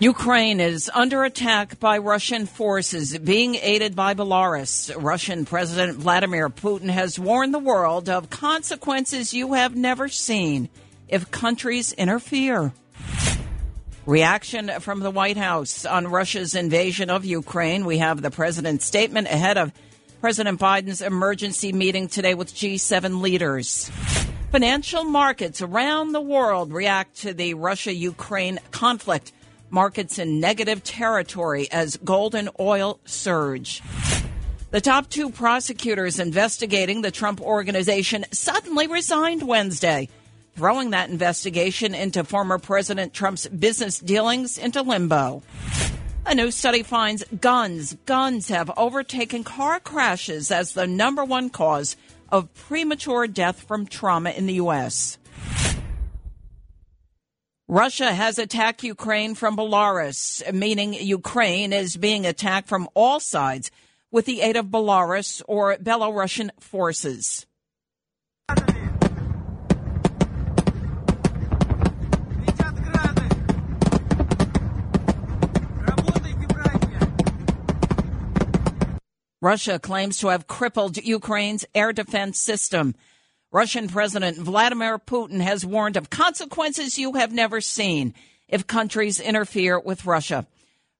Ukraine 0.00 0.58
is 0.58 0.90
under 0.92 1.22
attack 1.22 1.78
by 1.78 1.98
Russian 1.98 2.46
forces 2.46 3.16
being 3.16 3.54
aided 3.54 3.94
by 3.94 4.14
Belarus. 4.14 4.92
Russian 5.00 5.44
President 5.44 5.98
Vladimir 5.98 6.50
Putin 6.50 6.90
has 6.90 7.16
warned 7.16 7.54
the 7.54 7.60
world 7.60 8.08
of 8.08 8.28
consequences 8.28 9.32
you 9.32 9.52
have 9.52 9.76
never 9.76 10.08
seen 10.08 10.68
if 11.06 11.30
countries 11.30 11.92
interfere. 11.92 12.72
Reaction 14.04 14.68
from 14.80 14.98
the 14.98 15.12
White 15.12 15.36
House 15.36 15.86
on 15.86 16.08
Russia's 16.08 16.56
invasion 16.56 17.08
of 17.08 17.24
Ukraine. 17.24 17.84
We 17.84 17.98
have 17.98 18.20
the 18.20 18.32
president's 18.32 18.84
statement 18.84 19.28
ahead 19.28 19.56
of 19.56 19.72
President 20.20 20.58
Biden's 20.58 21.02
emergency 21.02 21.72
meeting 21.72 22.08
today 22.08 22.34
with 22.34 22.52
G7 22.52 23.22
leaders. 23.22 23.92
Financial 24.50 25.04
markets 25.04 25.62
around 25.62 26.12
the 26.12 26.20
world 26.20 26.72
react 26.72 27.18
to 27.18 27.32
the 27.32 27.54
Russia 27.54 27.94
Ukraine 27.94 28.58
conflict 28.72 29.32
markets 29.74 30.18
in 30.18 30.40
negative 30.40 30.82
territory 30.84 31.68
as 31.70 31.98
gold 31.98 32.34
and 32.34 32.48
oil 32.60 33.00
surge. 33.04 33.82
The 34.70 34.80
top 34.80 35.10
two 35.10 35.30
prosecutors 35.30 36.18
investigating 36.18 37.02
the 37.02 37.10
Trump 37.10 37.40
organization 37.40 38.24
suddenly 38.32 38.86
resigned 38.86 39.42
Wednesday, 39.42 40.08
throwing 40.56 40.90
that 40.90 41.10
investigation 41.10 41.94
into 41.94 42.24
former 42.24 42.58
President 42.58 43.12
Trump's 43.12 43.46
business 43.48 43.98
dealings 43.98 44.58
into 44.58 44.82
limbo. 44.82 45.42
A 46.26 46.34
new 46.34 46.50
study 46.50 46.82
finds 46.82 47.24
guns, 47.40 47.96
guns 48.06 48.48
have 48.48 48.70
overtaken 48.76 49.44
car 49.44 49.78
crashes 49.80 50.50
as 50.50 50.72
the 50.72 50.86
number 50.86 51.24
one 51.24 51.50
cause 51.50 51.96
of 52.30 52.52
premature 52.54 53.26
death 53.26 53.62
from 53.62 53.86
trauma 53.86 54.30
in 54.30 54.46
the 54.46 54.54
U.S. 54.54 55.18
Russia 57.68 58.12
has 58.12 58.38
attacked 58.38 58.82
Ukraine 58.82 59.34
from 59.34 59.56
Belarus, 59.56 60.42
meaning 60.52 60.92
Ukraine 60.92 61.72
is 61.72 61.96
being 61.96 62.26
attacked 62.26 62.68
from 62.68 62.88
all 62.92 63.20
sides 63.20 63.70
with 64.10 64.26
the 64.26 64.42
aid 64.42 64.56
of 64.56 64.66
Belarus 64.66 65.40
or 65.48 65.76
Belarusian 65.76 66.50
forces. 66.60 67.46
Russia 79.40 79.78
claims 79.78 80.18
to 80.18 80.28
have 80.28 80.46
crippled 80.46 80.98
Ukraine's 80.98 81.64
air 81.74 81.94
defense 81.94 82.38
system. 82.38 82.94
Russian 83.54 83.86
President 83.86 84.36
Vladimir 84.36 84.98
Putin 84.98 85.40
has 85.40 85.64
warned 85.64 85.96
of 85.96 86.10
consequences 86.10 86.98
you 86.98 87.12
have 87.12 87.32
never 87.32 87.60
seen 87.60 88.12
if 88.48 88.66
countries 88.66 89.20
interfere 89.20 89.78
with 89.78 90.06
Russia. 90.06 90.44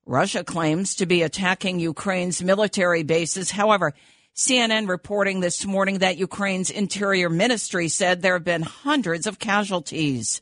Russia 0.06 0.44
claims 0.44 0.94
to 0.94 1.04
be 1.04 1.22
attacking 1.22 1.80
Ukraine's 1.80 2.44
military 2.44 3.02
bases. 3.02 3.50
However, 3.50 3.92
CNN 4.36 4.88
reporting 4.88 5.40
this 5.40 5.66
morning 5.66 5.98
that 5.98 6.16
Ukraine's 6.16 6.70
interior 6.70 7.28
ministry 7.28 7.88
said 7.88 8.22
there 8.22 8.34
have 8.34 8.44
been 8.44 8.62
hundreds 8.62 9.26
of 9.26 9.40
casualties. 9.40 10.40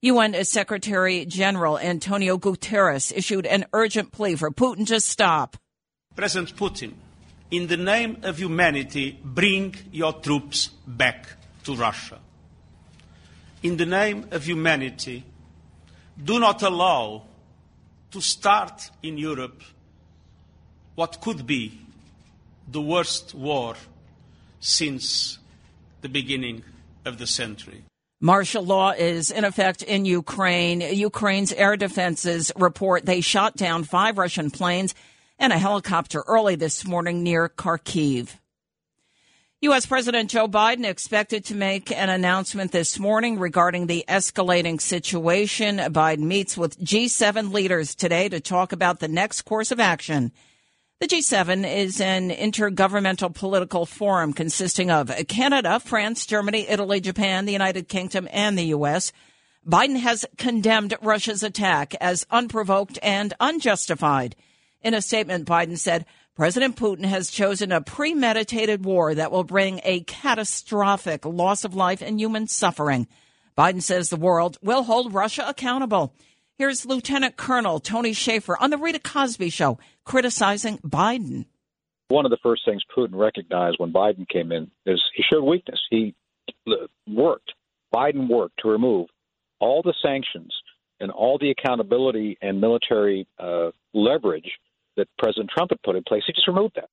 UN 0.00 0.42
Secretary 0.46 1.26
General 1.26 1.78
Antonio 1.78 2.38
Guterres 2.38 3.12
issued 3.14 3.44
an 3.44 3.66
urgent 3.74 4.10
plea 4.10 4.36
for 4.36 4.50
Putin 4.50 4.86
to 4.86 5.00
stop. 5.00 5.58
President 6.16 6.56
Putin, 6.56 6.94
in 7.50 7.66
the 7.66 7.76
name 7.76 8.16
of 8.22 8.38
humanity, 8.38 9.20
bring 9.22 9.76
your 9.92 10.14
troops 10.14 10.70
back 10.86 11.41
to 11.64 11.74
Russia. 11.74 12.18
In 13.62 13.76
the 13.76 13.86
name 13.86 14.26
of 14.30 14.44
humanity, 14.44 15.24
do 16.22 16.38
not 16.38 16.62
allow 16.62 17.22
to 18.10 18.20
start 18.20 18.90
in 19.02 19.16
Europe 19.16 19.62
what 20.94 21.20
could 21.20 21.46
be 21.46 21.78
the 22.68 22.80
worst 22.80 23.34
war 23.34 23.74
since 24.60 25.38
the 26.00 26.08
beginning 26.08 26.62
of 27.04 27.18
the 27.18 27.26
century. 27.26 27.84
Martial 28.20 28.64
law 28.64 28.90
is 28.92 29.30
in 29.30 29.44
effect 29.44 29.82
in 29.82 30.04
Ukraine. 30.04 30.80
Ukraine's 30.80 31.52
air 31.52 31.76
defenses 31.76 32.52
report 32.56 33.04
they 33.04 33.20
shot 33.20 33.56
down 33.56 33.82
five 33.82 34.16
Russian 34.16 34.50
planes 34.50 34.94
and 35.38 35.52
a 35.52 35.58
helicopter 35.58 36.22
early 36.28 36.54
this 36.54 36.86
morning 36.86 37.24
near 37.24 37.48
Kharkiv. 37.48 38.28
U.S. 39.62 39.86
President 39.86 40.28
Joe 40.28 40.48
Biden 40.48 40.84
expected 40.84 41.44
to 41.44 41.54
make 41.54 41.92
an 41.92 42.08
announcement 42.08 42.72
this 42.72 42.98
morning 42.98 43.38
regarding 43.38 43.86
the 43.86 44.04
escalating 44.08 44.80
situation. 44.80 45.76
Biden 45.78 46.24
meets 46.24 46.56
with 46.56 46.80
G7 46.80 47.52
leaders 47.52 47.94
today 47.94 48.28
to 48.28 48.40
talk 48.40 48.72
about 48.72 48.98
the 48.98 49.06
next 49.06 49.42
course 49.42 49.70
of 49.70 49.78
action. 49.78 50.32
The 50.98 51.06
G7 51.06 51.76
is 51.76 52.00
an 52.00 52.30
intergovernmental 52.30 53.32
political 53.36 53.86
forum 53.86 54.32
consisting 54.32 54.90
of 54.90 55.12
Canada, 55.28 55.78
France, 55.78 56.26
Germany, 56.26 56.66
Italy, 56.68 57.00
Japan, 57.00 57.44
the 57.44 57.52
United 57.52 57.88
Kingdom, 57.88 58.26
and 58.32 58.58
the 58.58 58.64
U.S. 58.64 59.12
Biden 59.64 60.00
has 60.00 60.26
condemned 60.38 60.96
Russia's 61.00 61.44
attack 61.44 61.94
as 62.00 62.26
unprovoked 62.32 62.98
and 63.00 63.32
unjustified. 63.38 64.34
In 64.82 64.94
a 64.94 65.00
statement, 65.00 65.46
Biden 65.46 65.78
said, 65.78 66.04
President 66.34 66.76
Putin 66.76 67.04
has 67.04 67.30
chosen 67.30 67.72
a 67.72 67.82
premeditated 67.82 68.86
war 68.86 69.14
that 69.14 69.30
will 69.30 69.44
bring 69.44 69.82
a 69.84 70.00
catastrophic 70.00 71.26
loss 71.26 71.62
of 71.62 71.74
life 71.74 72.00
and 72.00 72.18
human 72.18 72.46
suffering. 72.46 73.06
Biden 73.56 73.82
says 73.82 74.08
the 74.08 74.16
world 74.16 74.56
will 74.62 74.84
hold 74.84 75.12
Russia 75.12 75.44
accountable. 75.46 76.14
Here's 76.56 76.86
Lieutenant 76.86 77.36
Colonel 77.36 77.80
Tony 77.80 78.14
Shaffer 78.14 78.56
on 78.58 78.70
the 78.70 78.78
Rita 78.78 78.98
Cosby 78.98 79.50
Show 79.50 79.78
criticizing 80.04 80.78
Biden. 80.78 81.44
One 82.08 82.24
of 82.24 82.30
the 82.30 82.38
first 82.42 82.62
things 82.64 82.82
Putin 82.96 83.14
recognized 83.14 83.76
when 83.78 83.92
Biden 83.92 84.26
came 84.26 84.52
in 84.52 84.70
is 84.86 85.02
he 85.14 85.22
showed 85.30 85.44
weakness. 85.44 85.80
He 85.90 86.14
worked, 87.06 87.52
Biden 87.94 88.30
worked 88.30 88.58
to 88.62 88.70
remove 88.70 89.08
all 89.60 89.82
the 89.82 89.94
sanctions 90.02 90.54
and 90.98 91.10
all 91.10 91.36
the 91.36 91.50
accountability 91.50 92.38
and 92.40 92.58
military 92.58 93.26
uh, 93.38 93.70
leverage 93.92 94.50
that 94.96 95.08
President 95.18 95.50
Trump 95.50 95.70
had 95.70 95.82
put 95.82 95.96
in 95.96 96.02
place. 96.02 96.22
He 96.26 96.32
just 96.32 96.48
removed 96.48 96.74
that. 96.76 96.88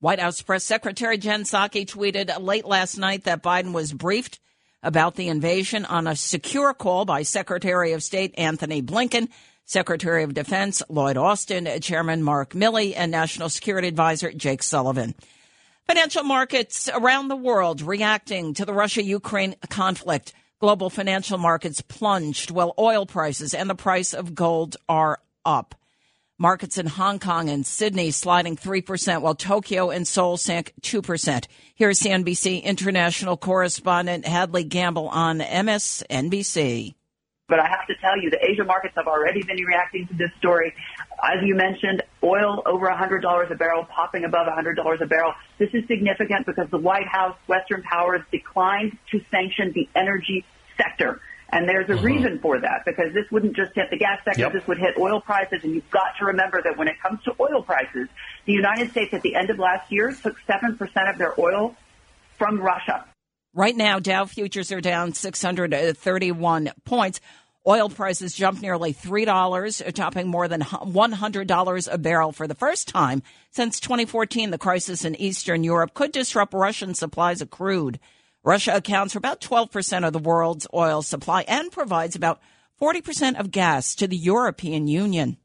White 0.00 0.20
House 0.20 0.42
Press 0.42 0.64
Secretary 0.64 1.16
Jen 1.16 1.44
Psaki 1.44 1.86
tweeted 1.86 2.40
late 2.40 2.66
last 2.66 2.98
night 2.98 3.24
that 3.24 3.42
Biden 3.42 3.72
was 3.72 3.92
briefed 3.92 4.40
about 4.82 5.14
the 5.14 5.28
invasion 5.28 5.84
on 5.84 6.06
a 6.06 6.14
secure 6.14 6.74
call 6.74 7.04
by 7.04 7.22
Secretary 7.22 7.92
of 7.92 8.02
State 8.02 8.34
Antony 8.36 8.82
Blinken, 8.82 9.28
Secretary 9.64 10.22
of 10.22 10.34
Defense 10.34 10.82
Lloyd 10.88 11.16
Austin, 11.16 11.68
Chairman 11.80 12.22
Mark 12.22 12.50
Milley, 12.52 12.92
and 12.96 13.10
National 13.10 13.48
Security 13.48 13.88
Advisor 13.88 14.32
Jake 14.32 14.62
Sullivan. 14.62 15.14
Financial 15.86 16.24
markets 16.24 16.88
around 16.92 17.28
the 17.28 17.36
world 17.36 17.80
reacting 17.80 18.54
to 18.54 18.64
the 18.64 18.74
Russia 18.74 19.02
Ukraine 19.02 19.56
conflict. 19.68 20.34
Global 20.60 20.90
financial 20.90 21.38
markets 21.38 21.80
plunged 21.80 22.50
while 22.50 22.74
oil 22.78 23.06
prices 23.06 23.54
and 23.54 23.68
the 23.68 23.74
price 23.74 24.12
of 24.12 24.34
gold 24.34 24.76
are 24.88 25.20
up. 25.44 25.74
Markets 26.38 26.76
in 26.76 26.84
Hong 26.84 27.18
Kong 27.18 27.48
and 27.48 27.64
Sydney 27.64 28.10
sliding 28.10 28.58
3%, 28.58 29.22
while 29.22 29.34
Tokyo 29.34 29.88
and 29.88 30.06
Seoul 30.06 30.36
sank 30.36 30.74
2%. 30.82 31.46
Here's 31.74 31.98
CNBC 31.98 32.62
international 32.62 33.38
correspondent 33.38 34.26
Hadley 34.26 34.64
Gamble 34.64 35.08
on 35.08 35.38
MSNBC. 35.38 36.94
But 37.48 37.60
I 37.60 37.66
have 37.66 37.86
to 37.86 37.94
tell 38.02 38.20
you, 38.20 38.28
the 38.28 38.44
Asia 38.44 38.64
markets 38.64 38.92
have 38.98 39.06
already 39.06 39.42
been 39.44 39.56
reacting 39.64 40.08
to 40.08 40.14
this 40.14 40.30
story. 40.38 40.74
As 41.24 41.42
you 41.42 41.54
mentioned, 41.54 42.02
oil 42.22 42.62
over 42.66 42.86
$100 42.86 43.50
a 43.50 43.54
barrel, 43.54 43.86
popping 43.86 44.24
above 44.24 44.46
$100 44.46 45.00
a 45.00 45.06
barrel. 45.06 45.32
This 45.58 45.70
is 45.72 45.86
significant 45.88 46.44
because 46.44 46.68
the 46.70 46.78
White 46.78 47.06
House, 47.06 47.36
Western 47.46 47.82
powers 47.82 48.20
declined 48.30 48.98
to 49.10 49.22
sanction 49.30 49.72
the 49.74 49.88
energy 49.94 50.44
sector. 50.76 51.18
And 51.50 51.68
there's 51.68 51.88
a 51.88 51.92
mm-hmm. 51.92 52.04
reason 52.04 52.38
for 52.40 52.58
that 52.58 52.82
because 52.84 53.14
this 53.14 53.30
wouldn't 53.30 53.54
just 53.54 53.72
hit 53.74 53.90
the 53.90 53.96
gas 53.96 54.18
sector, 54.24 54.42
yep. 54.42 54.52
this 54.52 54.66
would 54.66 54.78
hit 54.78 54.98
oil 54.98 55.20
prices. 55.20 55.60
And 55.62 55.74
you've 55.74 55.90
got 55.90 56.16
to 56.18 56.26
remember 56.26 56.60
that 56.62 56.76
when 56.76 56.88
it 56.88 56.96
comes 57.00 57.22
to 57.24 57.34
oil 57.38 57.62
prices, 57.62 58.08
the 58.46 58.52
United 58.52 58.90
States 58.90 59.14
at 59.14 59.22
the 59.22 59.36
end 59.36 59.50
of 59.50 59.58
last 59.58 59.90
year 59.92 60.16
took 60.22 60.36
7% 60.48 60.78
of 61.10 61.18
their 61.18 61.38
oil 61.38 61.76
from 62.36 62.60
Russia. 62.60 63.04
Right 63.54 63.76
now, 63.76 64.00
Dow 64.00 64.26
futures 64.26 64.70
are 64.72 64.80
down 64.80 65.14
631 65.14 66.72
points. 66.84 67.20
Oil 67.66 67.88
prices 67.88 68.34
jumped 68.34 68.62
nearly 68.62 68.92
$3, 68.92 69.94
topping 69.94 70.28
more 70.28 70.46
than 70.46 70.60
$100 70.60 71.88
a 71.90 71.98
barrel 71.98 72.32
for 72.32 72.46
the 72.46 72.54
first 72.54 72.86
time 72.86 73.22
since 73.50 73.80
2014. 73.80 74.50
The 74.50 74.58
crisis 74.58 75.04
in 75.04 75.16
Eastern 75.16 75.64
Europe 75.64 75.94
could 75.94 76.12
disrupt 76.12 76.54
Russian 76.54 76.94
supplies 76.94 77.40
of 77.40 77.50
crude. 77.50 77.98
Russia 78.46 78.76
accounts 78.76 79.12
for 79.12 79.18
about 79.18 79.40
12% 79.40 80.06
of 80.06 80.12
the 80.12 80.20
world's 80.20 80.68
oil 80.72 81.02
supply 81.02 81.44
and 81.48 81.72
provides 81.72 82.14
about 82.14 82.40
40% 82.80 83.40
of 83.40 83.50
gas 83.50 83.96
to 83.96 84.06
the 84.06 84.16
European 84.16 84.86
Union. 84.86 85.36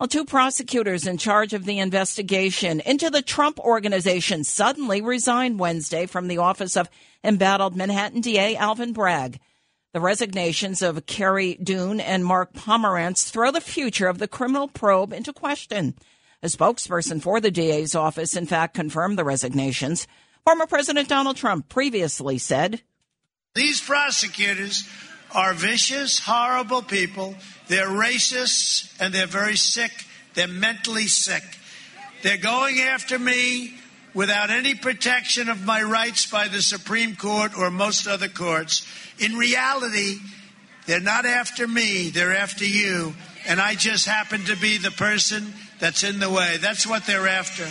Well, 0.00 0.08
two 0.08 0.24
prosecutors 0.24 1.06
in 1.06 1.18
charge 1.18 1.52
of 1.52 1.66
the 1.66 1.78
investigation 1.78 2.80
into 2.80 3.10
the 3.10 3.22
Trump 3.22 3.60
organization 3.60 4.42
suddenly 4.42 5.00
resigned 5.00 5.60
Wednesday 5.60 6.06
from 6.06 6.26
the 6.26 6.38
office 6.38 6.76
of 6.76 6.90
embattled 7.22 7.76
Manhattan 7.76 8.22
DA 8.22 8.56
Alvin 8.56 8.92
Bragg. 8.92 9.38
The 9.92 10.00
resignations 10.00 10.82
of 10.82 11.06
Carey 11.06 11.54
Dunne 11.62 12.00
and 12.00 12.24
Mark 12.24 12.54
Pomerantz 12.54 13.30
throw 13.30 13.52
the 13.52 13.60
future 13.60 14.08
of 14.08 14.18
the 14.18 14.26
criminal 14.26 14.66
probe 14.66 15.12
into 15.12 15.32
question. 15.32 15.94
A 16.42 16.46
spokesperson 16.46 17.22
for 17.22 17.40
the 17.40 17.50
DA's 17.52 17.94
office, 17.94 18.34
in 18.34 18.46
fact, 18.46 18.74
confirmed 18.74 19.16
the 19.16 19.24
resignations. 19.24 20.08
Former 20.44 20.66
President 20.66 21.08
Donald 21.08 21.36
Trump 21.36 21.68
previously 21.68 22.38
said 22.38 22.80
These 23.54 23.80
prosecutors 23.80 24.88
are 25.34 25.54
vicious, 25.54 26.18
horrible 26.18 26.82
people. 26.82 27.34
They're 27.68 27.88
racists 27.88 28.96
and 29.00 29.14
they're 29.14 29.26
very 29.26 29.56
sick. 29.56 29.92
They're 30.34 30.48
mentally 30.48 31.06
sick. 31.06 31.42
They're 32.22 32.36
going 32.36 32.80
after 32.80 33.18
me 33.18 33.74
without 34.14 34.50
any 34.50 34.74
protection 34.74 35.48
of 35.48 35.64
my 35.64 35.82
rights 35.82 36.28
by 36.30 36.48
the 36.48 36.62
Supreme 36.62 37.16
Court 37.16 37.56
or 37.56 37.70
most 37.70 38.06
other 38.06 38.28
courts. 38.28 38.86
In 39.18 39.34
reality, 39.34 40.16
they're 40.86 41.00
not 41.00 41.26
after 41.26 41.68
me, 41.68 42.10
they're 42.10 42.36
after 42.36 42.64
you. 42.64 43.14
And 43.46 43.60
I 43.60 43.74
just 43.74 44.06
happen 44.06 44.44
to 44.46 44.56
be 44.56 44.78
the 44.78 44.90
person 44.90 45.52
that's 45.78 46.02
in 46.02 46.18
the 46.18 46.30
way. 46.30 46.56
That's 46.60 46.86
what 46.86 47.06
they're 47.06 47.28
after. 47.28 47.66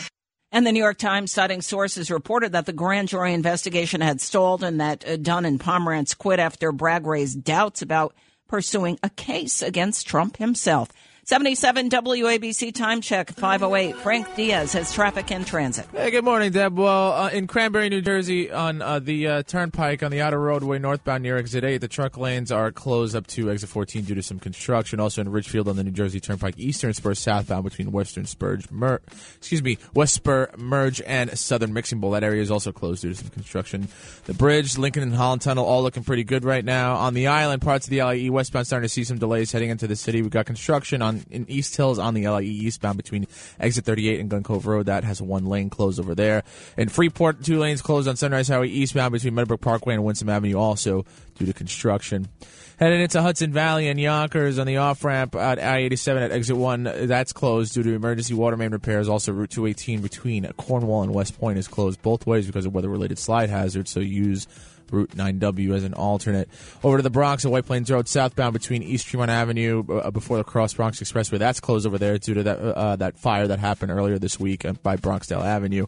And 0.51 0.66
the 0.66 0.72
New 0.72 0.80
York 0.80 0.98
Times, 0.98 1.31
citing 1.31 1.62
sources, 1.62 2.10
reported 2.10 2.54
that 2.54 2.66
the 2.66 2.74
grand 2.74 3.10
jury 3.10 3.34
investigation 3.34 4.01
had 4.01 4.19
stalled 4.19 4.63
and 4.63 4.81
that 4.81 5.07
uh, 5.07 5.16
Dunne 5.16 5.46
and 5.46 5.60
Pomerantz 5.60 6.18
quit 6.18 6.40
after 6.40 6.72
Bragg 6.72 7.06
raised 7.06 7.44
doubts 7.44 7.84
about 7.84 8.16
pursuing 8.48 8.98
a 9.04 9.12
case 9.12 9.62
against 9.62 10.07
Trump 10.07 10.38
himself. 10.38 10.90
77 11.29 11.91
WABC 11.91 12.73
time 12.73 13.01
check 13.01 13.29
508. 13.29 13.97
Frank 13.97 14.35
Diaz 14.35 14.73
has 14.73 14.91
traffic 14.91 15.29
and 15.29 15.45
transit. 15.45 15.85
Hey, 15.93 16.09
good 16.09 16.25
morning, 16.25 16.51
Deb. 16.51 16.75
Well, 16.75 17.11
uh, 17.11 17.29
in 17.29 17.45
Cranbury, 17.45 17.91
New 17.91 18.01
Jersey, 18.01 18.51
on 18.51 18.81
uh, 18.81 18.97
the 18.97 19.27
uh, 19.27 19.43
turnpike 19.43 20.01
on 20.01 20.09
the 20.09 20.21
outer 20.21 20.39
roadway 20.39 20.79
northbound 20.79 21.21
near 21.21 21.37
exit 21.37 21.63
8, 21.63 21.77
the 21.77 21.87
truck 21.87 22.17
lanes 22.17 22.51
are 22.51 22.71
closed 22.71 23.15
up 23.15 23.27
to 23.27 23.51
exit 23.51 23.69
14 23.69 24.05
due 24.05 24.15
to 24.15 24.23
some 24.23 24.39
construction. 24.39 24.99
Also 24.99 25.21
in 25.21 25.29
Ridgefield 25.29 25.67
on 25.67 25.75
the 25.75 25.83
New 25.83 25.91
Jersey 25.91 26.19
Turnpike, 26.19 26.57
eastern 26.57 26.95
spur 26.95 27.13
southbound 27.13 27.63
between 27.63 27.91
Western 27.91 28.25
Spurge, 28.25 28.71
Mer- 28.71 28.99
excuse 29.37 29.61
me, 29.61 29.77
West 29.93 30.15
Spur 30.15 30.49
Merge 30.57 30.99
and 31.05 31.37
Southern 31.37 31.73
Mixing 31.73 31.99
Bowl. 31.99 32.09
That 32.09 32.23
area 32.23 32.41
is 32.41 32.49
also 32.49 32.71
closed 32.71 33.03
due 33.03 33.09
to 33.09 33.15
some 33.15 33.29
construction. 33.29 33.87
The 34.25 34.33
bridge, 34.33 34.79
Lincoln 34.79 35.03
and 35.03 35.13
Holland 35.13 35.43
Tunnel, 35.43 35.63
all 35.63 35.83
looking 35.83 36.03
pretty 36.03 36.23
good 36.23 36.43
right 36.43 36.65
now. 36.65 36.95
On 36.95 37.13
the 37.13 37.27
island, 37.27 37.61
parts 37.61 37.85
of 37.85 37.91
the 37.91 38.01
LIE 38.01 38.29
westbound 38.31 38.65
starting 38.65 38.85
to 38.85 38.91
see 38.91 39.03
some 39.03 39.19
delays 39.19 39.51
heading 39.51 39.69
into 39.69 39.85
the 39.85 39.95
city. 39.95 40.23
We've 40.23 40.31
got 40.31 40.47
construction 40.47 41.03
on 41.03 41.19
in 41.30 41.50
East 41.50 41.75
Hills 41.75 42.00
on 42.00 42.13
the 42.13 42.27
LIE 42.27 42.42
eastbound 42.42 42.98
between 42.98 43.27
exit 43.60 43.86
38 43.86 44.19
and 44.19 44.30
Glen 44.30 44.44
Road. 44.62 44.88
That 44.88 45.04
has 45.04 45.21
one 45.21 45.45
lane 45.45 45.69
closed 45.69 46.00
over 46.00 46.16
there. 46.16 46.44
In 46.77 46.89
Freeport, 46.89 47.44
two 47.44 47.60
lanes 47.60 47.81
closed 47.81 48.07
on 48.07 48.16
Sunrise 48.16 48.48
Highway 48.48 48.69
eastbound 48.69 49.13
between 49.13 49.36
Meadowbrook 49.36 49.62
Parkway 49.62 49.94
and 49.94 50.04
Winsome 50.04 50.30
Avenue, 50.30 50.57
also 50.57 51.06
due 51.36 51.45
to 51.45 51.54
construction. 51.54 52.27
Heading 52.80 53.01
into 53.01 53.21
Hudson 53.21 53.51
Valley 53.51 53.89
and 53.89 54.00
Yonkers 54.00 54.57
on 54.57 54.66
the 54.66 54.77
off 54.77 55.04
ramp 55.04 55.36
at 55.36 55.60
I 55.60 55.80
87 55.80 56.24
at 56.24 56.31
exit 56.31 56.56
1, 56.56 57.07
that's 57.07 57.33
closed 57.33 57.74
due 57.74 57.83
to 57.83 57.94
emergency 57.94 58.33
water 58.33 58.56
main 58.56 58.72
repairs. 58.72 59.10
Also, 59.10 59.33
Route 59.33 59.50
218 59.50 60.01
between 60.01 60.50
Cornwall 60.54 61.04
and 61.04 61.13
West 61.13 61.38
Point 61.38 61.60
is 61.60 61.68
closed 61.68 62.01
both 62.01 62.25
ways 62.25 62.48
because 62.48 62.65
of 62.65 62.74
weather 62.74 62.88
related 62.88 63.19
slide 63.19 63.50
hazards, 63.50 63.92
so 63.92 64.00
use 64.00 64.48
Route 64.91 65.12
9W 65.12 65.75
as 65.75 65.83
an 65.83 65.94
alternate. 65.94 66.50
Over 66.83 66.97
to 66.97 67.03
the 67.03 67.09
Bronx 67.09 67.45
at 67.45 67.51
White 67.51 67.65
Plains 67.65 67.91
Road, 67.91 68.07
southbound 68.07 68.53
between 68.53 68.83
East 68.83 69.07
Tremont 69.07 69.31
Avenue 69.31 69.83
uh, 69.89 70.12
before 70.12 70.38
the 70.38 70.44
Cross 70.44 70.75
Bronx 70.75 71.00
Expressway. 71.00 71.39
That's 71.39 71.59
closed 71.59 71.86
over 71.86 71.97
there 71.97 72.18
due 72.18 72.36
to 72.36 72.44
that 72.44 72.59
uh, 72.59 72.95
that 72.97 73.18
fire 73.18 73.47
that 73.47 73.59
happened 73.59 73.91
earlier 73.91 74.19
this 74.19 74.39
week 74.39 74.65
by 74.83 74.97
Bronxdale 74.97 75.44
Avenue. 75.44 75.88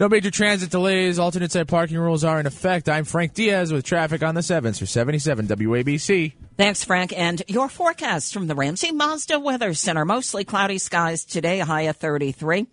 No 0.00 0.08
major 0.08 0.30
transit 0.30 0.70
delays. 0.70 1.18
Alternate 1.18 1.52
side 1.52 1.68
parking 1.68 1.98
rules 1.98 2.24
are 2.24 2.40
in 2.40 2.46
effect. 2.46 2.88
I'm 2.88 3.04
Frank 3.04 3.34
Diaz 3.34 3.72
with 3.72 3.84
traffic 3.84 4.22
on 4.22 4.34
the 4.34 4.40
7s 4.40 4.78
for 4.78 4.86
77 4.86 5.46
WABC. 5.46 6.32
Thanks, 6.56 6.84
Frank. 6.84 7.16
And 7.16 7.42
your 7.48 7.68
forecast 7.68 8.32
from 8.32 8.46
the 8.46 8.54
Ramsey 8.54 8.92
Mazda 8.92 9.40
Weather 9.40 9.74
Center. 9.74 10.04
Mostly 10.04 10.44
cloudy 10.44 10.78
skies 10.78 11.24
today, 11.24 11.58
high 11.58 11.82
of 11.82 11.96
33. 11.96 12.66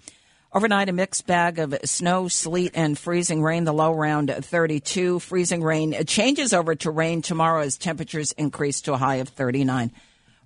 Overnight, 0.54 0.90
a 0.90 0.92
mixed 0.92 1.26
bag 1.28 1.60
of 1.60 1.74
snow, 1.86 2.28
sleet, 2.28 2.74
and 2.74 3.00
freezing 3.00 3.42
rain. 3.42 3.64
The 3.64 3.72
low 3.72 3.94
around 3.94 4.36
32. 4.38 5.20
Freezing 5.20 5.64
rain 5.64 5.96
changes 6.06 6.52
over 6.52 6.76
to 6.76 6.92
rain 6.92 7.22
tomorrow 7.22 7.62
as 7.62 7.78
temperatures 7.78 8.34
increase 8.34 8.82
to 8.82 8.94
a 8.94 8.98
high 8.98 9.16
of 9.18 9.30
39. 9.30 9.94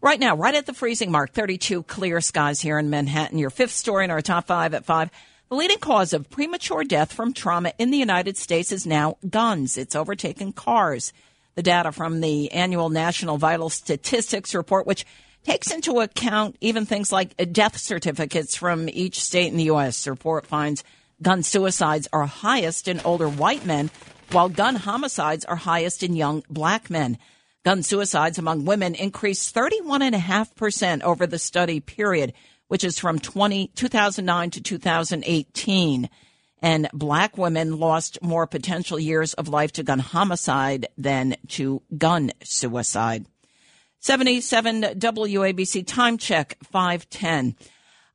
Right 0.02 0.20
now, 0.20 0.36
right 0.36 0.54
at 0.54 0.68
the 0.68 0.76
freezing 0.76 1.12
mark, 1.12 1.34
32 1.34 1.82
clear 1.82 2.22
skies 2.22 2.62
here 2.62 2.78
in 2.78 2.92
Manhattan. 2.92 3.40
Your 3.40 3.50
fifth 3.50 3.72
story 3.72 4.06
in 4.06 4.12
our 4.12 4.22
top 4.22 4.46
five 4.46 4.76
at 4.76 4.86
five. 4.86 5.10
The 5.50 5.56
leading 5.56 5.80
cause 5.80 6.14
of 6.14 6.30
premature 6.30 6.84
death 6.84 7.12
from 7.12 7.34
trauma 7.34 7.74
in 7.80 7.90
the 7.90 7.98
United 7.98 8.38
States 8.38 8.72
is 8.72 8.86
now 8.86 9.18
guns. 9.28 9.76
It's 9.76 9.96
overtaken 9.96 10.54
cars. 10.54 11.14
The 11.56 11.64
data 11.64 11.92
from 11.92 12.22
the 12.22 12.52
annual 12.52 12.90
National 12.90 13.40
Vital 13.40 13.72
Statistics 13.72 14.54
report, 14.54 14.86
which 14.86 15.04
takes 15.46 15.72
into 15.72 16.00
account 16.00 16.58
even 16.60 16.86
things 16.86 17.12
like 17.12 17.36
death 17.52 17.78
certificates 17.78 18.58
from 18.58 18.90
each 18.90 19.22
state 19.22 19.52
in 19.52 19.58
the 19.58 19.66
U.S. 19.66 20.04
The 20.04 20.12
report 20.12 20.46
finds 20.46 20.84
gun 21.22 21.44
suicides 21.44 22.08
are 22.12 22.26
highest 22.26 22.88
in 22.88 23.00
older 23.02 23.30
white 23.30 23.66
men, 23.66 23.92
while 24.32 24.50
gun 24.50 24.76
homicides 24.76 25.46
are 25.46 25.56
highest 25.56 26.04
in 26.04 26.16
young 26.16 26.44
black 26.50 26.90
men. 26.90 27.18
Gun 27.64 27.84
suicides 27.84 28.38
among 28.38 28.66
women 28.66 28.96
increased 28.96 29.56
31.5% 29.56 31.04
over 31.04 31.26
the 31.28 31.40
study 31.40 31.80
period, 31.80 32.34
which 32.68 32.84
is 32.84 33.00
from 33.00 33.20
20, 33.20 33.68
2009 33.68 34.50
to 34.52 34.62
2018. 34.62 36.10
And 36.62 36.90
black 36.94 37.38
women 37.38 37.78
lost 37.78 38.18
more 38.24 38.48
potential 38.48 39.00
years 39.00 39.36
of 39.36 39.48
life 39.48 39.74
to 39.74 39.84
gun 39.84 40.00
homicide 40.00 40.88
than 40.98 41.36
to 41.50 41.84
gun 41.96 42.32
suicide. 42.44 43.26
77 44.06 44.84
WABC 44.84 45.88
time 45.88 46.20
check 46.20 46.60
510. 46.62 47.56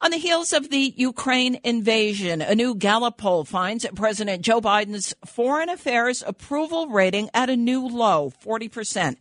On 0.01 0.13
the 0.13 0.19
heels 0.19 0.53
of 0.53 0.71
the 0.71 0.95
Ukraine 0.97 1.59
invasion, 1.65 2.43
a 2.43 2.55
new 2.55 2.77
Gallup 2.77 3.19
poll 3.19 3.45
finds 3.45 3.85
President 3.97 4.41
Joe 4.43 4.61
Biden's 4.61 5.17
foreign 5.27 5.69
affairs 5.69 6.23
approval 6.25 6.87
rating 6.87 7.29
at 7.35 7.51
a 7.51 7.57
new 7.57 7.89
low, 7.89 8.31
40%. 8.31 9.17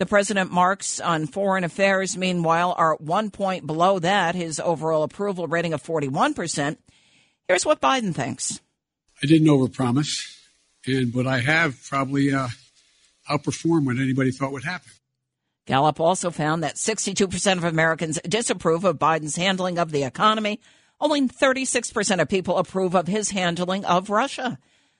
The 0.00 0.06
president 0.06 0.50
marks 0.50 0.98
on 0.98 1.28
foreign 1.28 1.62
affairs, 1.62 2.16
meanwhile, 2.16 2.74
are 2.76 2.96
one 2.96 3.30
point 3.30 3.64
below 3.64 4.00
that, 4.00 4.34
his 4.34 4.58
overall 4.58 5.04
approval 5.04 5.46
rating 5.46 5.72
of 5.72 5.84
41%. 5.84 6.78
Here's 7.46 7.64
what 7.64 7.80
Biden 7.80 8.12
thinks. 8.12 8.60
I 9.22 9.26
didn't 9.28 9.46
overpromise, 9.46 10.18
and 10.84 11.12
but 11.12 11.28
I 11.28 11.38
have 11.38 11.80
probably 11.88 12.34
uh, 12.34 12.48
outperformed 13.30 13.84
what 13.84 13.98
anybody 13.98 14.32
thought 14.32 14.50
would 14.50 14.64
happen. 14.64 14.90
Gallup 15.66 16.00
also 16.00 16.30
found 16.30 16.62
that 16.62 16.74
62% 16.74 17.56
of 17.56 17.64
Americans 17.64 18.18
disapprove 18.28 18.84
of 18.84 18.98
Biden's 18.98 19.36
handling 19.36 19.78
of 19.78 19.92
the 19.92 20.02
economy. 20.02 20.60
Only 21.00 21.28
36% 21.28 22.20
of 22.20 22.28
people 22.28 22.58
approve 22.58 22.94
of 22.94 23.06
his 23.06 23.30
handling 23.30 23.84
of 23.84 24.10
Russia. 24.10 24.58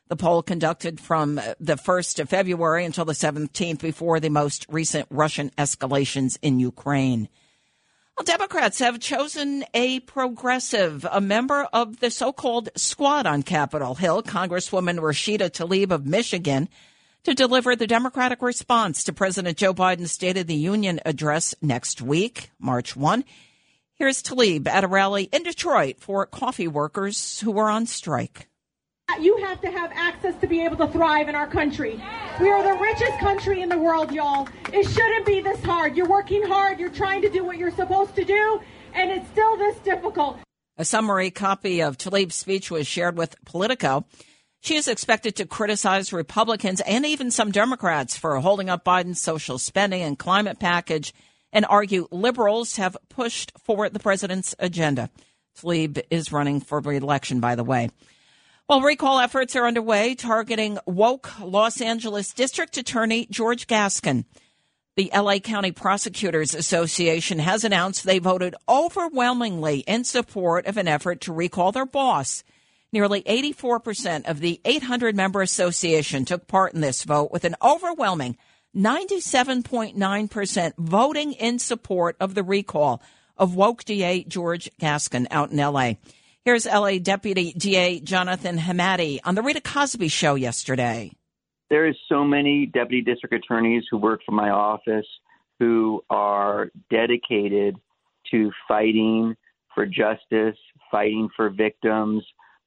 The 0.08 0.16
poll 0.16 0.42
conducted 0.42 1.00
from 1.00 1.38
uh, 1.38 1.54
the 1.58 1.76
1st 1.76 2.20
of 2.20 2.28
February 2.28 2.84
until 2.84 3.04
the 3.04 3.12
17th 3.12 3.80
before 3.80 4.20
the 4.20 4.28
most 4.28 4.66
recent 4.68 5.06
Russian 5.10 5.50
escalations 5.56 6.38
in 6.42 6.60
Ukraine. 6.60 7.28
Well, 8.16 8.24
Democrats 8.24 8.78
have 8.80 9.00
chosen 9.00 9.64
a 9.72 10.00
progressive, 10.00 11.06
a 11.10 11.20
member 11.20 11.66
of 11.72 12.00
the 12.00 12.10
so-called 12.10 12.68
squad 12.76 13.26
on 13.26 13.42
Capitol 13.42 13.94
Hill, 13.94 14.22
Congresswoman 14.22 14.98
Rashida 14.98 15.50
Tlaib 15.50 15.90
of 15.90 16.04
Michigan 16.04 16.68
to 17.24 17.34
deliver 17.34 17.76
the 17.76 17.86
Democratic 17.86 18.42
response 18.42 19.04
to 19.04 19.12
President 19.12 19.56
Joe 19.56 19.72
Biden's 19.72 20.10
State 20.10 20.36
of 20.36 20.48
the 20.48 20.54
Union 20.54 20.98
address 21.06 21.54
next 21.62 22.02
week, 22.02 22.50
March 22.58 22.96
1. 22.96 23.24
Here's 23.94 24.22
Tlaib 24.22 24.66
at 24.66 24.82
a 24.82 24.88
rally 24.88 25.24
in 25.32 25.44
Detroit 25.44 26.00
for 26.00 26.26
coffee 26.26 26.66
workers 26.66 27.38
who 27.38 27.52
were 27.52 27.70
on 27.70 27.86
strike. 27.86 28.48
You 29.20 29.36
have 29.44 29.60
to 29.60 29.70
have 29.70 29.92
access 29.94 30.34
to 30.40 30.48
be 30.48 30.64
able 30.64 30.78
to 30.78 30.88
thrive 30.88 31.28
in 31.28 31.36
our 31.36 31.46
country. 31.46 32.02
We 32.40 32.50
are 32.50 32.62
the 32.62 32.80
richest 32.80 33.18
country 33.20 33.60
in 33.60 33.68
the 33.68 33.78
world, 33.78 34.10
y'all. 34.10 34.48
It 34.72 34.88
shouldn't 34.88 35.26
be 35.26 35.40
this 35.40 35.62
hard. 35.62 35.96
You're 35.96 36.08
working 36.08 36.42
hard, 36.42 36.80
you're 36.80 36.90
trying 36.90 37.22
to 37.22 37.28
do 37.28 37.44
what 37.44 37.56
you're 37.56 37.70
supposed 37.70 38.16
to 38.16 38.24
do, 38.24 38.60
and 38.94 39.10
it's 39.10 39.28
still 39.28 39.56
this 39.58 39.76
difficult. 39.80 40.38
A 40.76 40.84
summary 40.84 41.30
copy 41.30 41.82
of 41.82 41.98
Tlaib's 41.98 42.34
speech 42.34 42.70
was 42.70 42.86
shared 42.86 43.16
with 43.16 43.36
Politico. 43.44 44.06
She 44.64 44.76
is 44.76 44.86
expected 44.86 45.34
to 45.36 45.44
criticize 45.44 46.12
Republicans 46.12 46.80
and 46.82 47.04
even 47.04 47.32
some 47.32 47.50
Democrats 47.50 48.16
for 48.16 48.38
holding 48.38 48.70
up 48.70 48.84
Biden's 48.84 49.20
social 49.20 49.58
spending 49.58 50.02
and 50.02 50.16
climate 50.16 50.60
package 50.60 51.12
and 51.52 51.66
argue 51.68 52.06
liberals 52.12 52.76
have 52.76 52.96
pushed 53.08 53.50
for 53.58 53.88
the 53.88 53.98
president's 53.98 54.54
agenda. 54.60 55.10
Tlaib 55.58 56.00
is 56.10 56.30
running 56.30 56.60
for 56.60 56.78
re-election, 56.78 57.40
by 57.40 57.56
the 57.56 57.64
way. 57.64 57.90
Well, 58.68 58.82
recall 58.82 59.18
efforts 59.18 59.56
are 59.56 59.66
underway 59.66 60.14
targeting 60.14 60.78
woke 60.86 61.40
Los 61.40 61.80
Angeles 61.80 62.32
District 62.32 62.76
Attorney 62.76 63.26
George 63.28 63.66
Gascon. 63.66 64.26
The 64.94 65.10
LA 65.12 65.40
County 65.40 65.72
Prosecutors 65.72 66.54
Association 66.54 67.40
has 67.40 67.64
announced 67.64 68.04
they 68.04 68.20
voted 68.20 68.54
overwhelmingly 68.68 69.80
in 69.80 70.04
support 70.04 70.66
of 70.66 70.76
an 70.76 70.86
effort 70.86 71.20
to 71.22 71.32
recall 71.32 71.72
their 71.72 71.84
boss. 71.84 72.44
Nearly 72.92 73.22
84% 73.22 74.28
of 74.28 74.40
the 74.40 74.60
800 74.66 75.16
member 75.16 75.40
association 75.40 76.26
took 76.26 76.46
part 76.46 76.74
in 76.74 76.82
this 76.82 77.04
vote 77.04 77.32
with 77.32 77.44
an 77.44 77.56
overwhelming 77.62 78.36
97.9% 78.76 80.72
voting 80.76 81.32
in 81.32 81.58
support 81.58 82.16
of 82.20 82.34
the 82.34 82.42
recall 82.42 83.02
of 83.38 83.54
woke 83.54 83.84
DA 83.84 84.24
George 84.24 84.70
Gascon 84.78 85.26
out 85.30 85.50
in 85.50 85.56
LA. 85.56 85.94
Here's 86.44 86.66
LA 86.66 86.98
Deputy 86.98 87.54
DA 87.54 88.00
Jonathan 88.00 88.58
Hatami 88.58 89.20
on 89.24 89.36
the 89.36 89.42
Rita 89.42 89.62
Cosby 89.62 90.08
show 90.08 90.34
yesterday. 90.34 91.12
There 91.70 91.86
is 91.86 91.96
so 92.10 92.24
many 92.24 92.66
deputy 92.66 93.00
district 93.00 93.34
attorneys 93.34 93.84
who 93.90 93.96
work 93.96 94.20
for 94.26 94.32
my 94.32 94.50
office 94.50 95.06
who 95.58 96.04
are 96.10 96.70
dedicated 96.90 97.76
to 98.30 98.50
fighting 98.68 99.34
for 99.74 99.86
justice, 99.86 100.58
fighting 100.90 101.30
for 101.34 101.48
victims, 101.48 102.22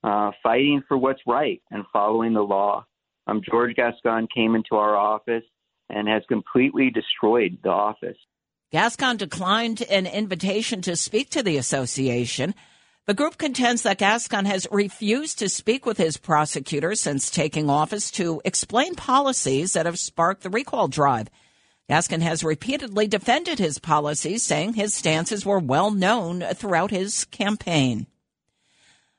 uh, 0.05 0.31
fighting 0.43 0.83
for 0.87 0.97
what's 0.97 1.21
right 1.25 1.61
and 1.71 1.83
following 1.91 2.33
the 2.33 2.41
law. 2.41 2.85
Um, 3.25 3.41
George 3.43 3.75
Gascon 3.75 4.27
came 4.33 4.53
into 4.53 4.75
our 4.75 4.95
office 4.95 5.43
and 5.89 6.07
has 6.07 6.21
completely 6.27 6.91
destroyed 6.91 7.57
the 7.63 7.69
office. 7.69 8.17
Gascon 8.71 9.17
declined 9.17 9.81
an 9.81 10.05
invitation 10.05 10.81
to 10.83 10.95
speak 10.95 11.31
to 11.31 11.41
the 11.41 11.57
association. 11.57 12.53
The 13.07 13.15
group 13.15 13.37
contends 13.37 13.81
that 13.81 13.97
Gascon 13.97 14.45
has 14.45 14.67
refused 14.71 15.39
to 15.39 15.49
speak 15.49 15.85
with 15.85 15.97
his 15.97 16.17
prosecutor 16.17 16.93
since 16.93 17.31
taking 17.31 17.69
office 17.69 18.11
to 18.11 18.41
explain 18.45 18.95
policies 18.95 19.73
that 19.73 19.87
have 19.87 19.97
sparked 19.97 20.43
the 20.43 20.49
recall 20.49 20.87
drive. 20.87 21.29
Gascon 21.89 22.21
has 22.21 22.43
repeatedly 22.43 23.07
defended 23.07 23.57
his 23.57 23.79
policies, 23.79 24.43
saying 24.43 24.73
his 24.73 24.93
stances 24.93 25.45
were 25.45 25.59
well 25.59 25.91
known 25.91 26.41
throughout 26.41 26.91
his 26.91 27.25
campaign. 27.25 28.07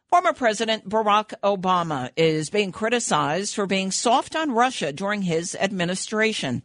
Former 0.08 0.32
President 0.32 0.88
Barack 0.88 1.34
Obama 1.42 2.10
is 2.16 2.48
being 2.48 2.70
criticized 2.70 3.54
for 3.56 3.66
being 3.66 3.90
soft 3.90 4.36
on 4.36 4.52
Russia 4.52 4.92
during 4.92 5.22
his 5.22 5.56
administration. 5.56 6.62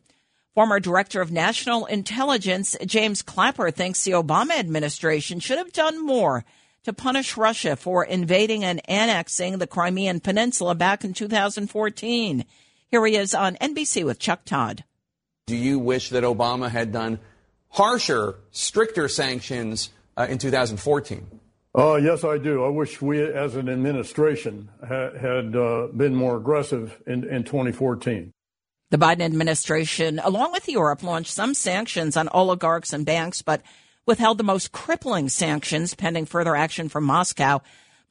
Former 0.53 0.79
Director 0.79 1.21
of 1.21 1.31
National 1.31 1.87
Intelligence 1.87 2.77
James 2.85 3.23
Clapper 3.23 3.71
thinks 3.71 4.03
the 4.03 4.11
Obama 4.11 4.51
administration 4.59 5.39
should 5.39 5.57
have 5.57 5.73
done 5.73 6.05
more 6.05 6.45
to 6.83 6.93
punish 6.93 7.35
Russia 7.35 7.75
for 7.75 8.05
invading 8.05 8.63
and 8.63 8.79
annexing 8.87 9.57
the 9.57 9.67
Crimean 9.67 10.19
Peninsula 10.19 10.75
back 10.75 11.03
in 11.03 11.13
2014. 11.13 12.45
Here 12.91 13.05
he 13.05 13.15
is 13.15 13.33
on 13.33 13.55
NBC 13.55 14.05
with 14.05 14.19
Chuck 14.19 14.45
Todd. 14.45 14.83
Do 15.47 15.55
you 15.55 15.79
wish 15.79 16.09
that 16.09 16.23
Obama 16.23 16.69
had 16.69 16.91
done 16.91 17.19
harsher, 17.69 18.35
stricter 18.51 19.07
sanctions 19.07 19.89
uh, 20.15 20.27
in 20.29 20.37
2014? 20.37 21.40
Uh, 21.77 21.95
yes, 21.95 22.23
I 22.25 22.37
do. 22.37 22.65
I 22.65 22.67
wish 22.67 23.01
we, 23.01 23.21
as 23.21 23.55
an 23.55 23.69
administration, 23.69 24.69
ha- 24.81 25.11
had 25.17 25.55
uh, 25.55 25.87
been 25.95 26.13
more 26.15 26.35
aggressive 26.35 27.01
in, 27.07 27.23
in 27.23 27.43
2014. 27.43 28.31
The 28.89 28.97
Biden 28.97 29.21
administration, 29.21 30.19
along 30.19 30.51
with 30.51 30.67
Europe, 30.67 31.01
launched 31.01 31.31
some 31.31 31.53
sanctions 31.53 32.17
on 32.17 32.27
oligarchs 32.33 32.91
and 32.91 33.05
banks, 33.05 33.41
but 33.41 33.61
withheld 34.05 34.37
the 34.37 34.43
most 34.43 34.73
crippling 34.73 35.29
sanctions 35.29 35.95
pending 35.95 36.25
further 36.25 36.57
action 36.57 36.89
from 36.89 37.05
Moscow. 37.05 37.61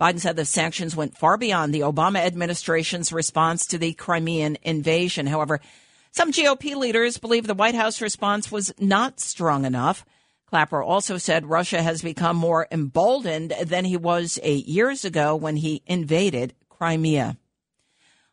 Biden 0.00 0.20
said 0.20 0.36
the 0.36 0.46
sanctions 0.46 0.96
went 0.96 1.18
far 1.18 1.36
beyond 1.36 1.74
the 1.74 1.80
Obama 1.80 2.20
administration's 2.24 3.12
response 3.12 3.66
to 3.66 3.76
the 3.76 3.92
Crimean 3.92 4.56
invasion. 4.62 5.26
However, 5.26 5.60
some 6.12 6.32
GOP 6.32 6.74
leaders 6.74 7.18
believe 7.18 7.46
the 7.46 7.52
White 7.52 7.74
House 7.74 8.00
response 8.00 8.50
was 8.50 8.72
not 8.80 9.20
strong 9.20 9.66
enough. 9.66 10.06
Clapper 10.50 10.82
also 10.82 11.16
said 11.16 11.46
Russia 11.46 11.80
has 11.80 12.02
become 12.02 12.36
more 12.36 12.66
emboldened 12.72 13.54
than 13.64 13.84
he 13.84 13.96
was 13.96 14.40
eight 14.42 14.66
years 14.66 15.04
ago 15.04 15.36
when 15.36 15.54
he 15.54 15.82
invaded 15.86 16.54
Crimea. 16.68 17.36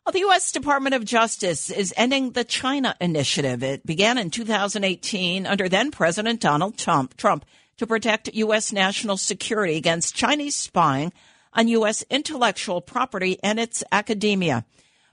Well, 0.04 0.12
the 0.12 0.18
U.S. 0.20 0.50
Department 0.50 0.96
of 0.96 1.04
Justice 1.04 1.70
is 1.70 1.94
ending 1.96 2.32
the 2.32 2.42
China 2.42 2.96
Initiative. 3.00 3.62
It 3.62 3.86
began 3.86 4.18
in 4.18 4.30
2018 4.30 5.46
under 5.46 5.68
then 5.68 5.92
President 5.92 6.40
Donald 6.40 6.76
Trump, 6.76 7.16
Trump 7.16 7.44
to 7.76 7.86
protect 7.86 8.34
U.S. 8.34 8.72
national 8.72 9.16
security 9.16 9.76
against 9.76 10.16
Chinese 10.16 10.56
spying 10.56 11.12
on 11.52 11.68
U.S. 11.68 12.04
intellectual 12.10 12.80
property 12.80 13.38
and 13.44 13.60
its 13.60 13.84
academia. 13.92 14.64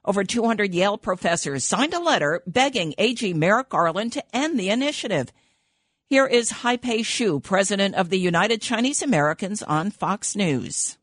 Over 0.04 0.24
200 0.24 0.74
Yale 0.74 0.98
professors 0.98 1.64
signed 1.64 1.94
a 1.94 2.00
letter 2.00 2.42
begging 2.48 2.96
AG 2.98 3.32
Merrick 3.36 3.70
Garland 3.70 4.14
to 4.14 4.36
end 4.36 4.60
the 4.60 4.70
initiative. 4.72 5.32
Here 6.08 6.28
is 6.28 6.52
Haipei 6.52 7.04
Shue, 7.04 7.40
president 7.40 7.96
of 7.96 8.12
the 8.12 8.20
United 8.20 8.62
Chinese 8.62 9.02
Americans 9.02 9.64
on 9.64 9.90
Fox 9.90 10.36
News. 10.36 11.00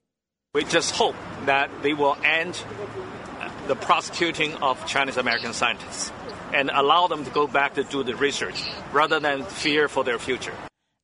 We 0.54 0.62
just 0.62 0.94
hope 0.94 1.16
that 1.46 1.70
they 1.82 1.92
will 1.92 2.16
end 2.22 2.62
the 3.66 3.74
prosecuting 3.74 4.54
of 4.62 4.86
Chinese 4.86 5.16
American 5.16 5.54
scientists 5.54 6.12
and 6.54 6.70
allow 6.72 7.08
them 7.08 7.24
to 7.24 7.30
go 7.32 7.48
back 7.48 7.74
to 7.74 7.82
do 7.82 8.04
the 8.04 8.14
research 8.14 8.62
rather 8.92 9.18
than 9.18 9.42
fear 9.42 9.88
for 9.88 10.04
their 10.04 10.20
future. 10.20 10.54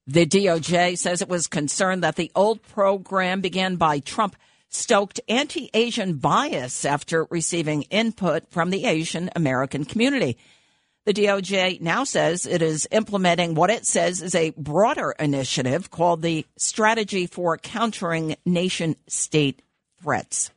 The 0.07 0.27
DOJ 0.27 0.97
says 0.97 1.21
it 1.21 1.29
was 1.29 1.49
concerned 1.49 2.05
that 2.05 2.15
the 2.15 2.31
old 2.37 2.63
program 2.63 3.41
began 3.41 3.75
by 3.75 3.99
Trump 3.99 4.37
stoked 4.69 5.21
anti 5.29 5.71
Asian 5.75 6.19
bias 6.19 6.85
after 6.85 7.27
receiving 7.31 7.83
input 7.91 8.49
from 8.49 8.71
the 8.71 8.85
Asian 8.85 9.29
American 9.35 9.85
community. 9.85 10.39
The 11.09 11.15
DOJ 11.15 11.81
now 11.81 12.05
says 12.05 12.45
it 12.45 12.61
is 12.61 12.87
implementing 12.91 13.55
what 13.55 13.71
it 13.71 13.87
says 13.87 14.21
is 14.21 14.35
a 14.35 14.51
broader 14.51 15.15
initiative 15.19 15.91
called 15.91 16.21
the 16.21 16.45
Strategy 16.59 17.27
for 17.27 17.57
Countering 17.57 18.37
Nation 18.45 18.95
State 19.07 19.63
Threats. 20.03 20.51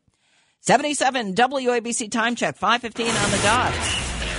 77 0.60 1.36
WABC 1.36 2.12
time 2.12 2.36
check, 2.36 2.58
515 2.58 3.15
on 3.15 3.31
the 3.31 3.38
dot. 3.38 3.74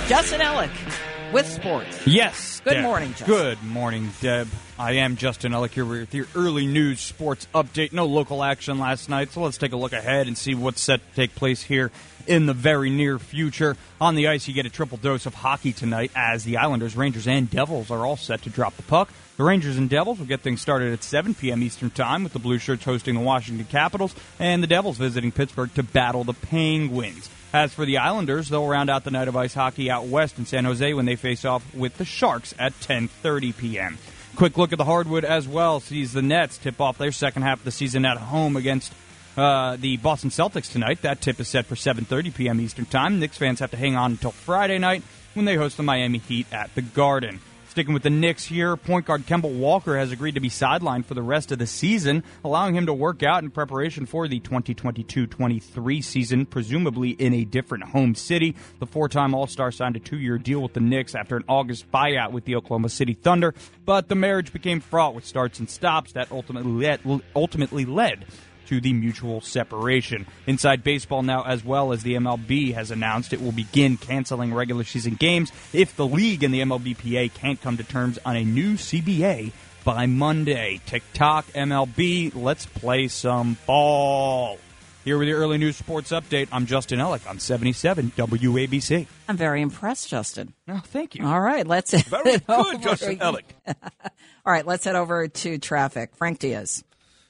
Justin 0.07 0.41
Ellick 0.41 1.33
with 1.33 1.47
sports. 1.47 2.05
Yes. 2.05 2.61
Good 2.63 2.75
Deb. 2.75 2.83
morning, 2.83 3.09
Justin. 3.09 3.27
Good 3.27 3.63
morning, 3.63 4.11
Deb. 4.21 4.47
I 4.77 4.93
am 4.93 5.17
Justin 5.17 5.51
Ellick 5.51 5.71
here 5.71 5.85
with 5.85 6.15
your 6.15 6.25
early 6.35 6.65
news 6.65 6.99
sports 6.99 7.47
update. 7.53 7.93
No 7.93 8.07
local 8.07 8.43
action 8.43 8.79
last 8.79 9.07
night, 9.07 9.31
so 9.31 9.41
let's 9.41 9.59
take 9.59 9.71
a 9.71 9.77
look 9.77 9.93
ahead 9.93 10.25
and 10.25 10.35
see 10.35 10.55
what's 10.55 10.81
set 10.81 10.99
to 11.07 11.15
take 11.15 11.35
place 11.35 11.61
here 11.61 11.91
in 12.25 12.47
the 12.47 12.55
very 12.55 12.89
near 12.89 13.19
future. 13.19 13.77
On 14.01 14.15
the 14.15 14.27
ice, 14.29 14.47
you 14.47 14.53
get 14.55 14.65
a 14.65 14.71
triple 14.71 14.97
dose 14.97 15.27
of 15.27 15.35
hockey 15.35 15.73
tonight 15.73 16.11
as 16.15 16.43
the 16.43 16.57
Islanders, 16.57 16.95
Rangers, 16.95 17.27
and 17.27 17.47
Devils 17.51 17.91
are 17.91 18.03
all 18.03 18.17
set 18.17 18.41
to 18.43 18.49
drop 18.49 18.75
the 18.75 18.81
puck. 18.83 19.11
The 19.37 19.43
Rangers 19.43 19.77
and 19.77 19.87
Devils 19.87 20.17
will 20.17 20.25
get 20.25 20.41
things 20.41 20.61
started 20.61 20.91
at 20.91 21.03
7 21.03 21.35
p.m. 21.35 21.61
Eastern 21.61 21.91
Time 21.91 22.23
with 22.23 22.33
the 22.33 22.39
Blue 22.39 22.57
Shirts 22.57 22.83
hosting 22.83 23.13
the 23.13 23.21
Washington 23.21 23.67
Capitals 23.67 24.15
and 24.39 24.63
the 24.63 24.67
Devils 24.67 24.97
visiting 24.97 25.31
Pittsburgh 25.31 25.71
to 25.75 25.83
battle 25.83 26.23
the 26.23 26.33
Penguins. 26.33 27.29
As 27.53 27.75
for 27.75 27.85
the 27.85 27.99
Islanders, 27.99 28.49
they'll 28.49 28.67
round 28.67 28.89
out 28.89 29.03
the 29.03 29.11
night 29.11 29.27
of 29.27 29.37
ice 29.37 29.53
hockey 29.53 29.91
out 29.91 30.05
west 30.05 30.39
in 30.39 30.47
San 30.47 30.65
Jose 30.65 30.95
when 30.95 31.05
they 31.05 31.15
face 31.15 31.45
off 31.45 31.75
with 31.75 31.97
the 31.97 32.05
Sharks 32.05 32.55
at 32.57 32.73
10:30 32.79 33.55
p.m. 33.55 33.99
Quick 34.35 34.57
look 34.57 34.71
at 34.71 34.77
the 34.77 34.85
hardwood 34.85 35.25
as 35.25 35.47
well. 35.47 35.79
Sees 35.79 36.13
the 36.13 36.21
Nets 36.21 36.57
tip 36.57 36.81
off 36.81 36.97
their 36.97 37.11
second 37.11 37.43
half 37.43 37.59
of 37.59 37.65
the 37.65 37.71
season 37.71 38.03
at 38.03 38.17
home 38.17 38.57
against 38.57 38.91
uh, 39.37 39.75
the 39.75 39.97
Boston 39.97 40.31
Celtics 40.31 40.71
tonight. 40.71 41.03
That 41.03 41.21
tip 41.21 41.39
is 41.39 41.47
set 41.47 41.65
for 41.65 41.75
7:30 41.75 42.33
p.m. 42.33 42.59
Eastern 42.59 42.85
Time. 42.85 43.19
Knicks 43.19 43.37
fans 43.37 43.59
have 43.59 43.71
to 43.71 43.77
hang 43.77 43.95
on 43.95 44.11
until 44.11 44.31
Friday 44.31 44.79
night 44.79 45.03
when 45.33 45.45
they 45.45 45.55
host 45.55 45.77
the 45.77 45.83
Miami 45.83 46.17
Heat 46.17 46.47
at 46.51 46.73
the 46.75 46.81
Garden. 46.81 47.39
Sticking 47.73 47.95
with 47.95 48.03
the 48.03 48.11
Knicks 48.11 48.45
here, 48.45 48.77
point 48.77 49.07
guard 49.07 49.25
Kemba 49.25 49.51
Walker 49.51 49.97
has 49.97 50.11
agreed 50.11 50.35
to 50.35 50.39
be 50.39 50.51
sidelined 50.51 51.05
for 51.05 51.15
the 51.15 51.23
rest 51.23 51.51
of 51.51 51.57
the 51.57 51.65
season, 51.65 52.23
allowing 52.43 52.75
him 52.75 52.85
to 52.85 52.93
work 52.93 53.23
out 53.23 53.41
in 53.41 53.49
preparation 53.49 54.05
for 54.05 54.27
the 54.27 54.39
2022-23 54.41 56.03
season, 56.03 56.45
presumably 56.45 57.09
in 57.09 57.33
a 57.33 57.45
different 57.45 57.85
home 57.85 58.13
city. 58.13 58.55
The 58.77 58.85
four-time 58.85 59.33
All-Star 59.33 59.71
signed 59.71 59.95
a 59.95 59.99
two-year 59.99 60.37
deal 60.37 60.61
with 60.61 60.73
the 60.73 60.81
Knicks 60.81 61.15
after 61.15 61.35
an 61.35 61.45
August 61.49 61.91
buyout 61.91 62.31
with 62.31 62.45
the 62.45 62.57
Oklahoma 62.57 62.89
City 62.89 63.15
Thunder, 63.15 63.55
but 63.87 64.07
the 64.07 64.13
marriage 64.13 64.53
became 64.53 64.79
fraught 64.79 65.15
with 65.15 65.25
starts 65.25 65.57
and 65.57 65.67
stops 65.67 66.11
that 66.11 66.31
ultimately 66.31 66.71
led, 66.71 67.23
ultimately 67.35 67.85
led 67.85 68.27
to 68.67 68.81
the 68.81 68.93
mutual 68.93 69.41
separation. 69.41 70.25
Inside 70.47 70.83
baseball 70.83 71.23
now, 71.23 71.43
as 71.43 71.63
well 71.63 71.93
as 71.93 72.03
the 72.03 72.15
MLB 72.15 72.73
has 72.73 72.91
announced 72.91 73.33
it 73.33 73.41
will 73.41 73.51
begin 73.51 73.97
canceling 73.97 74.53
regular 74.53 74.83
season 74.83 75.15
games 75.15 75.51
if 75.71 75.95
the 75.95 76.07
league 76.07 76.43
and 76.43 76.53
the 76.53 76.61
MLBPA 76.61 77.33
can't 77.33 77.61
come 77.61 77.77
to 77.77 77.83
terms 77.83 78.19
on 78.25 78.35
a 78.35 78.43
new 78.43 78.73
CBA 78.73 79.51
by 79.83 80.05
Monday. 80.05 80.81
TikTok, 80.85 81.47
MLB, 81.47 82.35
let's 82.35 82.65
play 82.65 83.07
some 83.07 83.57
ball. 83.65 84.57
Here 85.03 85.17
with 85.17 85.27
your 85.27 85.39
early 85.39 85.57
news 85.57 85.75
sports 85.75 86.11
update, 86.11 86.47
I'm 86.49 86.65
Justin 86.65 86.99
Ellick 86.99 87.29
on 87.29 87.37
77 87.37 88.11
WABC. 88.15 89.05
I'm 89.27 89.35
very 89.35 89.61
impressed, 89.61 90.09
Justin. 90.09 90.53
Oh, 90.69 90.81
thank 90.85 91.15
you. 91.15 91.27
All 91.27 91.41
right, 91.41 91.67
let's 91.67 91.91
very 92.03 92.37
good, 92.37 92.81
Justin 92.81 93.19
Ellick. 93.19 93.43
All 93.67 94.53
right, 94.53 94.65
let's 94.65 94.85
head 94.85 94.95
over 94.95 95.27
to 95.27 95.57
traffic. 95.57 96.15
Frank 96.15 96.39
Diaz. 96.39 96.85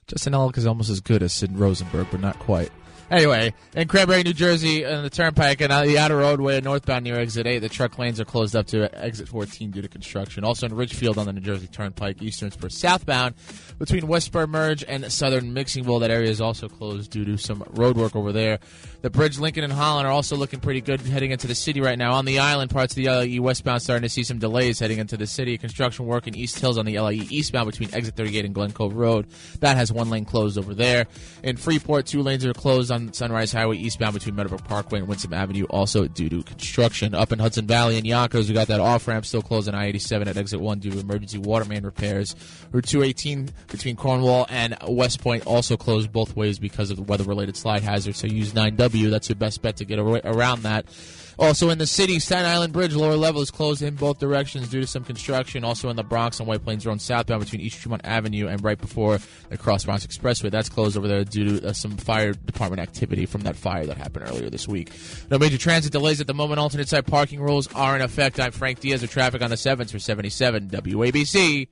Justin 0.07 0.33
Ellick 0.33 0.57
is 0.57 0.65
almost 0.65 0.89
as 0.89 0.99
good 0.99 1.23
as 1.23 1.33
Sid 1.33 1.57
Rosenberg, 1.57 2.07
but 2.11 2.19
not 2.19 2.37
quite. 2.39 2.71
Anyway, 3.11 3.53
in 3.75 3.87
Cranbury, 3.87 4.23
New 4.23 4.33
Jersey, 4.33 4.85
on 4.85 5.03
the 5.03 5.09
Turnpike 5.09 5.61
and 5.61 5.71
on 5.71 5.85
the 5.85 5.99
outer 5.99 6.17
roadway 6.17 6.59
northbound 6.61 7.03
near 7.03 7.19
exit 7.19 7.45
8, 7.45 7.59
the 7.59 7.69
truck 7.69 7.99
lanes 7.99 8.19
are 8.19 8.25
closed 8.25 8.55
up 8.55 8.65
to 8.67 8.89
exit 8.97 9.27
14 9.27 9.69
due 9.71 9.81
to 9.81 9.87
construction. 9.87 10.43
Also 10.43 10.65
in 10.65 10.73
Ridgefield 10.73 11.17
on 11.19 11.27
the 11.27 11.33
New 11.33 11.41
Jersey 11.41 11.67
Turnpike, 11.67 12.23
eastern 12.23 12.49
for 12.49 12.69
southbound 12.69 13.35
between 13.77 14.03
Westboro 14.03 14.47
Merge 14.47 14.83
and 14.87 15.11
southern 15.11 15.53
Mixingville. 15.53 15.99
That 15.99 16.11
area 16.11 16.29
is 16.29 16.41
also 16.41 16.67
closed 16.67 17.11
due 17.11 17.25
to 17.25 17.37
some 17.37 17.63
road 17.71 17.97
work 17.97 18.15
over 18.15 18.31
there. 18.31 18.59
The 19.03 19.09
bridge, 19.09 19.37
Lincoln 19.37 19.65
and 19.65 19.73
Holland, 19.73 20.07
are 20.07 20.11
also 20.11 20.37
looking 20.37 20.61
pretty 20.61 20.79
good 20.79 21.01
heading 21.01 21.31
into 21.31 21.45
the 21.45 21.55
city 21.55 21.81
right 21.81 21.97
now. 21.97 22.13
On 22.13 22.23
the 22.23 22.39
island, 22.39 22.71
parts 22.71 22.93
of 22.93 23.03
the 23.03 23.09
LIE 23.09 23.37
westbound 23.39 23.81
starting 23.81 24.03
to 24.03 24.07
see 24.07 24.23
some 24.23 24.39
delays 24.39 24.79
heading 24.79 24.97
into 24.97 25.17
the 25.17 25.27
city. 25.27 25.57
Construction 25.57 26.05
work 26.05 26.25
in 26.25 26.37
East 26.37 26.57
Hills 26.57 26.77
on 26.77 26.85
the 26.85 26.97
LIE 26.97 27.27
eastbound 27.29 27.69
between 27.69 27.93
exit 27.93 28.15
38 28.15 28.45
and 28.45 28.55
Glen 28.55 28.71
Cove 28.71 28.93
Road. 28.93 29.27
That 29.59 29.75
has 29.75 29.91
one 29.91 30.09
lane 30.09 30.23
closed 30.23 30.57
over 30.57 30.73
there. 30.73 31.07
In 31.43 31.57
Freeport, 31.57 32.05
two 32.05 32.21
lanes 32.21 32.45
are 32.45 32.53
closed 32.53 32.91
on 32.91 33.11
Sunrise 33.11 33.51
Highway 33.51 33.75
eastbound 33.75 34.13
between 34.13 34.35
Meadowbrook 34.35 34.63
Parkway 34.63 34.99
and 34.99 35.07
Winsome 35.09 35.33
Avenue, 35.33 35.65
also 35.65 36.07
due 36.07 36.29
to 36.29 36.41
construction. 36.43 37.13
Up 37.13 37.33
in 37.33 37.39
Hudson 37.39 37.67
Valley 37.67 37.97
and 37.97 38.07
Yonkers, 38.07 38.47
we 38.47 38.53
got 38.53 38.69
that 38.69 38.79
off 38.79 39.05
ramp 39.05 39.25
still 39.25 39.41
closed 39.41 39.67
on 39.67 39.75
I 39.75 39.87
87 39.87 40.29
at 40.29 40.37
exit 40.37 40.61
1 40.61 40.79
due 40.79 40.91
to 40.91 40.99
emergency 40.99 41.39
water 41.39 41.65
main 41.65 41.83
repairs. 41.83 42.37
Route 42.71 42.87
218 42.87 43.49
between 43.67 43.97
Cornwall 43.97 44.45
and 44.49 44.77
West 44.87 45.19
Point 45.19 45.45
also 45.45 45.75
closed 45.75 46.09
both 46.09 46.37
ways 46.37 46.57
because 46.57 46.89
of 46.89 46.95
the 46.95 47.03
weather 47.03 47.25
related 47.25 47.57
slide 47.57 47.83
hazard, 47.83 48.15
so 48.15 48.27
use 48.27 48.53
9W. 48.53 48.92
That's 49.01 49.29
your 49.29 49.35
best 49.35 49.61
bet 49.61 49.77
to 49.77 49.85
get 49.85 49.99
around 49.99 50.63
that. 50.63 50.85
Also 51.39 51.69
in 51.69 51.77
the 51.77 51.87
city, 51.87 52.19
Staten 52.19 52.45
Island 52.45 52.73
Bridge 52.73 52.93
lower 52.93 53.15
level 53.15 53.41
is 53.41 53.49
closed 53.49 53.81
in 53.81 53.95
both 53.95 54.19
directions 54.19 54.69
due 54.69 54.81
to 54.81 54.87
some 54.87 55.03
construction. 55.03 55.63
Also 55.63 55.89
in 55.89 55.95
the 55.95 56.03
Bronx 56.03 56.39
on 56.39 56.47
White 56.47 56.63
Plains 56.63 56.85
Road 56.85 57.01
southbound 57.01 57.43
between 57.43 57.61
East 57.61 57.81
Tremont 57.81 58.03
Avenue 58.05 58.47
and 58.47 58.63
right 58.63 58.79
before 58.79 59.19
the 59.49 59.57
Cross 59.57 59.85
Bronx 59.85 60.05
Expressway. 60.05 60.51
That's 60.51 60.69
closed 60.69 60.95
over 60.95 61.07
there 61.07 61.23
due 61.23 61.59
to 61.59 61.69
uh, 61.69 61.73
some 61.73 61.97
fire 61.97 62.33
department 62.33 62.81
activity 62.81 63.25
from 63.25 63.41
that 63.41 63.55
fire 63.55 63.85
that 63.85 63.97
happened 63.97 64.29
earlier 64.29 64.49
this 64.49 64.67
week. 64.67 64.91
No 65.31 65.39
major 65.39 65.57
transit 65.57 65.91
delays 65.91 66.21
at 66.21 66.27
the 66.27 66.33
moment. 66.33 66.59
Alternate 66.59 66.87
side 66.87 67.07
parking 67.07 67.41
rules 67.41 67.73
are 67.73 67.95
in 67.95 68.01
effect. 68.01 68.39
I'm 68.39 68.51
Frank 68.51 68.79
Diaz 68.79 69.01
of 69.01 69.11
Traffic 69.11 69.41
on 69.41 69.49
the 69.49 69.55
7s 69.55 69.91
for 69.91 69.99
77 69.99 70.69
WABC. 70.69 71.67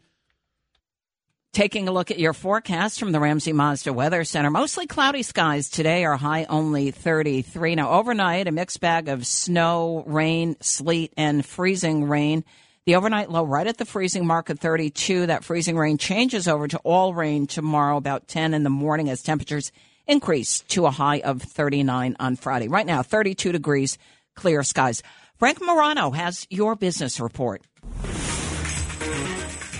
Taking 1.54 1.90
a 1.90 1.92
look 1.92 2.12
at 2.12 2.20
your 2.20 2.32
forecast 2.32 2.98
from 2.98 3.12
the 3.12 3.20
Ramsey 3.20 3.52
Mazda 3.52 3.92
Weather 3.92 4.24
Center. 4.24 4.50
Mostly 4.50 4.88
cloudy 4.88 5.22
skies 5.22 5.70
today 5.70 6.06
are 6.06 6.16
high 6.16 6.46
only 6.46 6.92
33. 6.92 7.76
Now, 7.76 7.90
overnight, 7.90 8.48
a 8.48 8.54
mixed 8.54 8.80
bag 8.80 9.10
of 9.10 9.28
snow, 9.28 10.06
rain, 10.08 10.56
sleet, 10.62 11.12
and 11.18 11.46
freezing 11.46 12.08
rain. 12.08 12.46
The 12.86 12.96
overnight 12.96 13.30
low 13.30 13.44
right 13.44 13.68
at 13.68 13.78
the 13.78 13.84
freezing 13.84 14.26
mark 14.26 14.50
of 14.50 14.62
32. 14.62 15.26
That 15.26 15.44
freezing 15.44 15.78
rain 15.78 15.98
changes 15.98 16.48
over 16.48 16.70
to 16.70 16.78
all 16.86 17.14
rain 17.14 17.48
tomorrow 17.48 17.98
about 17.98 18.30
10 18.30 18.54
in 18.54 18.64
the 18.64 18.70
morning 18.70 19.10
as 19.10 19.22
temperatures 19.22 19.74
increase 20.08 20.62
to 20.70 20.86
a 20.86 20.92
high 20.92 21.20
of 21.20 21.42
39 21.42 22.16
on 22.18 22.38
Friday. 22.38 22.70
Right 22.70 22.86
now, 22.86 23.04
32 23.04 23.52
degrees, 23.52 23.98
clear 24.38 24.64
skies. 24.64 25.04
Frank 25.38 25.60
Morano 25.62 26.12
has 26.12 26.48
your 26.50 26.78
business 26.78 27.20
report. 27.20 27.62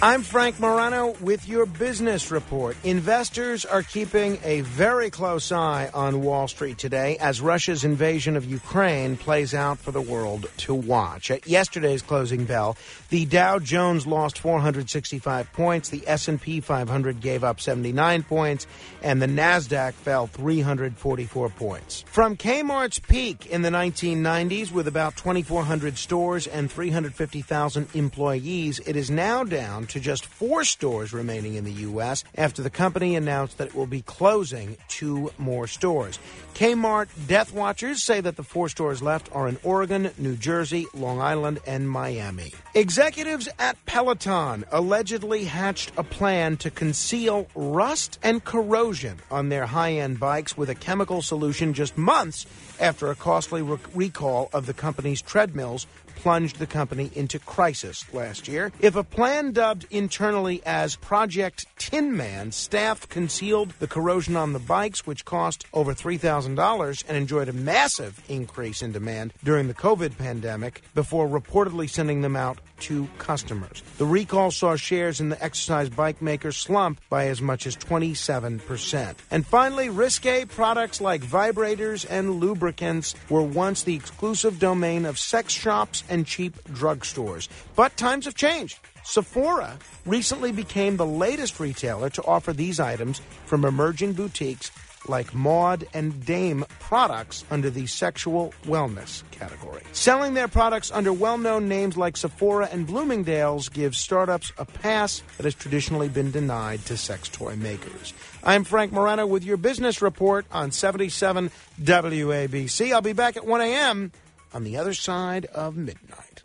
I'm 0.04 0.24
Frank 0.24 0.60
Morano 0.60 1.16
with 1.22 1.48
your 1.48 1.68
business 1.68 2.32
report. 2.32 2.76
Investors 2.84 3.66
are 3.66 3.84
keeping 3.84 4.40
a 4.44 4.62
very 4.62 5.12
close 5.12 5.52
eye 5.52 5.92
on 5.94 6.24
Wall 6.24 6.48
Street 6.48 6.80
today 6.80 7.18
as 7.20 7.40
Russia's 7.40 7.84
invasion 7.84 8.36
of 8.36 8.44
Ukraine 8.44 9.16
plays 9.16 9.54
out 9.54 9.78
for 9.78 9.92
the 9.92 10.02
world 10.02 10.50
to 10.58 10.74
watch. 10.74 11.30
At 11.30 11.46
yesterday's 11.46 12.02
closing 12.02 12.46
bell, 12.46 12.78
the 13.10 13.26
Dow 13.26 13.60
Jones 13.60 14.08
lost 14.08 14.40
465 14.40 15.54
points, 15.54 15.90
the 15.90 16.04
S&P 16.08 16.62
500 16.62 17.22
gave 17.22 17.44
up 17.44 17.62
79 17.62 18.24
points, 18.24 18.66
and 19.04 19.22
the 19.22 19.28
Nasdaq 19.28 19.94
fell 19.94 20.26
344 20.26 21.50
points. 21.50 22.04
From 22.08 22.38
Kmart's 22.38 22.98
peak 22.98 23.46
in 23.46 23.62
the 23.62 23.70
1990s 23.70 24.72
with 24.72 24.88
about 24.88 25.16
2400 25.16 25.96
stores 26.00 26.48
and 26.48 26.72
350,000 26.72 27.88
employees, 27.94 28.80
it 28.80 28.96
is 28.96 29.12
now 29.12 29.44
down 29.44 29.86
to 29.92 30.00
just 30.00 30.26
four 30.26 30.64
stores 30.64 31.14
remaining 31.14 31.56
in 31.56 31.66
the 31.66 31.72
U.S. 31.72 32.24
after 32.36 32.62
the 32.62 32.70
company 32.70 33.16
announced 33.16 33.58
that 33.58 33.68
it 33.68 33.76
will 33.76 33.88
be 33.88 34.02
closing 34.02 34.78
two 34.88 35.32
more 35.38 35.68
stores. 35.68 36.18
Kmart 36.54 37.08
Death 37.28 37.54
Watchers 37.54 38.04
say 38.04 38.22
that 38.22 38.38
the 38.38 38.44
four 38.44 38.70
stores 38.70 39.02
left 39.02 39.30
are 39.34 39.48
in 39.48 39.58
Oregon, 39.64 40.12
New 40.18 40.36
Jersey, 40.36 40.86
Long 40.94 41.20
Island, 41.20 41.60
and 41.68 41.90
Miami. 41.90 42.54
Executives 42.74 43.50
at 43.60 43.84
Peloton 43.86 44.64
allegedly 44.72 45.44
hatched 45.46 45.92
a 45.98 46.04
plan 46.04 46.56
to 46.58 46.72
conceal 46.72 47.48
rust 47.56 48.20
and 48.24 48.44
corrosion 48.44 49.18
on 49.30 49.50
their 49.50 49.66
high 49.66 49.94
end 49.94 50.20
bikes 50.20 50.58
with 50.58 50.70
a 50.70 50.76
chemical 50.76 51.22
solution 51.22 51.74
just 51.74 51.98
months 51.98 52.46
after 52.80 53.10
a 53.12 53.16
costly 53.16 53.62
rec- 53.62 53.80
recall 53.94 54.50
of 54.54 54.66
the 54.66 54.74
company's 54.74 55.22
treadmills 55.22 55.86
plunged 56.22 56.60
the 56.60 56.68
company 56.68 57.10
into 57.16 57.40
crisis 57.40 58.06
last 58.14 58.48
year. 58.48 58.72
If 58.80 58.96
a 58.96 59.04
plan 59.04 59.54
dubbed 59.54 59.88
internally 59.90 60.62
as 60.66 60.96
Project 60.96 61.66
Tin 61.78 62.16
Man, 62.16 62.52
staff 62.52 63.10
concealed 63.10 63.72
the 63.80 63.88
corrosion 63.88 64.36
on 64.36 64.54
the 64.54 64.60
bikes, 64.60 65.08
which 65.08 65.26
cost 65.26 65.66
over 65.74 65.96
$3,000 65.96 67.04
and 67.08 67.18
enjoyed 67.18 67.50
a 67.50 67.54
massive 67.54 68.22
increase 68.30 68.84
in 68.84 68.92
demand 68.92 69.34
during 69.44 69.68
the 69.68 69.74
COVID 69.74 70.18
pandemic 70.20 70.84
before 70.94 71.28
reportedly 71.28 71.90
sending 71.90 72.22
them 72.22 72.36
out 72.36 72.60
to 72.82 73.08
customers. 73.18 73.82
The 73.98 74.06
recall 74.06 74.52
saw 74.52 74.76
shares 74.76 75.20
in 75.20 75.30
the 75.30 75.44
exercise 75.44 75.90
bike 75.90 76.22
maker 76.22 76.52
slump 76.52 77.00
by 77.10 77.28
as 77.28 77.42
much 77.42 77.66
as 77.66 77.76
27%. 77.78 79.16
And 79.30 79.46
finally, 79.46 79.90
risque 79.90 80.46
products 80.46 81.02
like 81.02 81.22
vibrators 81.22 82.06
and 82.10 82.40
lubricants 82.40 83.16
were 83.30 83.42
once 83.44 83.84
the 83.84 83.96
exclusive 83.96 84.60
domain 84.60 85.06
of 85.06 85.18
sex 85.18 85.54
shops 85.54 86.04
and 86.10 86.26
cheap 86.26 86.56
drugstores. 86.66 87.48
But 87.76 87.98
times 87.98 88.26
have 88.26 88.36
changed. 88.36 88.80
Sephora 89.04 89.78
recently 90.06 90.52
became 90.52 90.98
the 90.98 91.06
latest 91.06 91.60
retailer 91.60 92.10
to 92.12 92.24
offer 92.24 92.54
these 92.54 92.80
items 92.80 93.22
from 93.46 93.66
emerging 93.66 94.14
boutiques 94.14 94.72
like 95.08 95.34
Maude 95.34 95.88
and 95.94 96.26
Dame 96.26 96.66
products 96.80 97.44
under 97.50 97.70
the 97.70 97.86
sexual 97.88 98.54
wellness 98.66 99.24
category. 99.32 99.84
Selling 99.92 100.34
their 100.34 100.48
products 100.48 100.92
under 100.92 101.12
well 101.12 101.38
known 101.38 101.68
names 101.68 101.98
like 101.98 102.18
Sephora 102.18 102.70
and 102.72 102.86
Bloomingdale's 102.86 103.70
gives 103.70 103.98
startups 103.98 104.52
a 104.58 104.66
pass 104.66 105.24
that 105.38 105.44
has 105.44 105.56
traditionally 105.56 106.10
been 106.10 106.32
denied 106.32 106.86
to 106.86 106.98
sex 106.98 107.30
toy 107.30 107.56
makers. 107.56 108.14
I'm 108.44 108.64
Frank 108.64 108.92
Morano 108.92 109.26
with 109.26 109.44
your 109.44 109.58
business 109.58 110.02
report 110.02 110.46
on 110.52 110.72
77 110.72 111.52
WABC. 111.82 112.94
I'll 112.94 113.02
be 113.02 113.14
back 113.14 113.38
at 113.38 113.46
1 113.46 113.62
a.m. 113.62 114.12
on 114.54 114.64
the 114.64 114.78
other 114.78 114.94
side 114.94 115.46
of 115.48 115.76
midnight. 115.76 116.44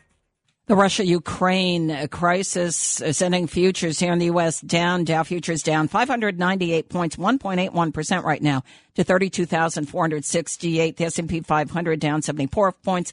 The 0.69 0.75
Russia 0.75 1.07
Ukraine 1.07 2.09
crisis 2.09 3.01
is 3.01 3.19
sending 3.19 3.47
futures 3.47 4.01
here 4.01 4.13
in 4.13 4.19
the 4.19 4.25
U.S. 4.27 4.61
down. 4.61 5.05
Dow 5.05 5.23
futures 5.23 5.63
down 5.63 5.87
598 5.87 6.89
points, 6.89 7.15
1.81% 7.15 8.25
right 8.25 8.43
now 8.43 8.65
to 8.97 9.05
32,468. 9.05 10.97
The 10.97 11.05
S&P 11.05 11.41
500 11.43 12.01
down 12.01 12.21
74 12.21 12.73
points. 12.73 13.13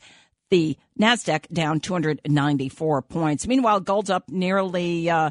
The 0.50 0.76
NASDAQ 1.00 1.48
down 1.54 1.80
294 1.80 3.02
points. 3.04 3.46
Meanwhile, 3.46 3.82
gold's 3.82 4.10
up 4.10 4.30
nearly 4.30 5.12
uh, 5.12 5.30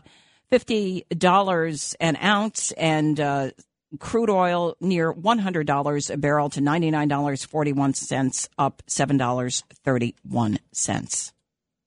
$50 0.53 1.95
an 1.99 2.17
ounce 2.23 2.71
and 2.73 3.19
uh, 3.19 3.51
crude 3.99 4.31
oil 4.31 4.77
near 4.81 5.13
$100 5.13 6.15
a 6.15 6.17
barrel 6.17 6.51
to 6.51 6.61
$99.41, 6.61 8.49
up 8.59 8.81
$7.31. 8.87 11.33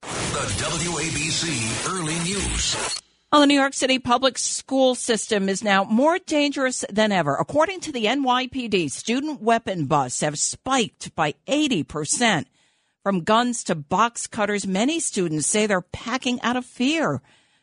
The 0.06 0.46
WABC 0.62 1.92
Early 1.92 2.14
News. 2.20 3.00
Well, 3.32 3.40
the 3.40 3.48
New 3.48 3.58
York 3.58 3.74
City 3.74 3.98
public 3.98 4.38
school 4.38 4.94
system 4.94 5.48
is 5.48 5.64
now 5.64 5.82
more 5.82 6.20
dangerous 6.20 6.84
than 6.88 7.10
ever. 7.10 7.34
According 7.34 7.80
to 7.80 7.92
the 7.92 8.04
NYPD, 8.04 8.88
student 8.88 9.42
weapon 9.42 9.86
busts 9.86 10.20
have 10.20 10.38
spiked 10.38 11.12
by 11.16 11.34
80%. 11.48 12.44
From 13.02 13.24
guns 13.24 13.64
to 13.64 13.74
box 13.74 14.28
cutters, 14.28 14.64
many 14.64 15.00
students 15.00 15.48
say 15.48 15.66
they're 15.66 15.80
packing 15.80 16.40
out 16.42 16.56
of 16.56 16.64
fear. 16.64 17.20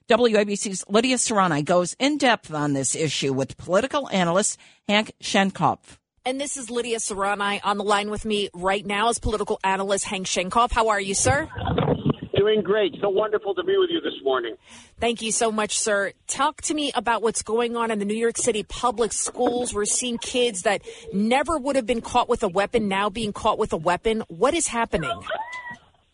WABC's 0.10 0.84
Lydia 0.90 1.16
Serrani 1.16 1.64
goes 1.64 1.96
in 1.98 2.18
depth 2.18 2.54
on 2.54 2.74
this 2.74 2.94
issue 2.94 3.32
with 3.32 3.56
political 3.56 4.10
analyst 4.10 4.60
Hank 4.90 5.14
Sheinkopf. 5.22 5.98
And 6.26 6.42
this 6.42 6.58
is 6.58 6.70
Lydia 6.70 6.98
Serrani 6.98 7.62
on 7.64 7.78
the 7.78 7.84
line 7.86 8.10
with 8.10 8.26
me 8.26 8.50
right 8.54 8.86
now 8.86 9.08
as 9.08 9.18
political 9.18 9.62
analyst 9.64 10.06
Hank 10.06 10.28
Sheinkopf. 10.28 10.74
How 10.74 10.90
are 10.90 11.00
you, 11.00 11.14
sir? 11.14 11.50
Doing 12.44 12.62
great. 12.62 12.94
So 13.00 13.08
wonderful 13.08 13.56
to 13.56 13.64
be 13.64 13.78
with 13.78 13.90
you 13.90 14.02
this 14.02 14.22
morning. 14.22 14.58
Thank 15.00 15.22
you 15.22 15.32
so 15.32 15.50
much, 15.50 15.78
sir. 15.78 16.12
Talk 16.28 16.62
to 16.64 16.74
me 16.74 16.92
about 16.94 17.22
what's 17.22 17.42
going 17.42 17.78
on 17.78 17.90
in 17.90 18.00
the 18.00 18.06
New 18.06 18.18
York 18.18 18.36
City 18.36 18.64
public 18.64 19.14
schools. 19.14 19.74
We're 19.74 19.86
seeing 19.86 20.18
kids 20.18 20.64
that 20.64 20.82
never 21.14 21.58
would 21.58 21.78
have 21.78 21.86
been 21.86 22.02
caught 22.02 22.28
with 22.28 22.44
a 22.44 22.50
weapon 22.50 22.90
now 22.90 23.10
being 23.10 23.32
caught 23.32 23.58
with 23.58 23.72
a 23.72 23.78
weapon. 23.78 24.26
What 24.28 24.54
is 24.54 24.68
happening? 24.68 25.18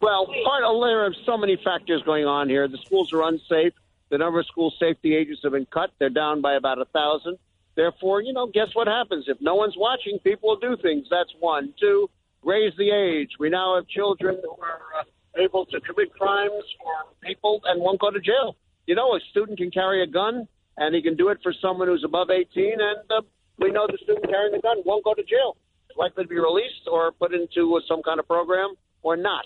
Well, 0.03 0.27
part 0.45 0.63
of 0.63 0.79
there 0.83 1.03
are 1.07 1.15
so 1.25 1.35
many 1.35 1.57
factors 1.63 2.03
going 2.05 2.25
on 2.25 2.47
here. 2.47 2.67
The 2.67 2.77
schools 2.85 3.11
are 3.11 3.23
unsafe. 3.23 3.73
The 4.11 4.19
number 4.19 4.39
of 4.39 4.45
school 4.45 4.71
safety 4.79 5.15
agents 5.15 5.41
have 5.41 5.53
been 5.53 5.65
cut. 5.65 5.89
They're 5.97 6.11
down 6.11 6.41
by 6.41 6.53
about 6.53 6.77
a 6.77 6.85
thousand. 6.85 7.39
Therefore, 7.73 8.21
you 8.21 8.33
know, 8.33 8.45
guess 8.45 8.67
what 8.73 8.85
happens? 8.85 9.25
If 9.27 9.37
no 9.41 9.55
one's 9.55 9.75
watching, 9.75 10.19
people 10.19 10.49
will 10.49 10.59
do 10.59 10.79
things. 10.79 11.07
That's 11.09 11.33
one. 11.39 11.73
Two, 11.79 12.07
raise 12.43 12.73
the 12.77 12.91
age. 12.91 13.31
We 13.39 13.49
now 13.49 13.77
have 13.77 13.87
children 13.87 14.37
who 14.43 14.51
are 14.51 14.99
uh, 14.99 15.03
able 15.37 15.65
to 15.65 15.79
commit 15.81 16.11
crimes 16.13 16.63
for 16.81 17.13
people 17.21 17.61
and 17.65 17.81
won't 17.81 17.99
go 17.99 18.11
to 18.11 18.19
jail. 18.19 18.55
You 18.87 18.95
know, 18.95 19.15
a 19.15 19.19
student 19.31 19.57
can 19.57 19.71
carry 19.71 20.03
a 20.03 20.07
gun 20.07 20.47
and 20.77 20.95
he 20.95 21.01
can 21.01 21.15
do 21.15 21.29
it 21.29 21.39
for 21.43 21.53
someone 21.61 21.87
who's 21.87 22.03
above 22.05 22.29
18, 22.29 22.71
and 22.71 23.11
uh, 23.11 23.21
we 23.59 23.71
know 23.71 23.85
the 23.87 23.97
student 24.01 24.25
carrying 24.29 24.53
the 24.53 24.61
gun 24.61 24.77
won't 24.85 25.03
go 25.03 25.13
to 25.13 25.23
jail. 25.23 25.57
It's 25.89 25.97
likely 25.97 26.23
to 26.23 26.29
be 26.29 26.39
released 26.39 26.87
or 26.89 27.11
put 27.11 27.33
into 27.33 27.75
uh, 27.75 27.81
some 27.87 28.01
kind 28.01 28.19
of 28.19 28.27
program 28.27 28.73
or 29.03 29.17
not. 29.17 29.45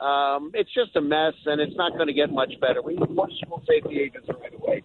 Um, 0.00 0.50
it's 0.54 0.72
just 0.74 0.96
a 0.96 1.00
mess, 1.00 1.34
and 1.46 1.60
it's 1.60 1.76
not 1.76 1.92
going 1.92 2.08
to 2.08 2.12
get 2.12 2.32
much 2.32 2.52
better. 2.60 2.82
We 2.82 2.96
need 2.96 3.10
more 3.10 3.28
school 3.40 3.62
safety 3.68 4.00
agents 4.00 4.28
right 4.28 4.52
away. 4.52 4.82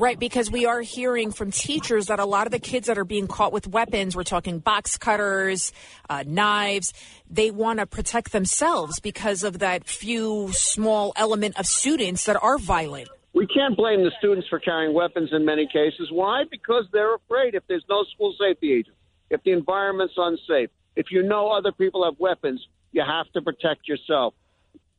Right, 0.00 0.16
because 0.16 0.48
we 0.48 0.64
are 0.64 0.80
hearing 0.80 1.32
from 1.32 1.50
teachers 1.50 2.06
that 2.06 2.20
a 2.20 2.24
lot 2.24 2.46
of 2.46 2.52
the 2.52 2.60
kids 2.60 2.86
that 2.86 2.98
are 2.98 3.04
being 3.04 3.26
caught 3.26 3.52
with 3.52 3.66
weapons, 3.66 4.14
we're 4.14 4.22
talking 4.22 4.60
box 4.60 4.96
cutters, 4.96 5.72
uh, 6.08 6.22
knives, 6.24 6.94
they 7.28 7.50
want 7.50 7.80
to 7.80 7.86
protect 7.86 8.30
themselves 8.30 9.00
because 9.00 9.42
of 9.42 9.58
that 9.58 9.88
few 9.88 10.50
small 10.52 11.12
element 11.16 11.58
of 11.58 11.66
students 11.66 12.26
that 12.26 12.40
are 12.40 12.58
violent. 12.58 13.08
We 13.34 13.48
can't 13.48 13.76
blame 13.76 14.04
the 14.04 14.12
students 14.20 14.46
for 14.46 14.60
carrying 14.60 14.94
weapons 14.94 15.30
in 15.32 15.44
many 15.44 15.66
cases. 15.66 16.12
Why? 16.12 16.44
Because 16.48 16.84
they're 16.92 17.16
afraid 17.16 17.56
if 17.56 17.64
there's 17.66 17.84
no 17.90 18.04
school 18.14 18.36
safety 18.38 18.74
agent, 18.74 18.96
if 19.30 19.42
the 19.42 19.50
environment's 19.50 20.14
unsafe, 20.16 20.70
if 20.94 21.06
you 21.10 21.24
know 21.24 21.48
other 21.48 21.72
people 21.72 22.04
have 22.04 22.20
weapons, 22.20 22.64
you 22.92 23.02
have 23.04 23.26
to 23.32 23.42
protect 23.42 23.88
yourself. 23.88 24.34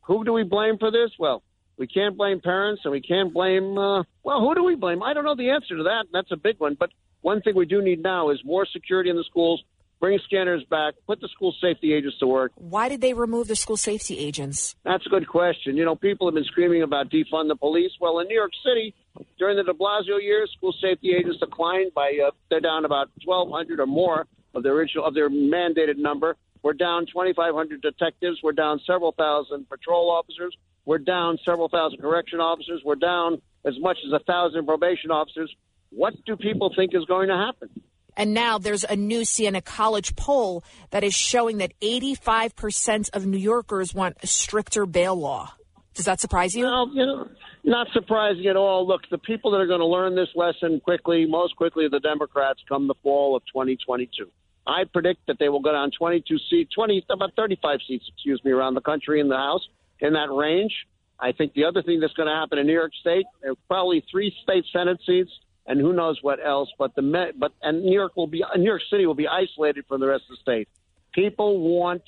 Who 0.02 0.26
do 0.26 0.34
we 0.34 0.42
blame 0.42 0.76
for 0.76 0.90
this? 0.90 1.10
Well, 1.18 1.42
we 1.80 1.86
can't 1.86 2.14
blame 2.14 2.40
parents, 2.40 2.82
and 2.84 2.92
we 2.92 3.00
can't 3.00 3.32
blame. 3.32 3.78
Uh, 3.78 4.02
well, 4.22 4.40
who 4.40 4.54
do 4.54 4.62
we 4.62 4.74
blame? 4.74 5.02
I 5.02 5.14
don't 5.14 5.24
know 5.24 5.34
the 5.34 5.48
answer 5.48 5.78
to 5.78 5.82
that. 5.84 6.04
That's 6.12 6.30
a 6.30 6.36
big 6.36 6.60
one. 6.60 6.76
But 6.78 6.90
one 7.22 7.40
thing 7.40 7.56
we 7.56 7.64
do 7.64 7.80
need 7.80 8.02
now 8.02 8.28
is 8.28 8.38
more 8.44 8.66
security 8.70 9.08
in 9.08 9.16
the 9.16 9.24
schools. 9.24 9.64
Bring 9.98 10.18
scanners 10.26 10.62
back. 10.70 10.94
Put 11.06 11.22
the 11.22 11.28
school 11.28 11.54
safety 11.58 11.94
agents 11.94 12.18
to 12.18 12.26
work. 12.26 12.52
Why 12.56 12.90
did 12.90 13.00
they 13.00 13.14
remove 13.14 13.48
the 13.48 13.56
school 13.56 13.78
safety 13.78 14.18
agents? 14.18 14.76
That's 14.84 15.06
a 15.06 15.08
good 15.08 15.26
question. 15.26 15.74
You 15.76 15.86
know, 15.86 15.96
people 15.96 16.26
have 16.26 16.34
been 16.34 16.44
screaming 16.44 16.82
about 16.82 17.10
defund 17.10 17.48
the 17.48 17.56
police. 17.56 17.92
Well, 17.98 18.18
in 18.18 18.28
New 18.28 18.34
York 18.34 18.52
City, 18.62 18.94
during 19.38 19.56
the 19.56 19.64
De 19.64 19.72
Blasio 19.72 20.22
years, 20.22 20.52
school 20.56 20.74
safety 20.82 21.14
agents 21.18 21.40
declined 21.40 21.92
by 21.94 22.18
uh, 22.26 22.30
they're 22.50 22.60
down 22.60 22.84
about 22.84 23.08
1,200 23.24 23.80
or 23.80 23.86
more 23.86 24.26
of 24.54 24.62
their 24.62 24.72
original 24.72 25.06
of 25.06 25.14
their 25.14 25.30
mandated 25.30 25.96
number. 25.96 26.36
We're 26.62 26.74
down 26.74 27.06
2,500 27.06 27.80
detectives. 27.80 28.40
We're 28.42 28.52
down 28.52 28.80
several 28.86 29.12
thousand 29.12 29.68
patrol 29.68 30.10
officers. 30.10 30.56
We're 30.84 30.98
down 30.98 31.38
several 31.44 31.68
thousand 31.68 32.00
correction 32.00 32.40
officers. 32.40 32.82
We're 32.84 32.96
down 32.96 33.40
as 33.64 33.74
much 33.78 33.98
as 34.06 34.12
a 34.12 34.22
thousand 34.24 34.66
probation 34.66 35.10
officers. 35.10 35.54
What 35.90 36.14
do 36.24 36.36
people 36.36 36.72
think 36.74 36.94
is 36.94 37.04
going 37.04 37.28
to 37.28 37.36
happen? 37.36 37.68
And 38.16 38.34
now 38.34 38.58
there's 38.58 38.84
a 38.84 38.96
new 38.96 39.24
Siena 39.24 39.62
College 39.62 40.16
poll 40.16 40.64
that 40.90 41.04
is 41.04 41.14
showing 41.14 41.58
that 41.58 41.72
85% 41.80 43.10
of 43.14 43.26
New 43.26 43.38
Yorkers 43.38 43.94
want 43.94 44.16
a 44.22 44.26
stricter 44.26 44.84
bail 44.86 45.16
law. 45.16 45.52
Does 45.94 46.04
that 46.04 46.20
surprise 46.20 46.54
you? 46.54 46.64
Well, 46.64 46.90
you 46.92 47.06
know, 47.06 47.28
not 47.64 47.88
surprising 47.92 48.46
at 48.46 48.56
all. 48.56 48.86
Look, 48.86 49.02
the 49.10 49.18
people 49.18 49.50
that 49.52 49.58
are 49.58 49.66
going 49.66 49.80
to 49.80 49.86
learn 49.86 50.14
this 50.14 50.28
lesson 50.34 50.80
quickly, 50.80 51.26
most 51.26 51.56
quickly, 51.56 51.88
the 51.90 52.00
Democrats 52.00 52.60
come 52.68 52.86
the 52.88 52.94
fall 53.02 53.36
of 53.36 53.42
2022. 53.46 54.30
I 54.66 54.84
predict 54.84 55.26
that 55.26 55.38
they 55.38 55.48
will 55.48 55.60
go 55.60 55.72
down 55.72 55.90
22 55.96 56.38
seats, 56.50 56.74
20, 56.74 57.06
about 57.10 57.34
35 57.34 57.80
seats, 57.86 58.04
excuse 58.12 58.40
me, 58.44 58.50
around 58.50 58.74
the 58.74 58.80
country 58.80 59.20
in 59.20 59.28
the 59.28 59.36
House 59.36 59.66
in 60.00 60.12
that 60.12 60.30
range. 60.30 60.72
I 61.18 61.32
think 61.32 61.52
the 61.54 61.64
other 61.64 61.82
thing 61.82 62.00
that's 62.00 62.12
going 62.14 62.28
to 62.28 62.34
happen 62.34 62.58
in 62.58 62.66
New 62.66 62.72
York 62.72 62.92
State, 63.00 63.26
probably 63.68 64.04
three 64.10 64.34
state 64.42 64.64
Senate 64.72 65.00
seats, 65.04 65.30
and 65.66 65.78
who 65.78 65.92
knows 65.92 66.18
what 66.22 66.44
else. 66.44 66.70
But 66.78 66.94
the 66.94 67.32
but 67.36 67.52
and 67.62 67.84
New 67.84 67.92
York 67.92 68.16
will 68.16 68.26
be 68.26 68.42
New 68.56 68.64
York 68.64 68.82
City 68.90 69.06
will 69.06 69.14
be 69.14 69.28
isolated 69.28 69.84
from 69.86 70.00
the 70.00 70.06
rest 70.06 70.24
of 70.30 70.36
the 70.36 70.40
state. 70.40 70.68
People 71.12 71.60
want 71.60 72.02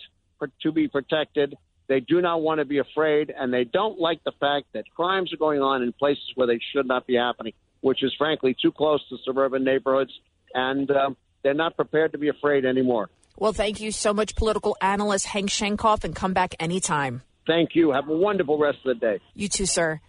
to 0.63 0.73
be 0.73 0.89
protected. 0.89 1.55
They 1.89 2.01
do 2.01 2.21
not 2.23 2.41
want 2.41 2.59
to 2.61 2.65
be 2.65 2.79
afraid, 2.79 3.33
and 3.37 3.53
they 3.53 3.65
don't 3.65 3.99
like 4.01 4.25
the 4.25 4.33
fact 4.41 4.67
that 4.73 4.85
crimes 4.97 5.33
are 5.33 5.37
going 5.37 5.61
on 5.61 5.83
in 5.83 5.93
places 5.93 6.25
where 6.37 6.47
they 6.47 6.61
should 6.73 6.87
not 6.87 7.07
be 7.07 7.17
happening, 7.17 7.53
which 7.81 8.03
is 8.03 8.15
frankly 8.17 8.57
too 8.61 8.73
close 8.73 9.07
to 9.11 9.19
suburban 9.25 9.63
neighborhoods, 9.63 10.13
and 10.55 10.91
um, 10.91 11.17
they're 11.43 11.55
not 11.55 11.77
prepared 11.77 12.13
to 12.13 12.19
be 12.19 12.29
afraid 12.29 12.65
anymore. 12.65 13.11
Well, 13.37 13.53
thank 13.53 13.81
you 13.81 13.93
so 13.93 14.13
much, 14.13 14.37
political 14.37 14.77
analyst 14.81 15.27
Hank 15.27 15.51
Sheinkopf, 15.51 16.05
and 16.05 16.15
come 16.15 16.33
back 16.33 16.55
anytime. 16.61 17.23
Thank 17.47 17.75
you. 17.75 17.91
Have 17.91 18.09
a 18.09 18.17
wonderful 18.17 18.59
rest 18.59 18.79
of 18.85 19.01
the 19.01 19.07
day. 19.07 19.21
You 19.35 19.49
too, 19.49 19.67
sir. 19.67 20.01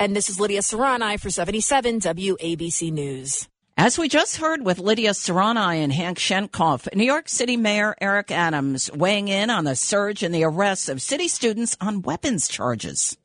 And 0.00 0.16
this 0.16 0.28
is 0.28 0.40
Lydia 0.40 0.60
Serrani 0.60 1.20
for 1.20 1.30
77 1.30 2.00
WABC 2.00 2.92
News. 2.92 3.48
As 3.76 3.98
we 3.98 4.08
just 4.08 4.36
heard 4.36 4.64
with 4.64 4.78
Lydia 4.78 5.10
Serrani 5.10 5.76
and 5.76 5.92
Hank 5.92 6.18
Sheinkopf, 6.18 6.94
New 6.94 7.04
York 7.04 7.28
City 7.28 7.56
Mayor 7.56 7.94
Eric 8.00 8.30
Adams 8.30 8.90
weighing 8.92 9.28
in 9.28 9.48
on 9.48 9.64
the 9.64 9.76
surge 9.76 10.22
in 10.22 10.32
the 10.32 10.44
arrests 10.44 10.88
of 10.88 11.00
city 11.00 11.28
students 11.28 11.76
on 11.80 12.02
weapons 12.02 12.48
charges. 12.48 13.16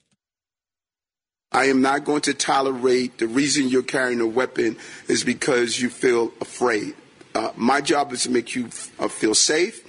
I 1.51 1.65
am 1.65 1.81
not 1.81 2.05
going 2.05 2.21
to 2.21 2.33
tolerate 2.33 3.17
the 3.17 3.27
reason 3.27 3.69
you're 3.69 3.81
carrying 3.83 4.21
a 4.21 4.27
weapon 4.27 4.77
is 5.07 5.23
because 5.23 5.81
you 5.81 5.89
feel 5.89 6.31
afraid. 6.41 6.95
Uh, 7.37 7.51
my 7.55 7.79
job 7.81 8.11
is 8.11 8.23
to 8.23 8.31
make 8.31 8.55
you 8.55 8.65
uh, 8.97 9.07
feel 9.07 9.35
safe, 9.35 9.85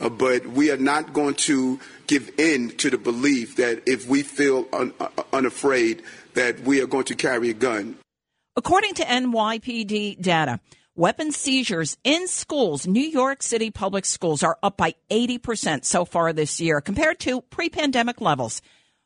uh, 0.00 0.08
but 0.08 0.44
we 0.48 0.68
are 0.72 0.76
not 0.76 1.12
going 1.12 1.34
to 1.34 1.78
give 2.08 2.28
in 2.36 2.70
to 2.70 2.90
the 2.90 2.98
belief 2.98 3.54
that 3.54 3.80
if 3.86 4.08
we 4.08 4.20
feel 4.24 4.66
un- 4.72 4.92
uh, 4.98 5.08
unafraid, 5.32 6.02
that 6.34 6.58
we 6.62 6.80
are 6.82 6.88
going 6.88 7.04
to 7.04 7.14
carry 7.14 7.50
a 7.50 7.54
gun. 7.54 7.96
According 8.56 8.94
to 8.94 9.04
NYPD 9.04 10.20
data, 10.20 10.58
weapon 10.96 11.30
seizures 11.30 11.96
in 12.02 12.26
schools, 12.26 12.88
New 12.88 13.08
York 13.20 13.44
City 13.44 13.70
public 13.70 14.04
schools, 14.04 14.42
are 14.42 14.58
up 14.60 14.76
by 14.76 14.96
80% 15.08 15.84
so 15.84 16.04
far 16.04 16.32
this 16.32 16.60
year 16.60 16.80
compared 16.80 17.20
to 17.20 17.42
pre 17.42 17.68
pandemic 17.68 18.20
levels. 18.20 18.60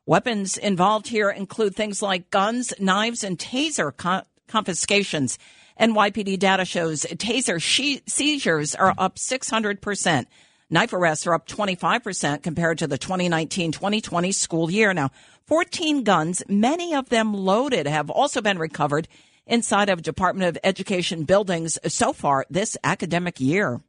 Weapons 0.06 0.56
involved 0.56 1.08
here 1.08 1.28
include 1.28 1.76
things 1.76 2.00
like 2.00 2.30
guns, 2.30 2.72
knives, 2.80 3.22
and 3.22 3.38
taser 3.38 3.94
con- 3.94 4.24
confiscations. 4.48 5.38
NYPD 5.82 6.38
data 6.38 6.64
shows 6.64 7.02
taser 7.02 7.60
she- 7.60 8.02
seizures 8.06 8.76
are 8.76 8.94
up 8.96 9.16
600%. 9.16 10.26
Knife 10.70 10.92
arrests 10.92 11.26
are 11.26 11.34
up 11.34 11.48
25% 11.48 12.44
compared 12.44 12.78
to 12.78 12.86
the 12.86 12.96
2019 12.96 13.72
2020 13.72 14.30
school 14.30 14.70
year. 14.70 14.94
Now, 14.94 15.10
14 15.48 16.04
guns, 16.04 16.44
many 16.48 16.94
of 16.94 17.08
them 17.08 17.34
loaded, 17.34 17.88
have 17.88 18.10
also 18.10 18.40
been 18.40 18.60
recovered 18.60 19.08
inside 19.44 19.88
of 19.88 20.02
Department 20.02 20.48
of 20.48 20.58
Education 20.62 21.24
buildings 21.24 21.80
so 21.88 22.12
far 22.12 22.46
this 22.48 22.76
academic 22.84 23.40
year. 23.40 23.80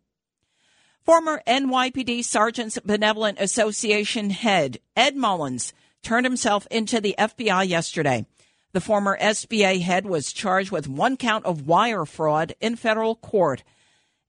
Former 1.06 1.44
NYPD 1.46 2.24
Sergeants 2.24 2.80
Benevolent 2.84 3.40
Association 3.40 4.32
head 4.32 4.80
Ed 4.96 5.16
Mullins 5.16 5.74
turned 6.02 6.26
himself 6.26 6.66
into 6.72 7.00
the 7.00 7.14
FBI 7.20 7.68
yesterday. 7.68 8.26
The 8.74 8.82
former 8.82 9.16
SBA 9.20 9.82
head 9.82 10.08
was 10.08 10.34
charged 10.34 10.72
with 10.72 10.88
one 10.88 11.16
count 11.16 11.46
of 11.46 11.68
wire 11.68 12.06
fraud 12.06 12.56
in 12.60 12.76
federal 12.76 13.16
court. 13.16 13.64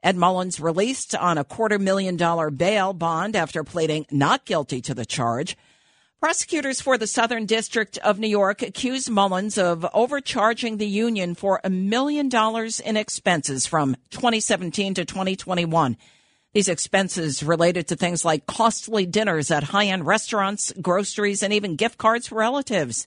Ed 0.02 0.16
Mullins 0.16 0.60
released 0.60 1.14
on 1.14 1.38
a 1.38 1.44
quarter 1.44 1.78
million 1.78 2.18
dollar 2.18 2.50
bail 2.50 2.92
bond 2.92 3.36
after 3.36 3.64
pleading 3.64 4.04
not 4.10 4.44
guilty 4.44 4.82
to 4.82 4.92
the 4.92 5.06
charge. 5.06 5.56
Prosecutors 6.20 6.82
for 6.82 6.98
the 6.98 7.06
Southern 7.06 7.46
District 7.46 7.96
of 7.98 8.18
New 8.18 8.28
York 8.28 8.60
accused 8.60 9.08
Mullins 9.08 9.56
of 9.56 9.86
overcharging 9.94 10.76
the 10.76 10.86
union 10.86 11.34
for 11.34 11.62
a 11.64 11.70
million 11.70 12.28
dollars 12.28 12.80
in 12.80 12.98
expenses 12.98 13.66
from 13.66 13.96
2017 14.10 14.92
to 14.94 15.06
2021. 15.06 15.96
These 16.52 16.68
expenses 16.68 17.42
related 17.42 17.88
to 17.88 17.96
things 17.96 18.26
like 18.26 18.44
costly 18.44 19.06
dinners 19.06 19.50
at 19.50 19.64
high 19.64 19.86
end 19.86 20.06
restaurants, 20.06 20.70
groceries, 20.82 21.42
and 21.42 21.52
even 21.54 21.76
gift 21.76 21.96
cards 21.96 22.28
for 22.28 22.34
relatives. 22.34 23.06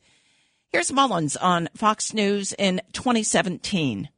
Here's 0.73 0.91
Mullins 0.91 1.37
on 1.37 1.69
Fox 1.75 2.13
News 2.13 2.51
in 2.51 2.81
2017. 2.91 4.09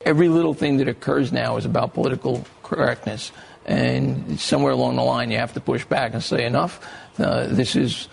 Every 0.00 0.28
little 0.30 0.54
thing 0.54 0.78
that 0.78 0.88
occurs 0.88 1.30
now 1.30 1.58
is 1.58 1.66
about 1.66 1.92
political 1.92 2.46
correctness. 2.62 3.32
And 3.66 4.40
somewhere 4.40 4.72
along 4.72 4.96
the 4.96 5.02
line, 5.02 5.30
you 5.30 5.36
have 5.36 5.52
to 5.52 5.60
push 5.60 5.84
back 5.84 6.14
and 6.14 6.22
say, 6.22 6.46
enough. 6.46 6.80
Uh, 7.18 7.48
this 7.48 7.76
is 7.76 8.08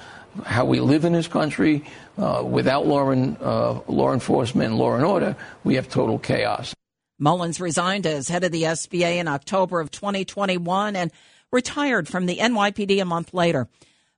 how 0.45 0.65
we 0.65 0.82
live 0.82 1.06
in 1.06 1.13
this 1.13 1.30
country. 1.30 1.86
Uh, 2.17 2.43
without 2.45 2.86
law, 2.86 3.10
and, 3.10 3.41
uh, 3.41 3.80
law 3.88 4.12
enforcement 4.12 4.71
and 4.71 4.78
law 4.78 4.93
and 4.93 5.06
order, 5.06 5.38
we 5.63 5.76
have 5.76 5.88
total 5.88 6.19
chaos. 6.19 6.76
Mullins 7.19 7.62
resigned 7.62 8.06
as 8.06 8.28
head 8.28 8.43
of 8.43 8.52
the 8.52 8.63
SBA 8.63 9.15
in 9.15 9.30
October 9.30 9.80
of 9.80 9.91
2021 9.91 10.97
and 10.97 11.10
retired 11.54 12.10
from 12.10 12.26
the 12.26 12.39
NYPD 12.39 13.02
a 13.02 13.06
month 13.06 13.34
later. 13.34 13.69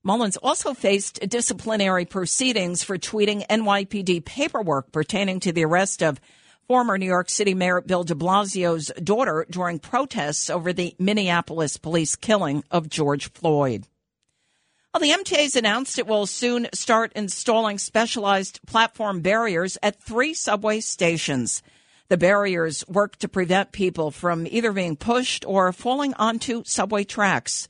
Mullins 0.03 0.37
also 0.37 0.73
faced 0.73 1.19
disciplinary 1.27 2.05
proceedings 2.05 2.83
for 2.83 2.97
tweeting 2.97 3.45
NYPD 3.47 4.23
paperwork 4.23 4.91
pertaining 4.91 5.41
to 5.41 5.51
the 5.51 5.65
arrest 5.65 6.01
of 6.01 6.21
former 6.67 6.97
New 6.97 7.05
York 7.05 7.29
City 7.29 7.53
Mayor 7.53 7.81
Bill 7.81 8.05
de 8.05 8.15
Blasio's 8.15 8.91
daughter 9.03 9.45
during 9.49 9.79
protests 9.79 10.49
over 10.49 10.71
the 10.71 10.95
Minneapolis 10.99 11.75
police 11.77 12.15
killing 12.15 12.63
of 12.71 12.87
George 12.87 13.29
Floyd. 13.31 13.87
Well, 14.93 15.01
the 15.01 15.11
MTA's 15.11 15.55
announced 15.55 15.99
it 15.99 16.07
will 16.07 16.25
soon 16.25 16.67
start 16.73 17.11
installing 17.13 17.77
specialized 17.77 18.59
platform 18.65 19.21
barriers 19.21 19.77
at 19.83 20.01
three 20.01 20.33
subway 20.33 20.79
stations. 20.79 21.61
The 22.07 22.17
barriers 22.17 22.83
work 22.87 23.17
to 23.17 23.27
prevent 23.27 23.71
people 23.71 24.11
from 24.11 24.47
either 24.47 24.71
being 24.71 24.95
pushed 24.95 25.45
or 25.45 25.71
falling 25.73 26.13
onto 26.15 26.63
subway 26.65 27.03
tracks. 27.03 27.67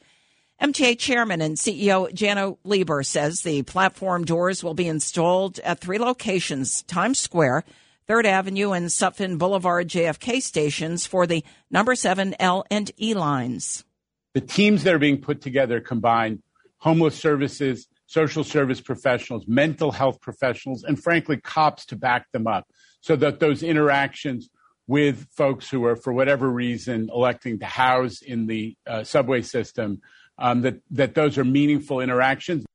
MTA 0.61 0.99
chairman 0.99 1.39
and 1.39 1.55
CEO 1.55 2.11
Janno 2.11 2.57
Lieber 2.65 3.01
says 3.01 3.41
the 3.41 3.63
platform 3.63 4.25
doors 4.25 4.61
will 4.61 4.73
be 4.73 4.89
installed 4.89 5.57
at 5.59 5.79
three 5.79 5.99
locations 5.99 6.83
Times 6.83 7.17
Square, 7.17 7.63
3rd 8.09 8.25
Avenue, 8.25 8.71
and 8.73 8.87
Sutphin 8.87 9.37
Boulevard 9.37 9.87
JFK 9.87 10.41
stations 10.41 11.05
for 11.05 11.25
the 11.25 11.45
number 11.71 11.95
7 11.95 12.35
L 12.41 12.65
and 12.69 12.91
E 12.99 13.13
lines. 13.13 13.85
The 14.33 14.41
teams 14.41 14.83
that 14.83 14.93
are 14.93 14.99
being 14.99 15.21
put 15.21 15.39
together 15.39 15.79
combine 15.79 16.43
homeless 16.79 17.17
services, 17.17 17.87
social 18.07 18.43
service 18.43 18.81
professionals, 18.81 19.45
mental 19.47 19.93
health 19.93 20.19
professionals, 20.19 20.83
and 20.83 21.01
frankly, 21.01 21.37
cops 21.37 21.85
to 21.85 21.95
back 21.95 22.29
them 22.33 22.47
up 22.47 22.67
so 22.99 23.15
that 23.15 23.39
those 23.39 23.63
interactions 23.63 24.49
with 24.87 25.25
folks 25.31 25.69
who 25.69 25.85
are, 25.85 25.95
for 25.95 26.11
whatever 26.11 26.49
reason, 26.49 27.09
electing 27.13 27.59
to 27.59 27.65
house 27.65 28.21
in 28.21 28.45
the 28.45 28.75
uh, 28.85 29.05
subway 29.05 29.41
system, 29.41 30.01
um, 30.39 30.61
that, 30.61 30.81
that 30.91 31.13
those 31.13 31.37
are 31.37 31.45
meaningful 31.45 31.99
interactions. 32.01 32.65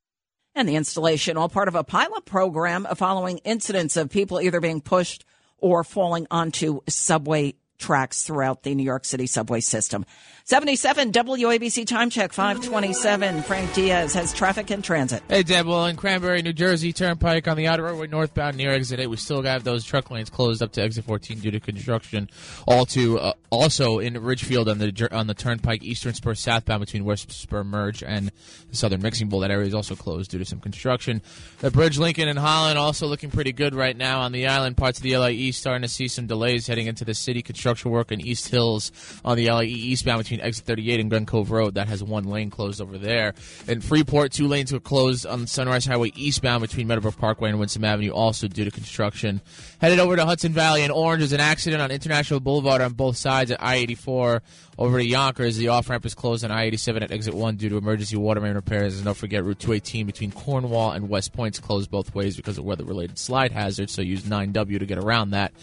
And 0.53 0.69
the 0.69 0.75
installation, 0.75 1.35
all 1.35 1.49
part 1.49 1.67
of 1.67 1.75
a 1.75 1.83
pilot 1.83 2.23
program 2.23 2.87
following 2.95 3.39
incidents 3.39 3.97
of 3.97 4.09
people 4.09 4.39
either 4.39 4.61
being 4.61 4.79
pushed 4.79 5.25
or 5.57 5.83
falling 5.83 6.27
onto 6.31 6.79
subway 6.87 7.55
tracks 7.77 8.23
throughout 8.23 8.63
the 8.63 8.73
New 8.75 8.83
York 8.83 9.05
City 9.05 9.27
subway 9.27 9.59
system. 9.59 10.05
77 10.47 11.11
WABC 11.11 11.87
time 11.87 12.11
check 12.11 12.31
527. 12.31 13.41
Frank 13.41 13.73
Diaz 13.73 14.13
has 14.13 14.31
traffic 14.31 14.69
and 14.69 14.83
transit. 14.83 15.23
Hey, 15.27 15.41
Deb. 15.41 15.65
Well, 15.65 15.87
in 15.87 15.95
Cranbury, 15.95 16.43
New 16.43 16.53
Jersey 16.53 16.93
Turnpike 16.93 17.47
on 17.47 17.57
the 17.57 17.65
outer 17.65 17.81
roadway 17.81 18.05
northbound 18.05 18.55
near 18.55 18.69
exit 18.69 18.99
8, 18.99 19.07
we 19.07 19.17
still 19.17 19.41
have 19.41 19.63
those 19.63 19.83
truck 19.83 20.11
lanes 20.11 20.29
closed 20.29 20.61
up 20.61 20.71
to 20.73 20.83
exit 20.83 21.05
14 21.05 21.39
due 21.39 21.49
to 21.49 21.59
construction. 21.59 22.29
All 22.67 22.85
to 22.87 23.17
uh, 23.17 23.33
also 23.49 23.97
in 23.97 24.21
Ridgefield 24.21 24.69
on 24.69 24.77
the 24.77 25.09
on 25.11 25.25
the 25.25 25.33
Turnpike 25.33 25.81
Eastern 25.81 26.13
Spur 26.13 26.35
southbound 26.35 26.81
between 26.81 27.05
West 27.05 27.31
Spur 27.31 27.63
Merge 27.63 28.03
and 28.03 28.31
the 28.69 28.77
Southern 28.77 29.01
Mixing 29.01 29.29
Bowl. 29.29 29.39
That 29.39 29.49
area 29.49 29.65
is 29.65 29.73
also 29.73 29.95
closed 29.95 30.29
due 30.29 30.37
to 30.37 30.45
some 30.45 30.59
construction. 30.59 31.23
The 31.57 31.71
Bridge 31.71 31.97
Lincoln 31.97 32.27
and 32.27 32.37
Holland 32.37 32.77
also 32.77 33.07
looking 33.07 33.31
pretty 33.31 33.51
good 33.51 33.73
right 33.73 33.97
now 33.97 34.19
on 34.19 34.31
the 34.31 34.45
island. 34.45 34.77
Parts 34.77 34.99
of 34.99 35.03
the 35.03 35.15
East 35.31 35.61
starting 35.61 35.81
to 35.81 35.87
see 35.87 36.07
some 36.07 36.27
delays 36.27 36.67
heading 36.67 36.85
into 36.85 37.03
the 37.03 37.15
city. 37.15 37.41
Construction 37.41 37.64
work 37.85 38.11
in 38.11 38.21
East 38.21 38.49
Hills 38.49 38.91
on 39.23 39.37
the 39.37 39.49
LA 39.49 39.61
eastbound 39.61 40.19
between 40.19 40.41
exit 40.41 40.65
38 40.65 40.99
and 40.99 41.09
Glen 41.09 41.25
Cove 41.25 41.51
Road. 41.51 41.75
That 41.75 41.87
has 41.87 42.03
one 42.03 42.25
lane 42.25 42.49
closed 42.49 42.81
over 42.81 42.97
there. 42.97 43.33
In 43.67 43.81
Freeport, 43.81 44.31
two 44.31 44.47
lanes 44.47 44.71
were 44.71 44.79
closed 44.79 45.25
on 45.25 45.47
Sunrise 45.47 45.85
Highway 45.85 46.11
eastbound 46.15 46.61
between 46.61 46.87
Meadowbrook 46.87 47.17
Parkway 47.17 47.49
and 47.49 47.59
Winston 47.59 47.83
Avenue, 47.83 48.11
also 48.11 48.47
due 48.47 48.65
to 48.65 48.71
construction. 48.71 49.41
Headed 49.79 49.99
over 49.99 50.15
to 50.15 50.25
Hudson 50.25 50.53
Valley 50.53 50.83
and 50.83 50.91
Orange, 50.91 51.21
there's 51.21 51.33
an 51.33 51.39
accident 51.39 51.81
on 51.81 51.91
International 51.91 52.39
Boulevard 52.39 52.81
on 52.81 52.93
both 52.93 53.17
sides 53.17 53.51
at 53.51 53.61
I-84 53.63 54.41
over 54.77 54.99
to 54.99 55.05
Yonkers. 55.05 55.57
The 55.57 55.69
off 55.69 55.89
ramp 55.89 56.05
is 56.05 56.13
closed 56.13 56.43
on 56.43 56.51
I-87 56.51 57.01
at 57.01 57.11
exit 57.11 57.33
1 57.33 57.55
due 57.55 57.69
to 57.69 57.77
emergency 57.77 58.17
water 58.17 58.41
main 58.41 58.55
repairs. 58.55 58.95
And 58.95 59.05
don't 59.05 59.15
forget 59.15 59.43
Route 59.43 59.59
218 59.59 60.05
between 60.05 60.31
Cornwall 60.31 60.91
and 60.91 61.09
West 61.09 61.33
Point's 61.33 61.59
closed 61.59 61.89
both 61.89 62.13
ways 62.13 62.35
because 62.35 62.57
of 62.57 62.65
weather-related 62.65 63.17
slide 63.17 63.51
hazards. 63.51 63.93
So 63.93 64.01
use 64.01 64.23
9W 64.23 64.79
to 64.79 64.85
get 64.85 64.97
around 64.97 65.31
that. 65.31 65.53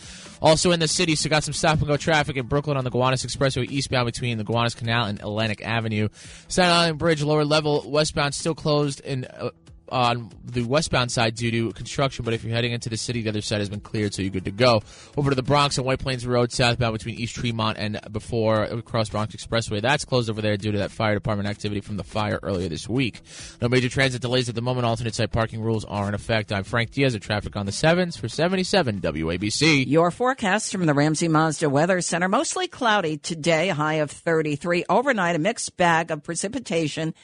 Also 0.40 0.72
in 0.72 0.80
the 0.80 0.88
city, 0.88 1.14
so 1.14 1.28
got 1.28 1.44
some 1.44 1.54
stop 1.54 1.78
and 1.78 1.86
go 1.86 1.96
traffic 1.96 2.36
in 2.36 2.46
Brooklyn 2.46 2.76
on 2.76 2.84
the 2.84 2.90
Gowanus 2.90 3.24
Expressway 3.24 3.70
eastbound 3.70 4.06
between 4.06 4.38
the 4.38 4.44
Gowanus 4.44 4.74
Canal 4.74 5.06
and 5.06 5.20
Atlantic 5.20 5.62
Avenue. 5.64 6.08
Staten 6.48 6.72
Island 6.72 6.98
Bridge 6.98 7.22
lower 7.22 7.44
level 7.44 7.84
westbound 7.86 8.34
still 8.34 8.54
closed 8.54 9.00
in 9.00 9.24
uh, 9.24 9.50
on 9.88 10.30
the 10.44 10.62
westbound 10.62 11.12
side 11.12 11.34
due 11.34 11.50
to 11.50 11.72
construction, 11.72 12.24
but 12.24 12.34
if 12.34 12.44
you're 12.44 12.54
heading 12.54 12.72
into 12.72 12.88
the 12.88 12.96
city, 12.96 13.22
the 13.22 13.28
other 13.28 13.40
side 13.40 13.60
has 13.60 13.68
been 13.68 13.80
cleared, 13.80 14.14
so 14.14 14.22
you're 14.22 14.30
good 14.30 14.44
to 14.44 14.50
go. 14.50 14.82
Over 15.16 15.30
to 15.30 15.36
the 15.36 15.42
Bronx 15.42 15.76
and 15.78 15.86
White 15.86 15.98
Plains 15.98 16.26
Road, 16.26 16.52
southbound 16.52 16.92
between 16.94 17.16
East 17.16 17.34
Tremont 17.34 17.78
and 17.78 18.00
before 18.10 18.62
across 18.64 19.10
Bronx 19.10 19.34
Expressway. 19.34 19.80
That's 19.80 20.04
closed 20.04 20.30
over 20.30 20.40
there 20.40 20.56
due 20.56 20.72
to 20.72 20.78
that 20.78 20.90
fire 20.90 21.14
department 21.14 21.48
activity 21.48 21.80
from 21.80 21.96
the 21.96 22.04
fire 22.04 22.38
earlier 22.42 22.68
this 22.68 22.88
week. 22.88 23.20
No 23.60 23.68
major 23.68 23.88
transit 23.88 24.22
delays 24.22 24.48
at 24.48 24.54
the 24.54 24.62
moment. 24.62 24.86
Alternate 24.86 25.14
site 25.14 25.32
parking 25.32 25.62
rules 25.62 25.84
are 25.84 26.08
in 26.08 26.14
effect. 26.14 26.52
I'm 26.52 26.64
Frank 26.64 26.90
Diaz 26.90 27.14
of 27.14 27.20
Traffic 27.20 27.56
on 27.56 27.66
the 27.66 27.72
7s 27.72 28.18
for 28.18 28.28
77 28.28 29.00
WABC. 29.00 29.86
Your 29.86 30.10
forecast 30.10 30.72
from 30.72 30.86
the 30.86 30.94
Ramsey 30.94 31.28
Mazda 31.28 31.68
Weather 31.68 32.00
Center. 32.00 32.28
Mostly 32.28 32.68
cloudy 32.68 33.16
today, 33.18 33.68
high 33.68 33.94
of 33.94 34.10
33. 34.10 34.84
Overnight, 34.88 35.36
a 35.36 35.38
mixed 35.38 35.76
bag 35.76 36.10
of 36.10 36.22
precipitation 36.22 37.14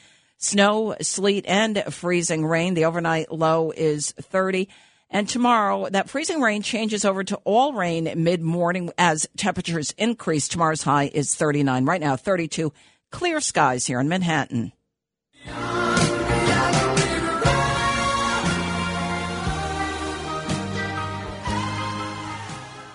Snow, 0.41 0.95
sleet, 1.01 1.43
and 1.49 1.83
freezing 1.93 2.45
rain. 2.45 2.73
The 2.73 2.85
overnight 2.85 3.29
low 3.29 3.71
is 3.71 4.11
30. 4.11 4.69
And 5.09 5.27
tomorrow, 5.27 5.89
that 5.89 6.09
freezing 6.09 6.39
rain 6.39 6.61
changes 6.61 7.03
over 7.03 7.25
to 7.25 7.35
all 7.43 7.73
rain 7.73 8.09
mid 8.15 8.41
morning 8.41 8.89
as 8.97 9.27
temperatures 9.35 9.93
increase. 9.97 10.47
Tomorrow's 10.47 10.83
high 10.83 11.11
is 11.13 11.35
39. 11.35 11.83
Right 11.83 11.99
now, 11.99 12.15
32. 12.15 12.71
Clear 13.11 13.41
skies 13.41 13.85
here 13.85 13.99
in 13.99 14.07
Manhattan. 14.07 14.71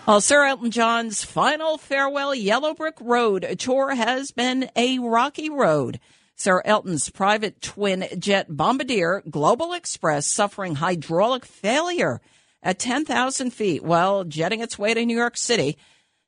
Well, 0.07 0.23
Sir 0.23 0.45
Elton 0.45 0.71
John's 0.71 1.25
final 1.25 1.77
farewell 1.77 2.35
Yellow 2.35 2.73
Brick 2.73 2.97
Road 3.03 3.57
tour 3.59 3.95
has 3.95 4.31
been 4.31 4.71
a 4.77 4.99
rocky 4.99 5.51
road. 5.51 6.01
Sir 6.37 6.63
Elton's 6.65 7.11
private 7.11 7.61
twin 7.63 8.07
jet 8.19 8.47
Bombardier 8.55 9.23
Global 9.31 9.73
Express 9.73 10.27
suffering 10.27 10.75
hydraulic 10.75 11.45
failure 11.45 12.21
at 12.63 12.79
10,000 12.79 13.51
feet 13.51 13.85
while 13.85 14.25
jetting 14.25 14.61
its 14.61 14.79
way 14.79 14.95
to 14.95 15.05
New 15.05 15.17
York 15.17 15.37
City. 15.37 15.79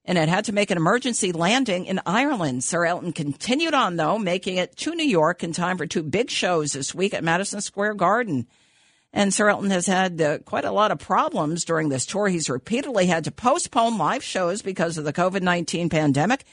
And 0.04 0.16
it 0.16 0.28
had 0.28 0.44
to 0.44 0.52
make 0.52 0.70
an 0.70 0.76
emergency 0.76 1.32
landing 1.32 1.86
in 1.86 2.00
Ireland. 2.06 2.62
Sir 2.62 2.84
Elton 2.86 3.12
continued 3.12 3.74
on, 3.74 3.96
though, 3.96 4.18
making 4.18 4.58
it 4.58 4.76
to 4.76 4.94
New 4.94 5.06
York 5.06 5.42
in 5.42 5.52
time 5.52 5.76
for 5.76 5.86
two 5.86 6.04
big 6.04 6.30
shows 6.30 6.72
this 6.72 6.94
week 6.94 7.12
at 7.12 7.24
Madison 7.24 7.60
Square 7.60 7.94
Garden. 7.94 8.46
And 9.12 9.34
Sir 9.34 9.48
Elton 9.48 9.70
has 9.70 9.86
had 9.86 10.20
uh, 10.20 10.38
quite 10.38 10.64
a 10.64 10.70
lot 10.70 10.92
of 10.92 11.00
problems 11.00 11.64
during 11.64 11.88
this 11.88 12.06
tour. 12.06 12.28
He's 12.28 12.48
repeatedly 12.48 13.06
had 13.06 13.24
to 13.24 13.32
postpone 13.32 13.98
live 13.98 14.22
shows 14.22 14.62
because 14.62 14.98
of 14.98 15.04
the 15.04 15.12
COVID 15.12 15.42
19 15.42 15.88
pandemic. 15.88 16.44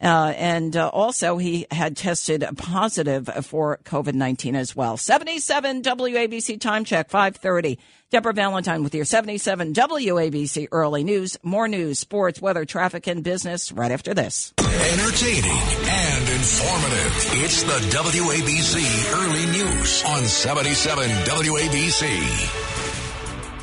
Uh, 0.00 0.32
and 0.36 0.76
uh, 0.76 0.88
also, 0.88 1.38
he 1.38 1.66
had 1.70 1.96
tested 1.96 2.44
positive 2.56 3.28
for 3.42 3.78
COVID 3.84 4.14
19 4.14 4.54
as 4.54 4.76
well. 4.76 4.96
77 4.96 5.82
WABC 5.82 6.60
time 6.60 6.84
check, 6.84 7.10
530. 7.10 7.78
Deborah 8.10 8.32
Valentine 8.32 8.84
with 8.84 8.94
your 8.94 9.04
77 9.04 9.74
WABC 9.74 10.68
early 10.70 11.02
news. 11.02 11.36
More 11.42 11.66
news, 11.66 11.98
sports, 11.98 12.40
weather, 12.40 12.64
traffic, 12.64 13.08
and 13.08 13.24
business 13.24 13.72
right 13.72 13.90
after 13.90 14.14
this. 14.14 14.52
Entertaining 14.60 15.50
and 15.50 16.28
informative. 16.28 17.42
It's 17.42 17.62
the 17.64 17.80
WABC 17.96 19.12
early 19.12 19.46
news 19.46 20.04
on 20.04 20.24
77 20.24 21.08
WABC. 21.10 22.75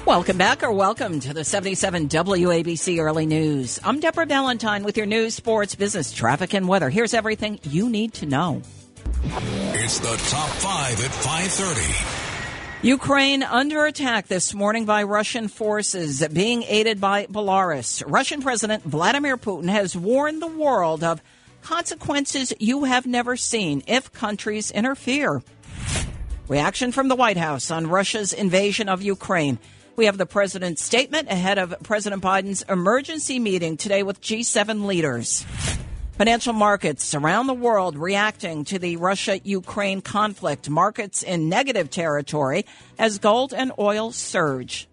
Welcome 0.06 0.38
back 0.38 0.64
or 0.64 0.72
welcome 0.74 1.22
to 1.22 1.34
the 1.34 1.46
77 1.46 2.10
WABC 2.10 3.00
Early 3.00 3.26
News. 3.26 3.80
I'm 3.86 4.02
Deborah 4.02 4.26
Valentine 4.26 4.84
with 4.84 4.98
your 4.98 5.06
news, 5.06 5.34
sports, 5.34 5.76
business, 5.76 6.12
traffic, 6.12 6.54
and 6.54 6.68
weather. 6.68 6.90
Here's 6.90 7.14
everything 7.14 7.58
you 7.64 7.90
need 7.90 8.14
to 8.16 8.26
know. 8.26 8.62
It's 9.74 10.00
the 10.00 10.18
top 10.28 10.50
five 10.50 11.02
at 11.02 11.10
530. 11.10 12.86
Ukraine 12.86 13.44
under 13.44 13.86
attack 13.86 14.28
this 14.28 14.54
morning 14.54 14.84
by 14.84 15.04
Russian 15.04 15.48
forces 15.48 16.28
being 16.28 16.64
aided 16.64 17.00
by 17.00 17.28
Belarus. 17.28 18.04
Russian 18.06 18.42
President 18.42 18.84
Vladimir 18.84 19.38
Putin 19.38 19.70
has 19.70 19.96
warned 19.96 20.42
the 20.42 20.48
world 20.48 21.02
of 21.06 21.22
consequences 21.62 22.52
you 22.60 22.84
have 22.84 23.08
never 23.08 23.38
seen 23.38 23.82
if 23.88 24.12
countries 24.12 24.70
interfere. 24.70 25.42
Reaction 26.50 26.92
from 26.92 27.08
the 27.08 27.16
White 27.16 27.38
House 27.38 27.72
on 27.72 27.88
Russia's 27.88 28.34
invasion 28.34 28.90
of 28.90 29.02
Ukraine. 29.02 29.60
We 29.96 30.06
have 30.06 30.18
the 30.18 30.26
president's 30.26 30.84
statement 30.84 31.30
ahead 31.30 31.60
of 31.60 31.76
President 31.84 32.24
Biden's 32.24 32.64
emergency 32.64 33.38
meeting 33.38 33.78
today 33.78 34.02
with 34.02 34.22
G7 34.22 34.86
leaders. 34.86 35.46
Financial 36.18 36.54
markets 36.54 37.14
around 37.14 37.46
the 37.46 37.54
world 37.54 37.96
reacting 37.96 38.66
to 38.66 38.80
the 38.80 38.96
Russia 38.96 39.40
Ukraine 39.44 40.02
conflict. 40.02 40.68
Markets 40.68 41.22
in 41.22 41.48
negative 41.48 41.92
territory 41.92 42.66
as 42.98 43.20
gold 43.20 43.54
and 43.54 43.72
oil 43.78 44.12
surge. 44.12 44.88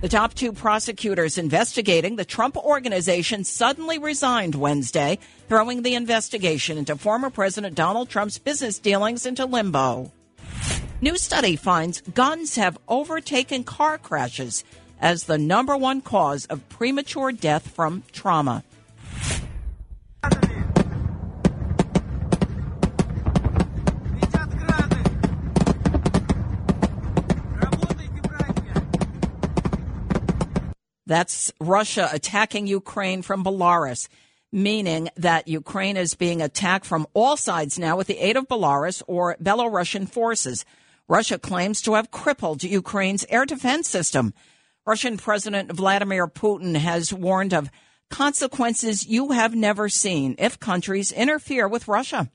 The 0.00 0.08
top 0.08 0.34
two 0.34 0.52
prosecutors 0.52 1.38
investigating 1.38 2.16
the 2.16 2.24
Trump 2.24 2.56
organization 2.56 3.44
suddenly 3.44 3.98
resigned 3.98 4.56
Wednesday, 4.56 5.20
throwing 5.48 5.82
the 5.82 5.94
investigation 5.94 6.76
into 6.76 6.96
former 6.96 7.30
President 7.30 7.76
Donald 7.76 8.08
Trump's 8.08 8.38
business 8.38 8.80
dealings 8.80 9.26
into 9.26 9.44
limbo. 9.44 10.10
New 11.00 11.16
study 11.16 11.54
finds 11.54 12.00
guns 12.00 12.56
have 12.56 12.76
overtaken 12.88 13.62
car 13.62 13.98
crashes 13.98 14.64
as 15.00 15.24
the 15.24 15.38
number 15.38 15.76
one 15.76 16.00
cause 16.00 16.44
of 16.46 16.68
premature 16.68 17.30
death 17.30 17.70
from 17.70 18.02
trauma. 18.10 18.64
That's 31.06 31.52
Russia 31.60 32.10
attacking 32.12 32.66
Ukraine 32.66 33.22
from 33.22 33.44
Belarus, 33.44 34.08
meaning 34.50 35.10
that 35.16 35.46
Ukraine 35.46 35.96
is 35.96 36.14
being 36.14 36.42
attacked 36.42 36.84
from 36.84 37.06
all 37.14 37.36
sides 37.36 37.78
now 37.78 37.96
with 37.96 38.08
the 38.08 38.18
aid 38.18 38.36
of 38.36 38.48
Belarus 38.48 39.00
or 39.06 39.36
Belarusian 39.40 40.08
forces. 40.08 40.64
Russia 41.08 41.38
claims 41.38 41.80
to 41.82 41.94
have 41.94 42.10
crippled 42.10 42.62
Ukraine's 42.62 43.24
air 43.30 43.46
defense 43.46 43.88
system. 43.88 44.34
Russian 44.86 45.16
President 45.16 45.72
Vladimir 45.72 46.28
Putin 46.28 46.76
has 46.76 47.12
warned 47.12 47.54
of 47.54 47.70
consequences 48.10 49.06
you 49.06 49.32
have 49.32 49.54
never 49.54 49.88
seen 49.88 50.34
if 50.38 50.60
countries 50.60 51.10
interfere 51.10 51.66
with 51.66 51.88
Russia. 51.88 52.30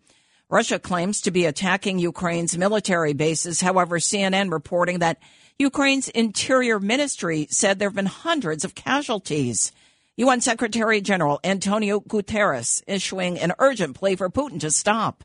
Russia 0.49 0.79
claims 0.79 1.21
to 1.21 1.31
be 1.31 1.45
attacking 1.45 1.99
Ukraine's 1.99 2.57
military 2.57 3.13
bases. 3.13 3.61
However, 3.61 3.99
CNN 3.99 4.51
reporting 4.51 4.99
that 4.99 5.19
Ukraine's 5.57 6.09
interior 6.09 6.79
ministry 6.79 7.47
said 7.49 7.77
there 7.79 7.89
have 7.89 7.95
been 7.95 8.05
hundreds 8.07 8.65
of 8.65 8.75
casualties. 8.75 9.71
UN 10.17 10.41
Secretary 10.41 11.01
General 11.01 11.39
Antonio 11.43 11.99
Guterres 11.99 12.83
issuing 12.87 13.39
an 13.39 13.53
urgent 13.57 13.95
plea 13.95 14.15
for 14.15 14.29
Putin 14.29 14.59
to 14.59 14.69
stop. 14.69 15.23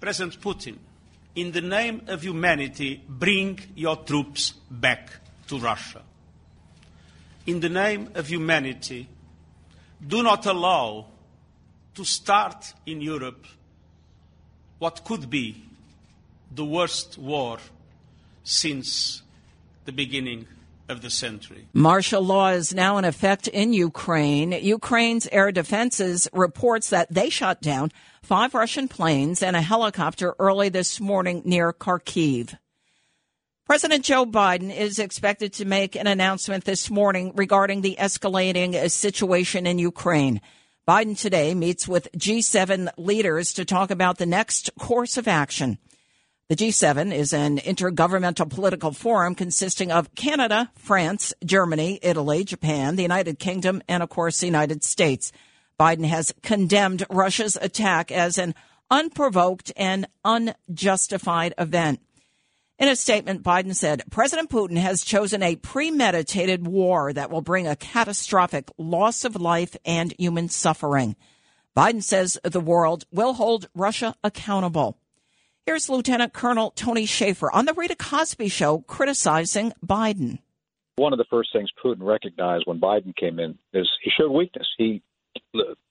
President 0.00 0.38
Putin, 0.42 0.76
in 1.36 1.52
the 1.52 1.60
name 1.60 2.02
of 2.08 2.22
humanity, 2.22 3.02
bring 3.06 3.60
your 3.74 3.96
troops 3.96 4.54
back 4.70 5.10
to 5.46 5.58
Russia. 5.58 6.00
In 7.46 7.60
the 7.60 7.68
name 7.68 8.10
of 8.14 8.26
humanity, 8.26 9.06
do 10.04 10.22
not 10.22 10.46
allow 10.46 11.06
to 11.94 12.04
start 12.04 12.72
in 12.86 13.02
Europe 13.02 13.46
what 14.78 15.04
could 15.04 15.28
be 15.30 15.62
the 16.54 16.64
worst 16.64 17.18
war 17.18 17.58
since 18.42 19.22
the 19.84 19.92
beginning 19.92 20.46
of 20.88 21.02
the 21.02 21.10
century. 21.10 21.68
Martial 21.72 22.22
law 22.22 22.48
is 22.48 22.74
now 22.74 22.98
in 22.98 23.04
effect 23.04 23.48
in 23.48 23.72
Ukraine. 23.72 24.52
Ukraine's 24.52 25.28
air 25.32 25.52
defenses 25.52 26.28
reports 26.32 26.90
that 26.90 27.12
they 27.12 27.30
shot 27.30 27.60
down 27.60 27.92
five 28.22 28.54
Russian 28.54 28.88
planes 28.88 29.42
and 29.42 29.56
a 29.56 29.62
helicopter 29.62 30.34
early 30.38 30.68
this 30.68 31.00
morning 31.00 31.42
near 31.44 31.72
Kharkiv. 31.72 32.56
President 33.66 34.04
Joe 34.04 34.24
Biden 34.24 34.74
is 34.74 35.00
expected 35.00 35.52
to 35.54 35.64
make 35.64 35.96
an 35.96 36.06
announcement 36.06 36.64
this 36.64 36.88
morning 36.88 37.32
regarding 37.34 37.80
the 37.80 37.96
escalating 37.98 38.88
situation 38.88 39.66
in 39.66 39.80
Ukraine. 39.80 40.40
Biden 40.86 41.18
today 41.18 41.52
meets 41.52 41.88
with 41.88 42.06
G7 42.16 42.90
leaders 42.96 43.52
to 43.54 43.64
talk 43.64 43.90
about 43.90 44.18
the 44.18 44.26
next 44.26 44.70
course 44.78 45.16
of 45.16 45.26
action. 45.26 45.78
The 46.48 46.54
G7 46.54 47.12
is 47.12 47.32
an 47.32 47.58
intergovernmental 47.58 48.48
political 48.48 48.92
forum 48.92 49.34
consisting 49.34 49.90
of 49.90 50.14
Canada, 50.14 50.70
France, 50.76 51.34
Germany, 51.44 51.98
Italy, 52.02 52.44
Japan, 52.44 52.94
the 52.94 53.02
United 53.02 53.40
Kingdom, 53.40 53.82
and 53.88 54.00
of 54.00 54.10
course 54.10 54.38
the 54.38 54.46
United 54.46 54.84
States. 54.84 55.32
Biden 55.76 56.04
has 56.06 56.32
condemned 56.44 57.04
Russia's 57.10 57.58
attack 57.60 58.12
as 58.12 58.38
an 58.38 58.54
unprovoked 58.92 59.72
and 59.76 60.06
unjustified 60.24 61.52
event. 61.58 61.98
In 62.78 62.86
a 62.86 62.94
statement, 62.94 63.42
Biden 63.42 63.74
said 63.74 64.04
President 64.12 64.48
Putin 64.48 64.76
has 64.76 65.02
chosen 65.02 65.42
a 65.42 65.56
premeditated 65.56 66.64
war 66.64 67.12
that 67.12 67.28
will 67.28 67.42
bring 67.42 67.66
a 67.66 67.74
catastrophic 67.74 68.70
loss 68.78 69.24
of 69.24 69.34
life 69.34 69.76
and 69.84 70.14
human 70.16 70.48
suffering. 70.48 71.16
Biden 71.76 72.04
says 72.04 72.38
the 72.44 72.60
world 72.60 73.04
will 73.10 73.32
hold 73.32 73.68
Russia 73.74 74.14
accountable. 74.22 74.96
Here's 75.66 75.88
Lieutenant 75.88 76.32
Colonel 76.32 76.70
Tony 76.76 77.06
Shaffer 77.06 77.50
on 77.50 77.64
the 77.64 77.74
Rita 77.74 77.96
Cosby 77.96 78.46
Show 78.46 78.84
criticizing 78.86 79.72
Biden. 79.84 80.38
One 80.94 81.12
of 81.12 81.18
the 81.18 81.24
first 81.28 81.48
things 81.52 81.68
Putin 81.84 82.06
recognized 82.06 82.66
when 82.68 82.78
Biden 82.78 83.12
came 83.16 83.40
in 83.40 83.58
is 83.72 83.90
he 84.00 84.12
showed 84.16 84.30
weakness. 84.30 84.68
He 84.78 85.02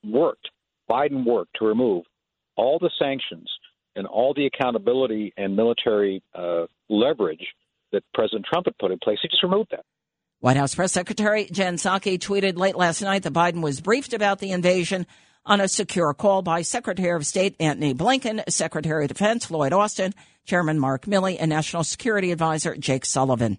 worked, 0.01 0.47
Biden 0.89 1.25
worked 1.25 1.57
to 1.59 1.65
remove 1.65 2.05
all 2.55 2.79
the 2.79 2.89
sanctions 2.97 3.51
and 3.97 4.07
all 4.07 4.33
the 4.33 4.45
accountability 4.45 5.33
and 5.35 5.57
military 5.57 6.23
uh, 6.33 6.67
leverage 6.87 7.45
that 7.91 8.01
President 8.13 8.45
Trump 8.49 8.67
had 8.67 8.77
put 8.77 8.91
in 8.91 8.99
place. 8.99 9.17
He 9.21 9.27
just 9.27 9.43
removed 9.43 9.71
that. 9.71 9.83
White 10.39 10.55
House 10.55 10.73
Press 10.73 10.93
Secretary 10.93 11.49
Jen 11.51 11.75
Psaki 11.75 12.17
tweeted 12.17 12.57
late 12.57 12.77
last 12.77 13.01
night 13.01 13.23
that 13.23 13.33
Biden 13.33 13.61
was 13.61 13.81
briefed 13.81 14.13
about 14.13 14.39
the 14.39 14.53
invasion 14.53 15.05
on 15.45 15.61
a 15.61 15.67
secure 15.67 16.13
call 16.13 16.41
by 16.41 16.61
Secretary 16.61 17.15
of 17.15 17.25
State 17.25 17.55
Antony 17.59 17.93
Blinken, 17.93 18.43
Secretary 18.49 19.05
of 19.05 19.09
Defense 19.09 19.51
Lloyd 19.51 19.73
Austin, 19.73 20.13
Chairman 20.45 20.79
Mark 20.79 21.05
Milley, 21.05 21.37
and 21.39 21.49
National 21.49 21.83
Security 21.83 22.31
Advisor 22.31 22.75
Jake 22.75 23.05
Sullivan. 23.05 23.57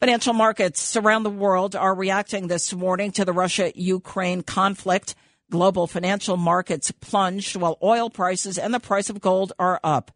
Financial 0.00 0.32
markets 0.32 0.96
around 0.96 1.22
the 1.22 1.30
world 1.30 1.76
are 1.76 1.94
reacting 1.94 2.48
this 2.48 2.72
morning 2.74 3.12
to 3.12 3.24
the 3.24 3.32
Russia 3.32 3.72
Ukraine 3.74 4.42
conflict. 4.42 5.14
Global 5.50 5.86
financial 5.86 6.36
markets 6.36 6.90
plunged 6.90 7.56
while 7.56 7.78
oil 7.82 8.10
prices 8.10 8.58
and 8.58 8.72
the 8.72 8.80
price 8.80 9.08
of 9.10 9.20
gold 9.20 9.52
are 9.58 9.80
up. 9.84 10.10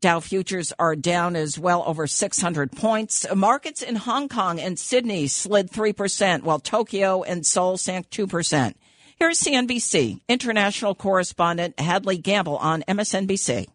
Dow 0.00 0.20
futures 0.20 0.72
are 0.78 0.94
down 0.94 1.34
as 1.34 1.58
well 1.58 1.82
over 1.86 2.06
600 2.06 2.72
points. 2.72 3.26
Markets 3.34 3.80
in 3.80 3.96
Hong 3.96 4.28
Kong 4.28 4.60
and 4.60 4.78
Sydney 4.78 5.28
slid 5.28 5.70
3%, 5.70 6.42
while 6.42 6.58
Tokyo 6.58 7.22
and 7.22 7.46
Seoul 7.46 7.78
sank 7.78 8.10
2%. 8.10 8.74
Here's 9.16 9.40
CNBC 9.40 10.20
international 10.28 10.94
correspondent 10.94 11.78
Hadley 11.78 12.18
Gamble 12.18 12.56
on 12.56 12.82
MSNBC. 12.82 13.68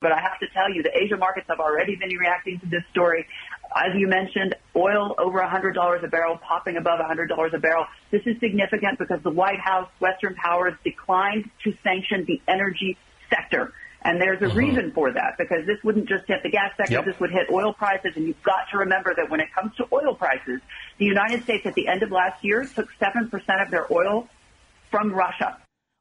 But 0.00 0.12
I 0.12 0.20
have 0.20 0.38
to 0.40 0.46
tell 0.54 0.72
you, 0.72 0.82
the 0.82 0.96
Asia 0.96 1.16
markets 1.16 1.46
have 1.48 1.60
already 1.60 1.96
been 1.96 2.16
reacting 2.16 2.58
to 2.60 2.66
this 2.66 2.82
story. 2.90 3.26
As 3.76 3.94
you 3.94 4.08
mentioned, 4.08 4.54
oil 4.74 5.14
over 5.18 5.40
$100 5.40 6.02
a 6.02 6.08
barrel, 6.08 6.38
popping 6.38 6.76
above 6.76 7.00
$100 7.00 7.52
a 7.52 7.58
barrel. 7.58 7.84
This 8.10 8.22
is 8.24 8.38
significant 8.40 8.98
because 8.98 9.20
the 9.22 9.30
White 9.30 9.60
House, 9.60 9.88
Western 10.00 10.34
powers 10.36 10.74
declined 10.84 11.50
to 11.64 11.74
sanction 11.82 12.24
the 12.26 12.40
energy 12.48 12.96
sector. 13.28 13.74
And 14.02 14.20
there's 14.20 14.40
a 14.40 14.46
uh-huh. 14.46 14.56
reason 14.56 14.92
for 14.92 15.12
that 15.12 15.36
because 15.36 15.66
this 15.66 15.82
wouldn't 15.84 16.08
just 16.08 16.26
hit 16.26 16.42
the 16.42 16.50
gas 16.50 16.72
sector, 16.76 16.94
yep. 16.94 17.04
this 17.04 17.18
would 17.20 17.30
hit 17.30 17.50
oil 17.50 17.74
prices. 17.74 18.12
And 18.16 18.26
you've 18.26 18.42
got 18.42 18.70
to 18.70 18.78
remember 18.78 19.14
that 19.14 19.28
when 19.28 19.40
it 19.40 19.48
comes 19.52 19.74
to 19.76 19.86
oil 19.92 20.14
prices, 20.14 20.60
the 20.96 21.04
United 21.04 21.42
States 21.42 21.66
at 21.66 21.74
the 21.74 21.88
end 21.88 22.02
of 22.02 22.10
last 22.10 22.42
year 22.42 22.64
took 22.64 22.88
7% 23.00 23.30
of 23.62 23.70
their 23.70 23.92
oil 23.92 24.28
from 24.90 25.12
Russia. 25.12 25.56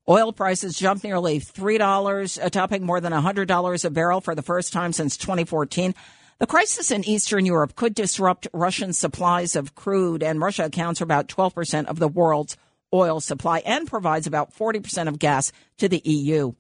Oil 0.10 0.32
prices 0.32 0.78
jumped 0.78 1.04
nearly 1.04 1.40
$3, 1.40 2.42
uh, 2.42 2.50
topping 2.50 2.86
more 2.86 3.02
than 3.02 3.12
$100 3.12 3.86
a 3.86 3.90
barrel 3.90 4.22
for 4.22 4.36
the 4.36 4.42
first 4.42 4.72
time 4.72 4.94
since 4.94 5.18
2014. 5.18 5.94
The 6.40 6.48
crisis 6.48 6.92
in 6.92 7.04
Eastern 7.04 7.46
Europe 7.46 7.76
could 7.76 7.94
disrupt 7.94 8.48
Russian 8.54 8.94
supplies 8.94 9.56
of 9.56 9.76
crude, 9.76 10.24
and 10.24 10.40
Russia 10.40 10.66
accounts 10.66 11.00
for 11.00 11.04
about 11.04 11.28
12% 11.28 11.88
of 11.88 12.00
the 12.00 12.08
world's 12.08 12.56
oil 12.94 13.20
supply 13.20 13.60
and 13.66 13.88
provides 13.88 14.28
about 14.28 14.54
40% 14.54 15.08
of 15.08 15.20
gas 15.20 15.52
to 15.78 15.90
the 15.90 16.02
EU. 16.06 16.54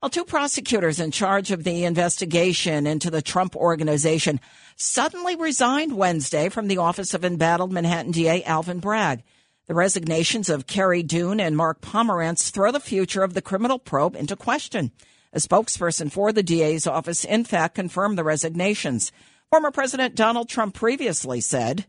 Well, 0.00 0.10
two 0.10 0.24
prosecutors 0.24 1.00
in 1.00 1.10
charge 1.10 1.50
of 1.50 1.64
the 1.64 1.84
investigation 1.84 2.86
into 2.86 3.10
the 3.10 3.20
Trump 3.20 3.56
organization 3.56 4.40
suddenly 4.76 5.36
resigned 5.36 5.96
Wednesday 5.96 6.48
from 6.48 6.68
the 6.68 6.78
office 6.78 7.12
of 7.12 7.24
embattled 7.24 7.72
Manhattan 7.72 8.12
DA 8.12 8.44
Alvin 8.44 8.78
Bragg. 8.78 9.22
The 9.66 9.74
resignations 9.74 10.48
of 10.48 10.68
Kerry 10.68 11.02
Dunne 11.02 11.40
and 11.40 11.56
Mark 11.56 11.80
Pomerantz 11.80 12.50
throw 12.50 12.70
the 12.70 12.78
future 12.78 13.24
of 13.24 13.34
the 13.34 13.42
criminal 13.42 13.80
probe 13.80 14.14
into 14.14 14.36
question. 14.36 14.92
A 15.32 15.38
spokesperson 15.38 16.10
for 16.10 16.32
the 16.32 16.44
DA's 16.44 16.86
office, 16.86 17.24
in 17.24 17.44
fact, 17.44 17.74
confirmed 17.74 18.16
the 18.16 18.22
resignations. 18.22 19.10
Former 19.50 19.72
President 19.72 20.14
Donald 20.14 20.48
Trump 20.48 20.74
previously 20.74 21.40
said, 21.40 21.84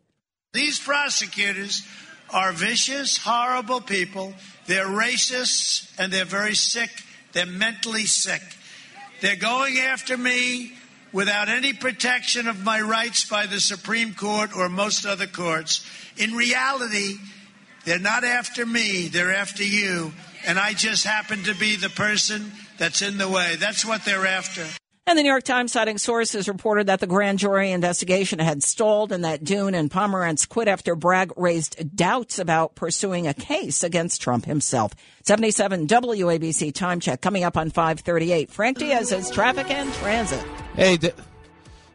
These 0.54 0.80
prosecutors 0.80 1.86
are 2.32 2.52
vicious, 2.52 3.20
horrible 3.20 3.82
people. 3.82 4.34
They're 4.66 4.88
racists 4.88 5.94
and 6.00 6.12
they're 6.12 6.26
very 6.26 6.56
sick. 6.56 6.90
They're 7.34 7.46
mentally 7.46 8.06
sick. 8.06 8.42
They're 9.22 9.36
going 9.36 9.78
after 9.78 10.18
me 10.18 10.74
without 11.14 11.48
any 11.48 11.74
protection 11.74 12.48
of 12.48 12.64
my 12.64 12.82
rights 12.82 13.26
by 13.30 13.46
the 13.46 13.60
Supreme 13.60 14.16
Court 14.16 14.56
or 14.56 14.68
most 14.68 15.06
other 15.06 15.28
courts. 15.28 15.86
In 16.18 16.34
reality, 16.34 17.18
they're 17.88 18.00
not 18.00 18.26
after 18.26 18.66
me, 18.66 19.08
they're 19.08 19.34
after 19.34 19.64
you. 19.64 20.12
And 20.46 20.60
I 20.60 20.74
just 20.74 21.06
happen 21.06 21.44
to 21.46 21.56
be 21.56 21.78
the 21.78 21.90
person 21.90 22.52
that's 22.78 23.02
in 23.02 23.18
the 23.18 23.30
way. 23.30 23.56
That's 23.56 23.86
what 23.86 24.04
they're 24.04 24.28
after. 24.28 24.66
And 25.10 25.18
the 25.18 25.24
New 25.24 25.30
York 25.30 25.46
Times, 25.46 25.72
citing 25.72 25.98
sources, 25.98 26.50
reported 26.50 26.88
that 26.88 27.00
the 27.00 27.08
grand 27.08 27.40
jury 27.40 27.72
investigation 27.72 28.40
had 28.40 28.62
stalled 28.62 29.14
and 29.14 29.24
that 29.24 29.42
Dunne 29.42 29.74
and 29.74 29.90
Pomerantz 29.90 30.48
quit 30.48 30.68
after 30.68 30.98
Bragg 30.98 31.32
raised 31.38 31.96
doubts 31.96 32.40
about 32.40 32.76
pursuing 32.76 33.26
a 33.26 33.34
case 33.34 33.84
against 33.84 34.22
Trump 34.22 34.44
himself. 34.44 34.92
77 35.24 35.88
WABC 35.88 36.74
time 36.74 37.00
check 37.00 37.22
coming 37.22 37.46
up 37.46 37.56
on 37.56 37.70
538. 37.70 38.52
Frank 38.52 38.80
Diaz 38.80 39.12
has 39.12 39.32
traffic 39.32 39.72
and 39.72 39.94
transit. 39.94 40.44
Hey, 40.76 40.98
D- 40.98 41.12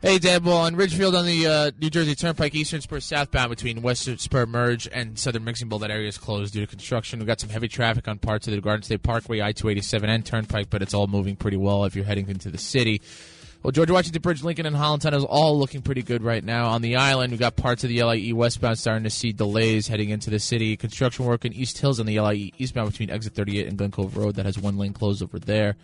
hey, 0.03 0.18
Dan 0.18 0.42
Ball 0.42 0.59
on 0.59 0.76
Ridgefield 0.76 1.14
on 1.14 1.24
the 1.24 1.46
uh, 1.46 1.70
New 1.80 1.88
Jersey 1.88 2.14
Turnpike, 2.14 2.55
Eastern 2.55 2.80
Spur 2.80 3.00
southbound 3.00 3.50
between 3.50 3.82
Western 3.82 4.18
Spur 4.18 4.46
Merge 4.46 4.88
and 4.92 5.18
Southern 5.18 5.44
Mixing 5.44 5.68
Bowl. 5.68 5.78
That 5.78 5.90
area 5.90 6.09
is 6.09 6.18
closed 6.18 6.53
due 6.53 6.61
to 6.61 6.66
construction. 6.66 7.20
We've 7.20 7.26
got 7.26 7.40
some 7.40 7.50
heavy 7.50 7.68
traffic 7.68 8.09
on 8.09 8.18
parts 8.18 8.48
of 8.48 8.53
the 8.55 8.61
Garden 8.61 8.82
State 8.82 9.03
Parkway, 9.03 9.40
I 9.40 9.53
two 9.53 9.68
eighty 9.68 9.80
seven, 9.80 10.11
and 10.11 10.26
Turnpike, 10.26 10.68
but 10.70 10.82
it's 10.82 10.92
all 10.92 11.07
moving 11.07 11.36
pretty 11.36 11.57
well 11.57 11.84
if 11.84 11.94
you're 11.94 12.05
heading 12.05 12.28
into 12.28 12.50
the 12.50 12.59
city. 12.59 13.00
Well, 13.62 13.70
George 13.70 13.92
Washington 13.92 14.22
Bridge, 14.22 14.42
Lincoln, 14.42 14.66
and 14.66 14.74
Holland 14.74 15.03
Tunnel 15.03 15.20
is 15.20 15.24
all 15.24 15.57
looking 15.57 15.82
pretty 15.82 16.03
good 16.03 16.20
right 16.20 16.42
now. 16.42 16.70
On 16.70 16.82
the 16.82 16.96
island, 16.96 17.30
we've 17.30 17.38
got 17.38 17.55
parts 17.55 17.84
of 17.84 17.90
the 17.90 18.03
LIE 18.03 18.32
westbound 18.32 18.76
starting 18.76 19.05
to 19.05 19.11
see 19.11 19.30
delays 19.30 19.86
heading 19.86 20.11
into 20.11 20.30
the 20.30 20.40
city. 20.40 20.76
Construction 20.76 21.26
work 21.26 21.44
in 21.44 21.53
East 21.53 21.78
Hills 21.78 22.00
on 22.00 22.07
the 22.07 22.18
LIE 22.18 22.50
eastbound 22.59 22.90
between 22.90 23.09
exit 23.09 23.34
38 23.34 23.68
and 23.68 23.78
Glen 23.78 23.92
Cove 23.92 24.16
Road 24.16 24.34
that 24.34 24.46
has 24.46 24.59
one 24.59 24.78
lane 24.78 24.92
closed 24.92 25.22
over 25.22 25.38
there. 25.38 25.76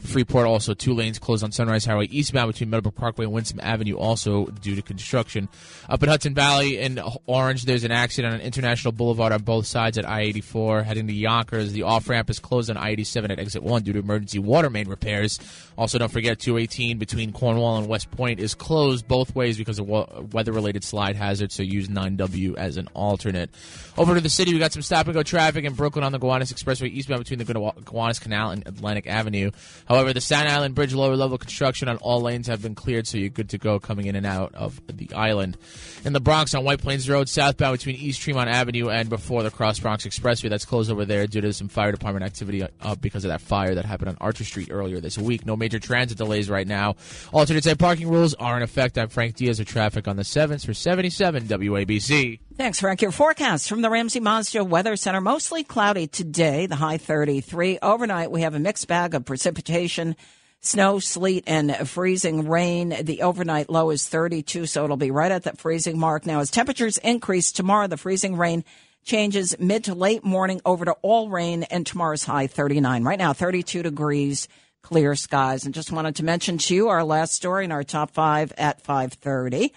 Freeport 0.00 0.46
also 0.46 0.74
two 0.74 0.94
lanes 0.94 1.18
closed 1.18 1.44
on 1.44 1.52
Sunrise 1.52 1.84
Highway 1.84 2.06
eastbound 2.06 2.52
between 2.52 2.70
Meadowbrook 2.70 2.94
Parkway 2.94 3.24
and 3.26 3.32
Winston 3.34 3.60
Avenue, 3.60 3.96
also 3.96 4.46
due 4.46 4.74
to 4.74 4.82
construction. 4.82 5.48
Up 5.88 6.02
in 6.02 6.08
Hudson 6.08 6.34
Valley 6.34 6.78
in 6.78 7.00
Orange, 7.26 7.64
there's 7.64 7.84
an 7.84 7.92
accident 7.92 8.34
on 8.34 8.40
International 8.40 8.92
Boulevard 8.92 9.32
on 9.32 9.42
both 9.42 9.66
sides 9.66 9.98
at 9.98 10.08
I-84 10.08 10.84
heading 10.84 11.06
to 11.06 11.12
Yonkers. 11.12 11.72
The 11.72 11.82
off 11.82 12.08
ramp 12.08 12.30
is 12.30 12.38
closed 12.38 12.70
on 12.70 12.76
I-87 12.76 13.30
at 13.30 13.38
exit 13.38 13.62
one 13.62 13.82
due 13.82 13.92
to 13.92 13.98
emergency 13.98 14.38
water 14.38 14.70
main 14.70 14.88
repairs. 14.88 15.38
Also, 15.78 15.98
don't 15.98 16.10
forget 16.10 16.38
218 16.38 16.98
between 16.98 17.32
Cornwall 17.32 17.78
and 17.78 17.86
West 17.86 18.10
Point 18.10 18.40
is 18.40 18.54
closed 18.54 19.06
both 19.08 19.34
ways 19.34 19.56
because 19.56 19.78
of 19.78 19.88
weather-related 19.88 20.84
slide 20.84 21.16
hazards. 21.16 21.54
So 21.54 21.62
use 21.62 21.88
9W 21.88 22.56
as 22.56 22.76
an 22.76 22.88
alternate. 22.94 23.50
Over 23.96 24.14
to 24.14 24.20
the 24.20 24.28
city, 24.28 24.52
we 24.52 24.58
got 24.58 24.72
some 24.72 24.82
stop 24.82 25.06
and 25.06 25.14
go 25.14 25.22
traffic 25.22 25.64
in 25.64 25.74
Brooklyn 25.74 26.04
on 26.04 26.12
the 26.12 26.18
Gowanus 26.18 26.52
Expressway 26.52 26.90
eastbound 26.90 27.24
between 27.24 27.38
the 27.38 27.72
Gowanus 27.84 28.18
Canal 28.18 28.50
and 28.50 28.66
Atlantic 28.66 29.06
Avenue. 29.06 29.50
However, 29.90 30.12
the 30.12 30.20
Staten 30.20 30.52
Island 30.52 30.76
Bridge 30.76 30.94
lower 30.94 31.16
level 31.16 31.36
construction 31.36 31.88
on 31.88 31.96
all 31.96 32.20
lanes 32.20 32.46
have 32.46 32.62
been 32.62 32.76
cleared, 32.76 33.08
so 33.08 33.18
you're 33.18 33.28
good 33.28 33.48
to 33.48 33.58
go 33.58 33.80
coming 33.80 34.06
in 34.06 34.14
and 34.14 34.24
out 34.24 34.54
of 34.54 34.80
the 34.86 35.12
island. 35.14 35.56
In 36.04 36.12
the 36.12 36.20
Bronx 36.20 36.54
on 36.54 36.62
White 36.62 36.80
Plains 36.80 37.10
Road, 37.10 37.28
southbound 37.28 37.76
between 37.76 37.96
East 37.96 38.20
Tremont 38.20 38.48
Avenue 38.48 38.88
and 38.88 39.08
before 39.08 39.42
the 39.42 39.50
Cross 39.50 39.80
Bronx 39.80 40.06
Expressway, 40.06 40.48
that's 40.48 40.64
closed 40.64 40.92
over 40.92 41.04
there 41.04 41.26
due 41.26 41.40
to 41.40 41.52
some 41.52 41.66
fire 41.66 41.90
department 41.90 42.24
activity 42.24 42.62
uh, 42.62 42.94
because 42.94 43.24
of 43.24 43.30
that 43.30 43.40
fire 43.40 43.74
that 43.74 43.84
happened 43.84 44.10
on 44.10 44.16
Archer 44.20 44.44
Street 44.44 44.68
earlier 44.70 45.00
this 45.00 45.18
week. 45.18 45.44
No 45.44 45.56
major 45.56 45.80
transit 45.80 46.18
delays 46.18 46.48
right 46.48 46.68
now. 46.68 46.94
Alternate 47.32 47.64
side 47.64 47.80
parking 47.80 48.08
rules 48.08 48.34
are 48.34 48.56
in 48.56 48.62
effect. 48.62 48.96
I'm 48.96 49.08
Frank 49.08 49.34
Diaz 49.34 49.58
of 49.58 49.66
traffic 49.66 50.06
on 50.06 50.14
the 50.14 50.22
7th 50.22 50.64
for 50.64 50.72
77 50.72 51.48
WABC. 51.48 52.38
Thanks, 52.60 52.80
Frank. 52.80 53.00
Your 53.00 53.10
forecast 53.10 53.70
from 53.70 53.80
the 53.80 53.88
Ramsey 53.88 54.20
Mazda 54.20 54.62
Weather 54.62 54.94
Center. 54.94 55.22
Mostly 55.22 55.64
cloudy 55.64 56.06
today, 56.06 56.66
the 56.66 56.76
high 56.76 56.98
33. 56.98 57.78
Overnight, 57.80 58.30
we 58.30 58.42
have 58.42 58.54
a 58.54 58.58
mixed 58.58 58.86
bag 58.86 59.14
of 59.14 59.24
precipitation 59.24 60.14
snow, 60.60 60.98
sleet, 60.98 61.44
and 61.46 61.74
freezing 61.88 62.50
rain. 62.50 62.94
The 63.00 63.22
overnight 63.22 63.70
low 63.70 63.88
is 63.88 64.06
32, 64.06 64.66
so 64.66 64.84
it'll 64.84 64.98
be 64.98 65.10
right 65.10 65.32
at 65.32 65.44
that 65.44 65.56
freezing 65.56 65.98
mark. 65.98 66.26
Now, 66.26 66.40
as 66.40 66.50
temperatures 66.50 66.98
increase 66.98 67.50
tomorrow, 67.50 67.86
the 67.86 67.96
freezing 67.96 68.36
rain 68.36 68.62
changes 69.04 69.58
mid 69.58 69.84
to 69.84 69.94
late 69.94 70.22
morning 70.22 70.60
over 70.66 70.84
to 70.84 70.92
all 71.00 71.30
rain, 71.30 71.62
and 71.62 71.86
tomorrow's 71.86 72.24
high 72.24 72.46
39. 72.46 73.04
Right 73.04 73.18
now, 73.18 73.32
32 73.32 73.84
degrees, 73.84 74.48
clear 74.82 75.14
skies. 75.14 75.64
And 75.64 75.72
just 75.72 75.92
wanted 75.92 76.16
to 76.16 76.26
mention 76.26 76.58
to 76.58 76.74
you 76.74 76.88
our 76.90 77.04
last 77.04 77.32
story 77.32 77.64
in 77.64 77.72
our 77.72 77.84
top 77.84 78.10
five 78.10 78.52
at 78.58 78.82
530. 78.82 79.72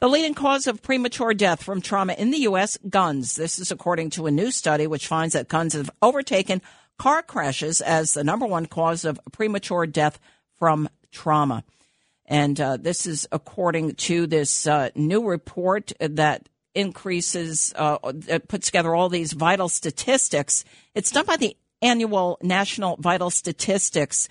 The 0.00 0.08
leading 0.08 0.34
cause 0.34 0.68
of 0.68 0.80
premature 0.80 1.34
death 1.34 1.60
from 1.60 1.80
trauma 1.80 2.12
in 2.12 2.30
the 2.30 2.42
U.S., 2.42 2.78
guns. 2.88 3.34
This 3.34 3.58
is 3.58 3.72
according 3.72 4.10
to 4.10 4.26
a 4.26 4.30
new 4.30 4.52
study 4.52 4.86
which 4.86 5.08
finds 5.08 5.32
that 5.32 5.48
guns 5.48 5.72
have 5.72 5.90
overtaken 6.00 6.62
car 6.98 7.20
crashes 7.20 7.80
as 7.80 8.14
the 8.14 8.22
number 8.22 8.46
one 8.46 8.66
cause 8.66 9.04
of 9.04 9.18
premature 9.32 9.86
death 9.86 10.20
from 10.56 10.88
trauma. 11.10 11.64
And 12.26 12.60
uh, 12.60 12.76
this 12.76 13.06
is 13.06 13.26
according 13.32 13.96
to 13.96 14.28
this 14.28 14.68
uh, 14.68 14.90
new 14.94 15.26
report 15.26 15.92
that 15.98 16.48
increases, 16.76 17.72
uh, 17.74 17.98
that 18.12 18.46
puts 18.46 18.66
together 18.66 18.94
all 18.94 19.08
these 19.08 19.32
vital 19.32 19.68
statistics. 19.68 20.64
It's 20.94 21.10
done 21.10 21.26
by 21.26 21.38
the 21.38 21.56
annual 21.82 22.38
National 22.40 22.96
Vital 22.98 23.30
Statistics 23.30 24.28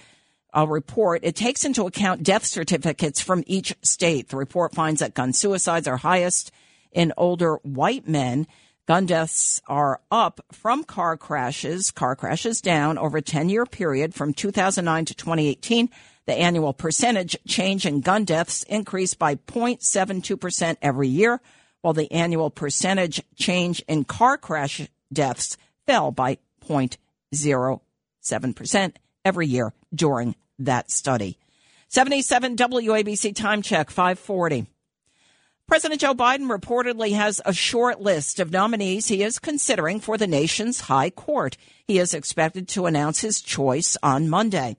uh, 0.58 0.66
report. 0.66 1.22
It 1.24 1.36
takes 1.36 1.64
into 1.64 1.86
account 1.86 2.24
death 2.24 2.46
certificates 2.46 3.22
from 3.22 3.44
each 3.46 3.76
state. 3.84 4.30
The 4.30 4.38
report 4.38 4.74
finds 4.74 5.02
that 5.02 5.14
gun 5.14 5.34
suicides 5.34 5.88
are 5.88 5.98
highest 5.98 6.52
in 6.92 7.14
older 7.16 7.58
white 7.58 8.08
men. 8.08 8.48
Gun 8.88 9.06
deaths 9.06 9.62
are 9.68 10.02
up 10.10 10.42
from 10.52 10.84
car 10.84 11.16
crashes, 11.18 11.92
car 11.92 12.16
crashes 12.16 12.60
down 12.62 12.98
over 12.98 13.18
a 13.18 13.22
10 13.22 13.50
year 13.50 13.66
period 13.66 14.16
from 14.16 14.34
2009 14.34 15.06
to 15.06 15.14
2018. 15.14 15.90
The 16.26 16.34
annual 16.34 16.74
percentage 16.74 17.38
change 17.48 17.86
in 17.86 18.02
gun 18.02 18.26
deaths 18.26 18.64
increased 18.64 19.20
by 19.20 19.36
0.72% 19.36 20.78
every 20.82 21.08
year, 21.08 21.40
while 21.82 21.94
the 21.94 22.12
annual 22.12 22.50
percentage 22.50 23.22
change 23.36 23.84
in 23.88 24.06
car 24.06 24.38
crash 24.38 24.88
deaths 25.14 25.56
fell 25.86 26.12
by 26.12 26.40
0.07% 26.68 28.94
every 29.24 29.48
year 29.48 29.72
during 29.94 30.36
that 30.60 30.92
study. 30.92 31.38
77 31.90 32.56
WABC 32.56 33.36
time 33.36 33.62
check 33.62 33.90
540. 33.90 34.68
President 35.68 36.00
Joe 36.00 36.14
Biden 36.14 36.50
reportedly 36.50 37.14
has 37.14 37.42
a 37.46 37.54
short 37.54 38.00
list 38.00 38.40
of 38.40 38.52
nominees 38.52 39.08
he 39.08 39.22
is 39.22 39.38
considering 39.38 40.00
for 40.00 40.18
the 40.18 40.28
nation's 40.28 40.82
high 40.82 41.10
court. 41.10 41.58
He 41.86 42.00
is 42.00 42.14
expected 42.14 42.70
to 42.70 42.86
announce 42.86 43.20
his 43.20 43.42
choice 43.42 43.98
on 44.02 44.30
Monday. 44.30 44.78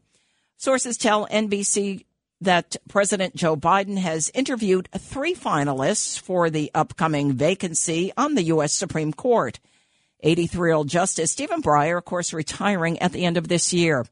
Sources 0.56 0.96
tell 0.96 1.26
NBC 1.28 2.04
that 2.40 2.76
President 2.88 3.34
Joe 3.34 3.56
Biden 3.56 3.98
has 3.98 4.30
interviewed 4.32 4.88
three 4.96 5.34
finalists 5.34 6.18
for 6.18 6.50
the 6.50 6.70
upcoming 6.74 7.32
vacancy 7.34 8.12
on 8.16 8.34
the 8.34 8.44
U.S. 8.44 8.72
Supreme 8.72 9.12
Court. 9.12 9.60
83 10.20 10.68
year 10.68 10.74
old 10.74 10.88
Justice 10.88 11.30
Stephen 11.30 11.62
Breyer, 11.62 11.98
of 11.98 12.04
course, 12.04 12.32
retiring 12.32 12.98
at 13.00 13.12
the 13.12 13.24
end 13.24 13.36
of 13.36 13.48
this 13.48 13.72
year. 13.72 14.06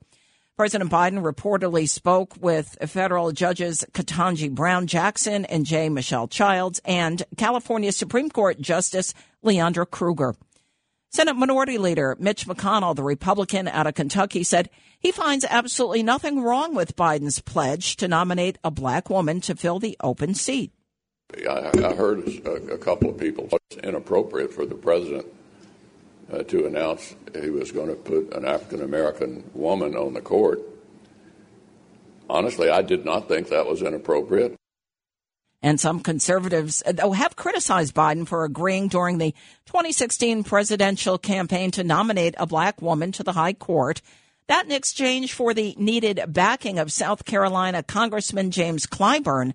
President 0.57 0.91
Biden 0.91 1.21
reportedly 1.23 1.87
spoke 1.87 2.35
with 2.41 2.79
federal 2.87 3.31
judges 3.31 3.85
Ketanji 3.93 4.51
Brown 4.51 4.87
Jackson 4.87 5.45
and 5.45 5.67
J. 5.67 5.91
Michelle 5.91 6.29
Childs 6.29 6.81
and 6.87 7.23
California 7.37 7.93
Supreme 7.93 8.31
Court 8.31 8.59
Justice 8.59 9.13
Leondra 9.45 9.85
Kruger. 9.89 10.35
Senate 11.11 11.37
Minority 11.37 11.77
Leader 11.77 12.17
Mitch 12.19 12.47
McConnell, 12.47 12.97
the 12.97 13.03
Republican 13.03 13.69
out 13.69 13.87
of 13.87 13.93
Kentucky, 13.97 14.43
said 14.43 14.71
he 14.99 15.13
finds 15.13 15.45
absolutely 15.45 16.03
nothing 16.03 16.43
wrong 16.43 16.75
with 16.75 16.97
Biden's 16.97 17.41
pledge 17.41 17.97
to 17.97 18.09
nominate 18.09 18.57
a 18.65 18.71
black 18.71 19.11
woman 19.11 19.43
to 19.43 19.55
fill 19.55 19.79
the 19.79 19.95
open 20.03 20.33
seat. 20.33 20.73
I, 21.47 21.71
I 21.85 21.95
heard 21.95 22.27
a, 22.27 22.73
a, 22.73 22.79
couple 22.79 23.11
of 23.11 23.19
people. 23.19 23.51
It's 23.71 23.77
inappropriate 23.85 24.55
for 24.55 24.65
the 24.65 24.75
president 24.75 25.27
uh, 26.33 26.43
to 26.45 26.67
announce 26.67 27.15
he 27.41 27.51
was 27.51 27.73
going 27.73 27.89
to 27.89 27.95
put 27.95 28.35
an 28.35 28.45
African 28.45 28.83
American 28.83 29.49
woman 29.55 29.95
on 29.95 30.15
the 30.15 30.21
court. 30.21 30.61
Honestly, 32.29 32.69
I 32.69 32.83
did 32.83 33.05
not 33.05 33.29
think 33.29 33.49
that 33.49 33.67
was 33.67 33.83
inappropriate. 33.83 34.57
And 35.63 35.81
some 35.81 36.01
conservatives 36.01 36.83
uh, 36.85 37.11
have 37.11 37.37
criticized 37.37 37.95
Biden 37.95 38.27
for 38.27 38.45
agreeing 38.45 38.89
during 38.89 39.19
the 39.19 39.33
2016 39.67 40.45
presidential 40.45 41.19
campaign 41.19 41.71
to 41.73 41.85
nominate 41.85 42.35
a 42.39 42.47
black 42.47 42.83
woman 42.83 43.13
to 43.13 43.23
the 43.23 43.33
high 43.33 43.53
court. 43.53 44.03
That 44.49 44.67
in 44.67 44.73
exchange 44.73 45.33
for 45.33 45.55
the 45.55 45.75
needed 45.79 46.23
backing 46.29 46.79
of 46.79 46.93
South 46.93 47.25
Carolina 47.25 47.83
Congressman 47.83 48.51
James 48.51 48.87
Clyburn, 48.87 49.55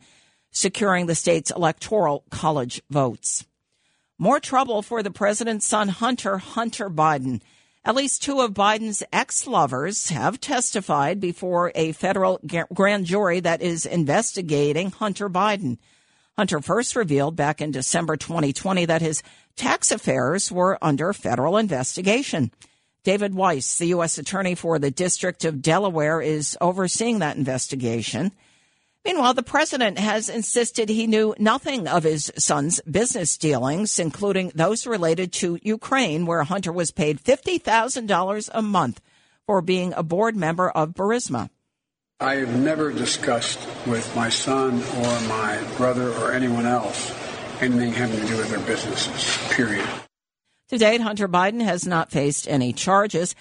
securing 0.51 1.05
the 1.05 1.15
state's 1.15 1.51
electoral 1.51 2.25
college 2.29 2.81
votes. 2.89 3.45
More 4.21 4.39
trouble 4.39 4.83
for 4.83 5.01
the 5.01 5.09
president's 5.09 5.65
son, 5.65 5.87
Hunter, 5.87 6.37
Hunter 6.37 6.91
Biden. 6.91 7.41
At 7.83 7.95
least 7.95 8.21
two 8.21 8.41
of 8.41 8.53
Biden's 8.53 9.01
ex 9.11 9.47
lovers 9.47 10.09
have 10.09 10.39
testified 10.39 11.19
before 11.19 11.71
a 11.73 11.93
federal 11.93 12.39
grand 12.71 13.07
jury 13.07 13.39
that 13.39 13.63
is 13.63 13.87
investigating 13.87 14.91
Hunter 14.91 15.27
Biden. 15.27 15.79
Hunter 16.37 16.61
first 16.61 16.95
revealed 16.95 17.35
back 17.35 17.61
in 17.61 17.71
December 17.71 18.15
2020 18.15 18.85
that 18.85 19.01
his 19.01 19.23
tax 19.55 19.89
affairs 19.89 20.51
were 20.51 20.77
under 20.83 21.13
federal 21.13 21.57
investigation. 21.57 22.51
David 23.03 23.33
Weiss, 23.33 23.79
the 23.79 23.87
U.S. 23.87 24.19
Attorney 24.19 24.53
for 24.53 24.77
the 24.77 24.91
District 24.91 25.43
of 25.45 25.63
Delaware, 25.63 26.21
is 26.21 26.55
overseeing 26.61 27.17
that 27.19 27.37
investigation. 27.37 28.33
Meanwhile, 29.03 29.33
the 29.33 29.43
president 29.43 29.97
has 29.97 30.29
insisted 30.29 30.89
he 30.89 31.07
knew 31.07 31.33
nothing 31.39 31.87
of 31.87 32.03
his 32.03 32.31
son's 32.37 32.79
business 32.81 33.37
dealings, 33.37 33.97
including 33.97 34.51
those 34.53 34.85
related 34.85 35.33
to 35.33 35.59
Ukraine, 35.63 36.25
where 36.25 36.43
Hunter 36.43 36.71
was 36.71 36.91
paid 36.91 37.19
$50,000 37.19 38.49
a 38.53 38.61
month 38.61 39.01
for 39.47 39.61
being 39.61 39.93
a 39.93 40.03
board 40.03 40.35
member 40.35 40.69
of 40.69 40.93
Burisma. 40.93 41.49
I 42.19 42.35
have 42.35 42.55
never 42.55 42.91
discussed 42.91 43.67
with 43.87 44.15
my 44.15 44.29
son 44.29 44.75
or 44.75 45.21
my 45.27 45.59
brother 45.77 46.11
or 46.13 46.31
anyone 46.31 46.67
else 46.67 47.11
anything 47.61 47.93
having 47.93 48.19
to 48.19 48.27
do 48.27 48.37
with 48.37 48.49
their 48.49 48.59
businesses, 48.59 49.37
period. 49.53 49.87
To 50.69 50.77
date, 50.77 51.01
Hunter 51.01 51.27
Biden 51.27 51.61
has 51.61 51.85
not 51.85 52.11
faced 52.11 52.47
any 52.47 52.73
charges. 52.73 53.35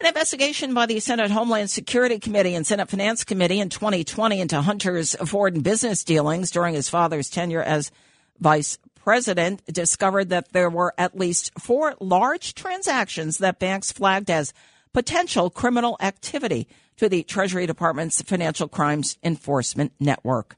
An 0.00 0.08
investigation 0.08 0.74
by 0.74 0.86
the 0.86 0.98
Senate 0.98 1.30
Homeland 1.30 1.70
Security 1.70 2.18
Committee 2.18 2.56
and 2.56 2.66
Senate 2.66 2.90
Finance 2.90 3.22
Committee 3.22 3.60
in 3.60 3.68
2020 3.68 4.40
into 4.40 4.60
Hunter's 4.60 5.14
foreign 5.24 5.60
business 5.60 6.02
dealings 6.02 6.50
during 6.50 6.74
his 6.74 6.88
father's 6.88 7.30
tenure 7.30 7.62
as 7.62 7.92
vice 8.40 8.76
president 8.96 9.64
discovered 9.66 10.30
that 10.30 10.52
there 10.52 10.68
were 10.68 10.94
at 10.98 11.16
least 11.16 11.52
four 11.60 11.94
large 12.00 12.54
transactions 12.54 13.38
that 13.38 13.60
banks 13.60 13.92
flagged 13.92 14.30
as 14.30 14.52
potential 14.92 15.48
criminal 15.48 15.96
activity 16.00 16.66
to 16.96 17.08
the 17.08 17.22
Treasury 17.22 17.66
Department's 17.66 18.20
Financial 18.22 18.66
Crimes 18.66 19.16
Enforcement 19.22 19.92
Network. 20.00 20.56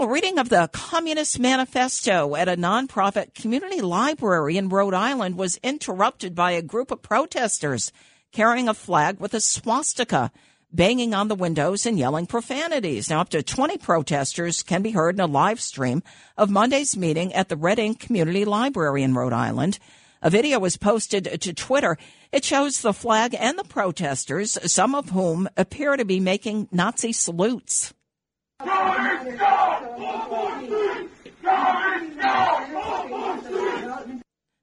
A 0.00 0.08
reading 0.08 0.40
of 0.40 0.48
the 0.48 0.68
Communist 0.72 1.38
Manifesto 1.38 2.34
at 2.34 2.48
a 2.48 2.56
nonprofit 2.56 3.32
community 3.32 3.80
library 3.80 4.56
in 4.56 4.68
Rhode 4.68 4.94
Island 4.94 5.38
was 5.38 5.60
interrupted 5.62 6.34
by 6.34 6.50
a 6.50 6.62
group 6.62 6.90
of 6.90 7.00
protesters 7.00 7.92
carrying 8.34 8.68
a 8.68 8.74
flag 8.74 9.20
with 9.20 9.32
a 9.32 9.40
swastika, 9.40 10.32
banging 10.72 11.14
on 11.14 11.28
the 11.28 11.36
windows 11.36 11.86
and 11.86 11.96
yelling 11.96 12.26
profanities. 12.26 13.08
Now, 13.08 13.20
up 13.20 13.28
to 13.28 13.44
20 13.44 13.78
protesters 13.78 14.64
can 14.64 14.82
be 14.82 14.90
heard 14.90 15.14
in 15.14 15.20
a 15.20 15.26
live 15.26 15.60
stream 15.60 16.02
of 16.36 16.50
Monday's 16.50 16.96
meeting 16.96 17.32
at 17.32 17.48
the 17.48 17.56
Red 17.56 17.78
Ink 17.78 18.00
Community 18.00 18.44
Library 18.44 19.04
in 19.04 19.14
Rhode 19.14 19.32
Island. 19.32 19.78
A 20.20 20.30
video 20.30 20.58
was 20.58 20.76
posted 20.76 21.40
to 21.40 21.52
Twitter. 21.52 21.96
It 22.32 22.44
shows 22.44 22.80
the 22.80 22.92
flag 22.92 23.36
and 23.38 23.56
the 23.56 23.62
protesters, 23.62 24.58
some 24.72 24.96
of 24.96 25.10
whom 25.10 25.48
appear 25.56 25.96
to 25.96 26.04
be 26.04 26.18
making 26.18 26.68
Nazi 26.72 27.12
salutes. 27.12 27.94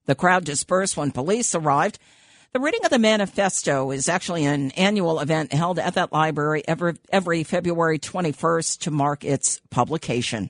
The 0.08 0.16
crowd 0.18 0.44
dispersed 0.44 0.98
when 0.98 1.12
police 1.12 1.56
arrived. 1.56 2.00
The 2.54 2.60
reading 2.60 2.84
of 2.84 2.92
the 2.92 3.00
manifesto 3.00 3.92
is 3.92 4.10
actually 4.10 4.44
an 4.44 4.72
annual 4.72 5.22
event 5.22 5.54
held 5.54 5.80
at 5.80 5.94
that 5.94 6.12
library 6.12 6.64
every, 6.68 6.96
every 7.10 7.44
February 7.44 7.98
21st 7.98 8.80
to 8.80 8.92
mark 8.92 9.24
its 9.24 9.62
publication. 9.70 10.50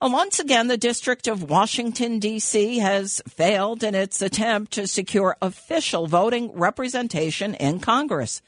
Well, 0.00 0.10
once 0.10 0.38
again, 0.38 0.68
the 0.68 0.78
District 0.78 1.28
of 1.28 1.50
Washington, 1.50 2.18
D.C. 2.18 2.78
has 2.78 3.20
failed 3.28 3.84
in 3.84 3.94
its 3.94 4.22
attempt 4.22 4.72
to 4.72 4.86
secure 4.86 5.36
official 5.42 6.06
voting 6.06 6.50
representation 6.52 7.56
in 7.56 7.78
Congress. 7.80 8.40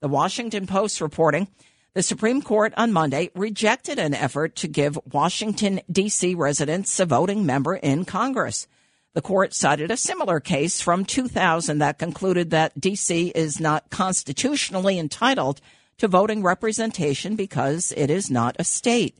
The 0.00 0.06
Washington 0.06 0.68
Post 0.68 1.00
reporting 1.00 1.48
the 1.94 2.02
Supreme 2.04 2.42
Court 2.42 2.72
on 2.76 2.92
Monday 2.92 3.32
rejected 3.34 3.98
an 3.98 4.14
effort 4.14 4.54
to 4.56 4.68
give 4.68 4.96
Washington, 5.12 5.80
D.C. 5.90 6.36
residents 6.36 7.00
a 7.00 7.06
voting 7.06 7.44
member 7.44 7.74
in 7.74 8.04
Congress. 8.04 8.68
The 9.14 9.22
court 9.22 9.54
cited 9.54 9.92
a 9.92 9.96
similar 9.96 10.40
case 10.40 10.80
from 10.80 11.04
2000 11.04 11.78
that 11.78 11.98
concluded 11.98 12.50
that 12.50 12.78
D.C. 12.78 13.28
is 13.28 13.60
not 13.60 13.88
constitutionally 13.88 14.98
entitled 14.98 15.60
to 15.98 16.08
voting 16.08 16.42
representation 16.42 17.36
because 17.36 17.92
it 17.96 18.10
is 18.10 18.28
not 18.28 18.56
a 18.58 18.64
state. 18.64 19.16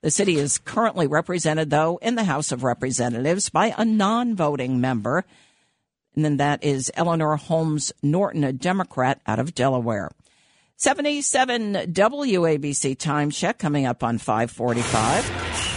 The 0.00 0.10
city 0.10 0.38
is 0.38 0.58
currently 0.58 1.06
represented, 1.06 1.68
though, 1.68 1.98
in 2.00 2.14
the 2.14 2.24
House 2.24 2.52
of 2.52 2.64
Representatives 2.64 3.50
by 3.50 3.74
a 3.76 3.84
non 3.84 4.34
voting 4.34 4.80
member, 4.80 5.24
and 6.14 6.24
then 6.24 6.38
that 6.38 6.64
is 6.64 6.90
Eleanor 6.94 7.36
Holmes 7.36 7.92
Norton, 8.02 8.44
a 8.44 8.52
Democrat 8.52 9.20
out 9.26 9.38
of 9.38 9.54
Delaware. 9.54 10.10
77 10.76 11.74
WABC 11.92 12.98
time 12.98 13.30
check 13.30 13.58
coming 13.58 13.86
up 13.86 14.02
on 14.02 14.18
545. 14.18 15.73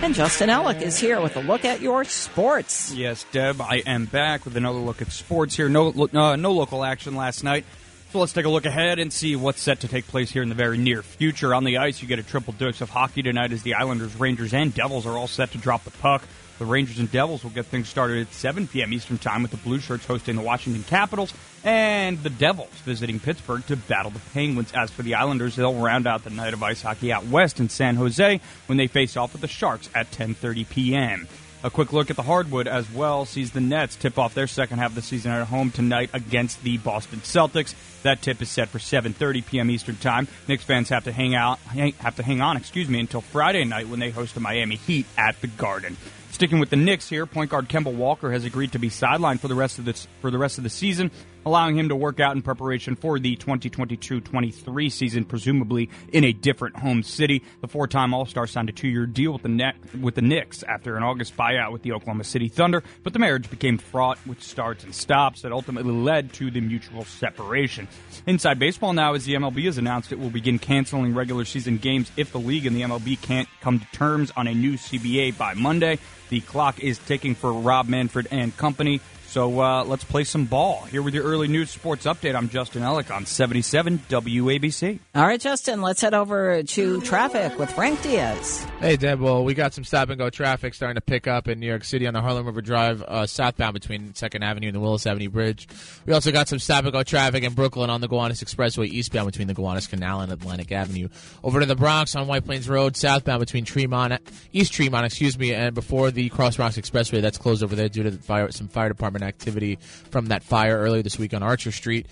And 0.00 0.14
Justin 0.14 0.48
Ellick 0.48 0.80
is 0.80 0.96
here 0.96 1.20
with 1.20 1.36
a 1.36 1.40
look 1.40 1.64
at 1.64 1.80
your 1.80 2.04
sports. 2.04 2.94
Yes, 2.94 3.26
Deb, 3.32 3.60
I 3.60 3.82
am 3.84 4.04
back 4.04 4.44
with 4.44 4.56
another 4.56 4.78
look 4.78 5.02
at 5.02 5.10
sports 5.10 5.56
here. 5.56 5.68
No, 5.68 5.88
uh, 5.88 6.36
no 6.36 6.52
local 6.52 6.84
action 6.84 7.16
last 7.16 7.42
night. 7.42 7.64
So 8.12 8.20
let's 8.20 8.32
take 8.32 8.46
a 8.46 8.48
look 8.48 8.64
ahead 8.64 9.00
and 9.00 9.12
see 9.12 9.34
what's 9.34 9.60
set 9.60 9.80
to 9.80 9.88
take 9.88 10.06
place 10.06 10.30
here 10.30 10.42
in 10.42 10.48
the 10.48 10.54
very 10.54 10.78
near 10.78 11.02
future. 11.02 11.52
On 11.52 11.64
the 11.64 11.78
ice, 11.78 12.00
you 12.00 12.06
get 12.06 12.20
a 12.20 12.22
triple 12.22 12.54
dose 12.54 12.80
of 12.80 12.90
hockey 12.90 13.22
tonight 13.22 13.52
as 13.52 13.64
the 13.64 13.74
Islanders, 13.74 14.14
Rangers, 14.14 14.54
and 14.54 14.72
Devils 14.72 15.04
are 15.04 15.18
all 15.18 15.26
set 15.26 15.50
to 15.50 15.58
drop 15.58 15.82
the 15.82 15.90
puck. 15.90 16.22
The 16.58 16.66
Rangers 16.66 16.98
and 16.98 17.10
Devils 17.10 17.44
will 17.44 17.50
get 17.50 17.66
things 17.66 17.88
started 17.88 18.26
at 18.26 18.32
7 18.32 18.66
p.m. 18.66 18.92
Eastern 18.92 19.16
Time 19.16 19.42
with 19.42 19.52
the 19.52 19.56
Blue 19.58 19.78
Shirts 19.78 20.04
hosting 20.04 20.34
the 20.34 20.42
Washington 20.42 20.82
Capitals 20.82 21.32
and 21.62 22.20
the 22.22 22.30
Devils 22.30 22.72
visiting 22.84 23.20
Pittsburgh 23.20 23.64
to 23.66 23.76
battle 23.76 24.10
the 24.10 24.20
Penguins. 24.34 24.72
As 24.72 24.90
for 24.90 25.02
the 25.02 25.14
Islanders, 25.14 25.54
they'll 25.54 25.74
round 25.74 26.08
out 26.08 26.24
the 26.24 26.30
night 26.30 26.54
of 26.54 26.62
ice 26.62 26.82
hockey 26.82 27.12
out 27.12 27.26
west 27.26 27.60
in 27.60 27.68
San 27.68 27.94
Jose 27.94 28.40
when 28.66 28.76
they 28.76 28.88
face 28.88 29.16
off 29.16 29.32
with 29.32 29.40
the 29.40 29.48
Sharks 29.48 29.88
at 29.94 30.10
10:30 30.10 30.68
p.m. 30.68 31.28
A 31.62 31.70
quick 31.70 31.92
look 31.92 32.08
at 32.08 32.14
the 32.14 32.22
hardwood 32.22 32.68
as 32.68 32.88
well 32.88 33.24
sees 33.24 33.50
the 33.50 33.60
Nets 33.60 33.96
tip 33.96 34.16
off 34.16 34.32
their 34.32 34.46
second 34.46 34.78
half 34.78 34.90
of 34.90 34.94
the 34.94 35.02
season 35.02 35.32
at 35.32 35.48
home 35.48 35.72
tonight 35.72 36.10
against 36.12 36.62
the 36.62 36.78
Boston 36.78 37.18
Celtics. 37.20 37.74
That 38.02 38.22
tip 38.22 38.40
is 38.42 38.48
set 38.48 38.68
for 38.68 38.78
7:30 38.78 39.46
p.m. 39.46 39.70
Eastern 39.70 39.96
Time. 39.96 40.26
Knicks 40.48 40.64
fans 40.64 40.88
have 40.88 41.04
to 41.04 41.12
hang 41.12 41.34
out, 41.36 41.58
have 41.58 42.16
to 42.16 42.22
hang 42.22 42.40
on, 42.40 42.56
excuse 42.56 42.88
me, 42.88 42.98
until 42.98 43.20
Friday 43.20 43.64
night 43.64 43.88
when 43.88 44.00
they 44.00 44.10
host 44.10 44.34
the 44.34 44.40
Miami 44.40 44.76
Heat 44.76 45.06
at 45.16 45.40
the 45.40 45.46
Garden. 45.48 45.96
Sticking 46.38 46.60
with 46.60 46.70
the 46.70 46.76
Knicks 46.76 47.08
here, 47.08 47.26
point 47.26 47.50
guard 47.50 47.68
Kemba 47.68 47.92
Walker 47.92 48.30
has 48.30 48.44
agreed 48.44 48.70
to 48.70 48.78
be 48.78 48.90
sidelined 48.90 49.40
for 49.40 49.48
the 49.48 49.56
rest 49.56 49.80
of 49.80 49.84
the 49.84 49.94
for 50.20 50.30
the 50.30 50.38
rest 50.38 50.56
of 50.56 50.62
the 50.62 50.70
season, 50.70 51.10
allowing 51.48 51.78
him 51.78 51.88
to 51.88 51.96
work 51.96 52.20
out 52.20 52.36
in 52.36 52.42
preparation 52.42 52.94
for 52.94 53.18
the 53.18 53.36
2022-23 53.36 54.92
season, 54.92 55.24
presumably 55.24 55.88
in 56.12 56.24
a 56.24 56.32
different 56.32 56.76
home 56.76 57.02
city. 57.02 57.42
The 57.62 57.68
four-time 57.68 58.12
All-Star 58.12 58.46
signed 58.46 58.68
a 58.68 58.72
two-year 58.72 59.06
deal 59.06 59.32
with 59.32 59.42
the 59.42 59.48
net 59.48 59.76
with 59.98 60.14
the 60.14 60.22
Knicks 60.22 60.62
after 60.62 60.96
an 60.96 61.02
August 61.02 61.36
buyout 61.36 61.72
with 61.72 61.82
the 61.82 61.92
Oklahoma 61.92 62.24
City 62.24 62.48
Thunder, 62.48 62.82
but 63.02 63.14
the 63.14 63.18
marriage 63.18 63.48
became 63.48 63.78
fraught 63.78 64.18
with 64.26 64.42
starts 64.42 64.84
and 64.84 64.94
stops 64.94 65.42
that 65.42 65.52
ultimately 65.52 65.92
led 65.92 66.32
to 66.34 66.50
the 66.50 66.60
mutual 66.60 67.04
separation. 67.04 67.88
Inside 68.26 68.58
baseball 68.58 68.92
now, 68.92 69.14
as 69.14 69.24
the 69.24 69.34
MLB 69.34 69.64
has 69.64 69.78
announced 69.78 70.12
it 70.12 70.18
will 70.18 70.30
begin 70.30 70.58
canceling 70.58 71.14
regular 71.14 71.46
season 71.46 71.78
games 71.78 72.12
if 72.16 72.30
the 72.32 72.38
league 72.38 72.66
and 72.66 72.76
the 72.76 72.82
MLB 72.82 73.20
can't 73.22 73.48
come 73.62 73.80
to 73.80 73.86
terms 73.92 74.30
on 74.36 74.46
a 74.46 74.54
new 74.54 74.74
CBA 74.74 75.38
by 75.38 75.54
Monday. 75.54 75.98
The 76.28 76.40
clock 76.40 76.80
is 76.80 76.98
ticking 76.98 77.34
for 77.34 77.52
Rob 77.52 77.88
Manfred 77.88 78.28
and 78.30 78.54
company. 78.56 79.00
So 79.28 79.60
uh, 79.60 79.84
let's 79.84 80.04
play 80.04 80.24
some 80.24 80.46
ball. 80.46 80.84
Here 80.90 81.02
with 81.02 81.12
your 81.12 81.24
early 81.24 81.48
news 81.48 81.70
sports 81.70 82.06
update, 82.06 82.34
I'm 82.34 82.48
Justin 82.48 82.82
Ellick 82.82 83.14
on 83.14 83.26
77 83.26 83.98
WABC. 84.08 85.00
All 85.14 85.26
right, 85.26 85.38
Justin, 85.38 85.82
let's 85.82 86.00
head 86.00 86.14
over 86.14 86.62
to 86.62 87.00
traffic 87.02 87.58
with 87.58 87.70
Frank 87.70 88.00
Diaz. 88.00 88.66
Hey, 88.80 88.96
Deb. 88.96 89.20
Well, 89.20 89.44
we 89.44 89.52
got 89.52 89.74
some 89.74 89.84
stop 89.84 90.08
and 90.08 90.18
go 90.18 90.30
traffic 90.30 90.72
starting 90.72 90.94
to 90.94 91.02
pick 91.02 91.26
up 91.26 91.46
in 91.46 91.60
New 91.60 91.66
York 91.66 91.84
City 91.84 92.06
on 92.06 92.14
the 92.14 92.22
Harlem 92.22 92.46
River 92.46 92.62
Drive 92.62 93.02
uh, 93.02 93.26
southbound 93.26 93.74
between 93.74 94.14
2nd 94.14 94.42
Avenue 94.42 94.68
and 94.68 94.74
the 94.74 94.80
Willis 94.80 95.06
Avenue 95.06 95.28
Bridge. 95.28 95.68
We 96.06 96.14
also 96.14 96.32
got 96.32 96.48
some 96.48 96.58
stop 96.58 96.84
and 96.84 96.92
go 96.94 97.02
traffic 97.02 97.44
in 97.44 97.52
Brooklyn 97.52 97.90
on 97.90 98.00
the 98.00 98.08
Gowanus 98.08 98.42
Expressway 98.42 98.86
eastbound 98.86 99.26
between 99.26 99.46
the 99.46 99.54
Gowanus 99.54 99.88
Canal 99.88 100.22
and 100.22 100.32
Atlantic 100.32 100.72
Avenue. 100.72 101.08
Over 101.44 101.60
to 101.60 101.66
the 101.66 101.76
Bronx 101.76 102.16
on 102.16 102.28
White 102.28 102.46
Plains 102.46 102.66
Road 102.66 102.96
southbound 102.96 103.40
between 103.40 103.66
Tremont, 103.66 104.22
East 104.54 104.72
Tremont, 104.72 105.04
excuse 105.04 105.38
me, 105.38 105.52
and 105.52 105.74
before 105.74 106.10
the 106.10 106.30
Cross 106.30 106.56
Bronx 106.56 106.78
Expressway. 106.78 107.20
That's 107.20 107.36
closed 107.36 107.62
over 107.62 107.76
there 107.76 107.90
due 107.90 108.04
to 108.04 108.10
the 108.10 108.22
fire, 108.22 108.50
some 108.52 108.68
fire 108.68 108.88
department 108.88 109.17
activity 109.22 109.78
from 110.10 110.26
that 110.26 110.42
fire 110.42 110.78
earlier 110.78 111.02
this 111.02 111.18
week 111.18 111.34
on 111.34 111.42
Archer 111.42 111.72
Street. 111.72 112.06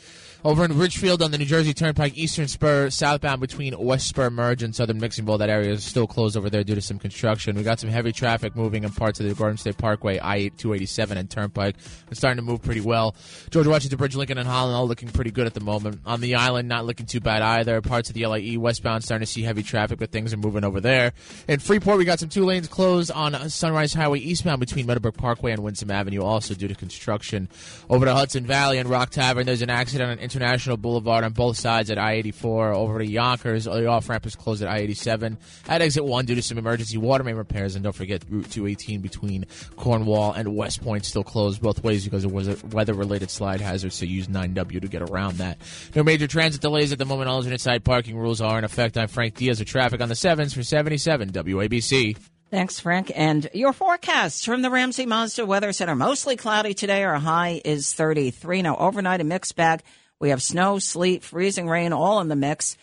Over 0.47 0.65
in 0.65 0.79
Ridgefield 0.79 1.23
on 1.23 1.33
the 1.33 1.39
New 1.39 1.45
Jersey 1.45 1.75
Turnpike 1.75 2.17
Eastern 2.17 2.47
Spur, 2.47 2.89
southbound 2.89 3.41
between 3.41 3.77
West 3.77 4.07
Spur 4.07 4.31
Merge 4.31 4.63
and 4.63 4.73
Southern 4.73 5.01
Mixing 5.01 5.25
Bowl, 5.25 5.39
that 5.39 5.51
area 5.51 5.73
is 5.73 5.83
still 5.83 6.07
closed 6.07 6.37
over 6.37 6.49
there 6.49 6.63
due 6.63 6.77
to 6.77 6.81
some 6.81 7.01
construction. 7.01 7.57
We 7.57 7.65
got 7.65 7.81
some 7.81 7.91
heavy 7.91 8.13
traffic 8.13 8.55
moving 8.55 8.85
in 8.85 8.93
parts 8.93 9.19
of 9.19 9.27
the 9.27 9.35
Garden 9.35 9.57
State 9.57 9.77
Parkway, 9.77 10.21
I 10.23 10.53
287 10.57 11.19
and 11.19 11.29
Turnpike. 11.29 11.75
It's 12.13 12.21
starting 12.21 12.37
to 12.37 12.43
move 12.43 12.63
pretty 12.63 12.81
well. 12.81 13.17
George 13.51 13.67
Washington 13.67 13.99
Bridge, 13.99 14.15
Lincoln, 14.15 14.39
and 14.39 14.47
Holland 14.47 14.77
all 14.77 14.87
looking 14.87 15.09
pretty 15.09 15.33
good 15.33 15.49
at 15.49 15.55
the 15.55 15.61
moment. 15.61 16.03
On 16.07 16.21
the 16.21 16.37
island, 16.37 16.69
not 16.69 16.87
looking 16.87 17.07
too 17.07 17.19
bad 17.19 17.43
either. 17.43 17.81
Parts 17.81 18.09
of 18.09 18.15
the 18.15 18.25
LIE 18.25 18.57
westbound 18.57 19.03
starting 19.03 19.27
to 19.27 19.33
see 19.33 19.43
heavy 19.43 19.65
traffic, 19.65 19.99
but 19.99 20.13
things 20.13 20.33
are 20.33 20.37
moving 20.37 20.63
over 20.63 20.81
there. 20.81 21.13
In 21.49 21.59
Freeport, 21.59 21.99
we 21.99 22.05
got 22.05 22.21
some 22.21 22.29
two 22.29 22.45
lanes 22.45 22.69
closed 22.69 23.11
on 23.11 23.51
Sunrise 23.51 23.95
Highway 23.95 24.21
eastbound 24.21 24.61
between 24.61 24.87
Meadowbrook 24.87 25.17
Parkway 25.17 25.51
and 25.51 25.65
Winsome 25.65 25.91
Avenue, 25.91 26.23
also 26.23 26.55
due 26.55 26.69
to 26.69 26.77
construction. 26.77 27.49
Over 27.91 28.05
to 28.05 28.15
Hudson 28.15 28.47
Valley 28.47 28.79
and 28.79 28.89
Rock 28.89 29.11
Tavern, 29.11 29.45
there's 29.45 29.63
an 29.63 29.71
accident 29.71 30.13
on 30.13 30.19
International 30.37 30.77
Boulevard 30.77 31.25
on 31.25 31.33
both 31.33 31.57
sides 31.59 31.91
at 31.91 31.99
I-84 31.99 32.75
over 32.75 32.99
to 32.99 33.07
Yonkers. 33.07 33.65
The 33.65 33.87
off-ramp 33.87 34.27
is 34.27 34.37
closed 34.37 34.63
at 34.63 34.69
I-87 34.69 35.37
at 35.69 35.83
exit 35.83 36.05
1 36.05 36.27
due 36.27 36.35
to 36.35 36.43
some 36.43 36.59
emergency 36.59 36.99
water 36.99 37.25
main 37.25 37.37
repairs. 37.37 37.75
And 37.75 37.83
don't 37.83 37.95
forget 37.95 38.25
Route 38.29 38.51
218 38.51 39.01
between 39.01 39.47
Cornwall 39.77 40.33
and 40.33 40.55
West 40.55 40.83
Point 40.83 41.05
still 41.05 41.25
closed 41.25 41.61
both 41.61 41.83
ways 41.83 42.05
because 42.05 42.25
it 42.25 42.31
was 42.31 42.49
a 42.49 42.57
weather-related 42.67 43.31
slide 43.31 43.61
hazard, 43.61 43.93
so 43.93 44.05
use 44.05 44.29
9W 44.29 44.81
to 44.81 44.89
get 44.89 45.03
around 45.03 45.39
that. 45.39 45.59
No 45.95 46.03
major 46.03 46.27
transit 46.27 46.61
delays 46.61 46.93
at 46.93 46.99
the 46.99 47.05
moment. 47.05 47.29
Alternate 47.31 47.61
side 47.61 47.85
parking 47.85 48.17
rules 48.17 48.41
are 48.41 48.59
in 48.59 48.65
effect. 48.65 48.97
I'm 48.97 49.09
Frank 49.09 49.35
Diaz 49.35 49.61
of 49.61 49.67
Traffic 49.67 50.01
on 50.01 50.09
the 50.09 50.15
7s 50.15 50.55
for 50.55 50.63
77 50.63 51.31
WABC. 51.31 52.17
Thanks, 52.49 52.79
Frank. 52.79 53.11
And 53.13 53.51
your 53.55 53.73
forecast 53.73 54.45
from 54.45 54.63
the 54.63 54.71
Ramsey 54.71 55.05
Mazda 55.05 55.45
Weather 55.45 55.73
Center. 55.73 55.97
Mostly 55.97 56.37
cloudy 56.37 56.75
today. 56.75 57.03
Our 57.03 57.19
high 57.19 57.61
is 57.65 57.93
33. 57.93 58.63
Now, 58.63 58.77
overnight, 58.77 59.21
a 59.21 59.25
mixed 59.25 59.57
bag. 59.57 59.83
We 60.19 60.31
have 60.31 60.43
snow, 60.43 60.79
sleet, 60.79 61.23
freezing 61.23 61.69
rain, 61.69 61.93
all 61.93 62.21
in 62.21 62.29
the 62.29 62.37
mix. 62.37 62.77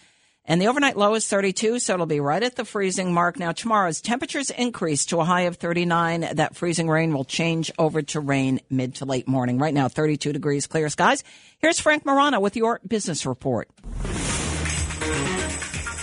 And 0.45 0.61
the 0.61 0.67
overnight 0.67 0.97
low 0.97 1.13
is 1.13 1.25
32, 1.25 1.79
so 1.79 1.93
it'll 1.93 2.05
be 2.05 2.19
right 2.19 2.43
at 2.43 2.57
the 2.57 2.65
freezing 2.65 3.13
mark. 3.13 3.39
Now, 3.39 3.53
tomorrow's 3.53 4.01
temperatures 4.01 4.49
increase 4.49 5.05
to 5.05 5.21
a 5.21 5.23
high 5.23 5.41
of 5.41 5.55
39. 5.55 6.35
That 6.35 6.55
freezing 6.55 6.89
rain 6.89 7.13
will 7.13 7.23
change 7.23 7.71
over 7.79 8.01
to 8.01 8.19
rain 8.19 8.59
mid 8.69 8.95
to 8.95 9.05
late 9.05 9.27
morning. 9.27 9.57
Right 9.57 9.73
now, 9.73 9.87
32 9.87 10.33
degrees, 10.33 10.67
clear 10.67 10.89
skies. 10.89 11.23
Here's 11.59 11.79
Frank 11.79 12.05
Morano 12.05 12.41
with 12.41 12.57
your 12.57 12.81
business 12.85 13.25
report. 13.25 13.69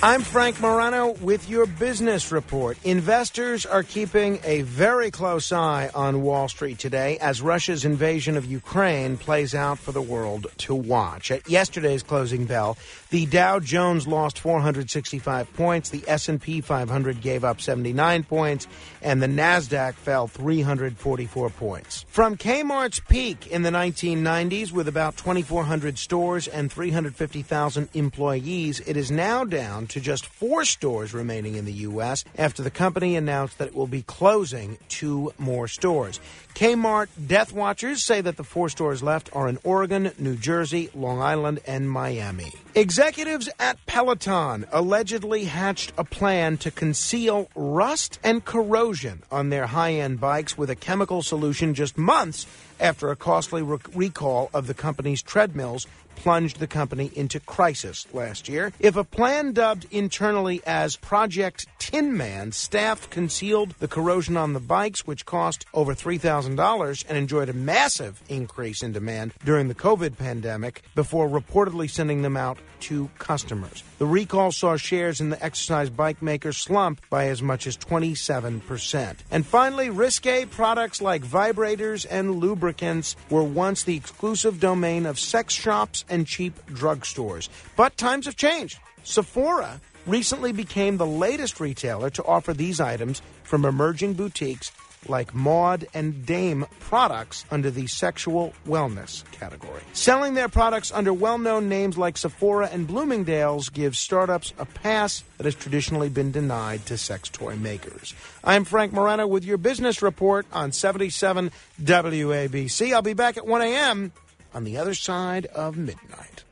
I'm 0.02 0.22
Frank 0.22 0.58
Morano 0.62 1.10
with 1.20 1.50
your 1.50 1.66
business 1.66 2.32
report. 2.32 2.78
Investors 2.84 3.66
are 3.66 3.82
keeping 3.82 4.40
a 4.44 4.62
very 4.62 5.10
close 5.10 5.52
eye 5.52 5.90
on 5.94 6.22
Wall 6.22 6.48
Street 6.48 6.78
today 6.78 7.18
as 7.18 7.42
Russia's 7.42 7.84
invasion 7.84 8.38
of 8.38 8.46
Ukraine 8.46 9.18
plays 9.18 9.54
out 9.54 9.78
for 9.78 9.92
the 9.92 10.00
world 10.00 10.46
to 10.56 10.74
watch. 10.74 11.30
At 11.30 11.50
yesterday's 11.50 12.02
closing 12.02 12.46
bell, 12.46 12.78
the 13.10 13.26
Dow 13.26 13.60
Jones 13.60 14.08
lost 14.08 14.38
465 14.38 15.52
points, 15.52 15.90
the 15.90 16.02
S&P 16.08 16.62
500 16.62 17.20
gave 17.20 17.44
up 17.44 17.60
79 17.60 18.22
points, 18.22 18.68
and 19.02 19.20
the 19.20 19.26
Nasdaq 19.26 19.92
fell 19.96 20.26
344 20.26 21.50
points. 21.50 22.06
From 22.08 22.38
Kmart's 22.38 23.00
peak 23.00 23.48
in 23.48 23.64
the 23.64 23.70
1990s 23.70 24.72
with 24.72 24.88
about 24.88 25.18
2400 25.18 25.98
stores 25.98 26.48
and 26.48 26.72
350,000 26.72 27.90
employees, 27.92 28.80
it 28.80 28.96
is 28.96 29.10
now 29.10 29.44
down 29.44 29.88
to 29.90 30.00
just 30.00 30.26
four 30.26 30.64
stores 30.64 31.12
remaining 31.14 31.54
in 31.54 31.64
the 31.64 31.72
U.S. 31.72 32.24
after 32.36 32.62
the 32.62 32.70
company 32.70 33.16
announced 33.16 33.58
that 33.58 33.68
it 33.68 33.74
will 33.74 33.86
be 33.86 34.02
closing 34.02 34.78
two 34.88 35.32
more 35.38 35.68
stores. 35.68 36.20
Kmart 36.54 37.08
Death 37.26 37.52
Watchers 37.52 38.04
say 38.04 38.20
that 38.20 38.36
the 38.36 38.44
four 38.44 38.68
stores 38.68 39.02
left 39.02 39.30
are 39.32 39.48
in 39.48 39.58
Oregon, 39.64 40.12
New 40.18 40.36
Jersey, 40.36 40.90
Long 40.94 41.20
Island, 41.20 41.60
and 41.66 41.90
Miami. 41.90 42.52
Executives 42.74 43.48
at 43.58 43.84
Peloton 43.86 44.66
allegedly 44.72 45.44
hatched 45.44 45.92
a 45.98 46.04
plan 46.04 46.56
to 46.58 46.70
conceal 46.70 47.48
rust 47.54 48.18
and 48.22 48.44
corrosion 48.44 49.22
on 49.30 49.50
their 49.50 49.66
high 49.66 49.94
end 49.94 50.20
bikes 50.20 50.56
with 50.56 50.70
a 50.70 50.76
chemical 50.76 51.22
solution 51.22 51.74
just 51.74 51.98
months 51.98 52.46
after 52.80 53.10
a 53.10 53.16
costly 53.16 53.62
recall 53.62 54.50
of 54.54 54.66
the 54.66 54.74
company's 54.74 55.22
treadmills 55.22 55.86
plunged 56.16 56.58
the 56.58 56.66
company 56.66 57.10
into 57.14 57.40
crisis 57.40 58.06
last 58.12 58.48
year. 58.48 58.72
If 58.78 58.96
a 58.96 59.04
plan 59.04 59.52
dubbed 59.52 59.86
internally 59.90 60.60
as 60.66 60.96
Project 60.96 61.66
Tin 61.78 62.14
Man, 62.16 62.52
staff 62.52 63.08
concealed 63.08 63.70
the 63.78 63.88
corrosion 63.88 64.36
on 64.36 64.52
the 64.52 64.60
bikes, 64.60 65.06
which 65.06 65.24
cost 65.24 65.64
over 65.72 65.94
$3,000 65.94 67.04
and 67.08 67.16
enjoyed 67.16 67.48
a 67.48 67.54
massive 67.54 68.22
increase 68.28 68.82
in 68.82 68.92
demand 68.92 69.32
during 69.44 69.68
the 69.68 69.74
COVID 69.74 70.18
pandemic 70.18 70.82
before 70.94 71.26
reportedly 71.28 71.88
sending 71.88 72.20
them 72.20 72.36
out 72.36 72.58
to 72.80 73.10
customers. 73.18 73.82
The 73.98 74.06
recall 74.06 74.52
saw 74.52 74.76
shares 74.76 75.20
in 75.20 75.30
the 75.30 75.42
exercise 75.44 75.90
bike 75.90 76.22
maker 76.22 76.52
slump 76.52 77.00
by 77.10 77.28
as 77.28 77.42
much 77.42 77.66
as 77.66 77.76
27%. 77.76 79.16
And 79.30 79.46
finally, 79.46 79.90
risque 79.90 80.46
products 80.46 81.00
like 81.00 81.22
vibrators 81.22 82.06
and 82.08 82.36
lubricants 82.36 83.16
were 83.28 83.44
once 83.44 83.84
the 83.84 83.96
exclusive 83.96 84.60
domain 84.60 85.06
of 85.06 85.18
sex 85.18 85.54
shops 85.54 86.04
and 86.08 86.26
cheap 86.26 86.54
drugstores. 86.66 87.48
But 87.76 87.96
times 87.96 88.26
have 88.26 88.36
changed. 88.36 88.78
Sephora 89.02 89.80
recently 90.06 90.52
became 90.52 90.96
the 90.96 91.06
latest 91.06 91.60
retailer 91.60 92.10
to 92.10 92.24
offer 92.24 92.52
these 92.52 92.80
items 92.80 93.22
from 93.42 93.64
emerging 93.64 94.14
boutiques 94.14 94.72
like 95.08 95.34
Maude 95.34 95.86
and 95.94 96.26
Dame 96.26 96.66
products 96.80 97.44
under 97.50 97.70
the 97.70 97.86
sexual 97.86 98.52
wellness 98.66 99.30
category. 99.32 99.82
Selling 99.92 100.34
their 100.34 100.48
products 100.48 100.92
under 100.92 101.12
well 101.12 101.38
known 101.38 101.68
names 101.68 101.96
like 101.96 102.16
Sephora 102.16 102.68
and 102.72 102.86
Bloomingdale's 102.86 103.68
gives 103.68 103.98
startups 103.98 104.52
a 104.58 104.66
pass 104.66 105.24
that 105.38 105.44
has 105.44 105.54
traditionally 105.54 106.08
been 106.08 106.32
denied 106.32 106.84
to 106.86 106.98
sex 106.98 107.28
toy 107.28 107.56
makers. 107.56 108.14
I'm 108.44 108.64
Frank 108.64 108.92
Morano 108.92 109.26
with 109.26 109.44
your 109.44 109.58
business 109.58 110.02
report 110.02 110.46
on 110.52 110.72
77 110.72 111.50
WABC. 111.82 112.92
I'll 112.92 113.02
be 113.02 113.14
back 113.14 113.36
at 113.36 113.46
1 113.46 113.62
a.m. 113.62 114.12
on 114.54 114.64
the 114.64 114.76
other 114.76 114.94
side 114.94 115.46
of 115.46 115.76
midnight. 115.76 116.44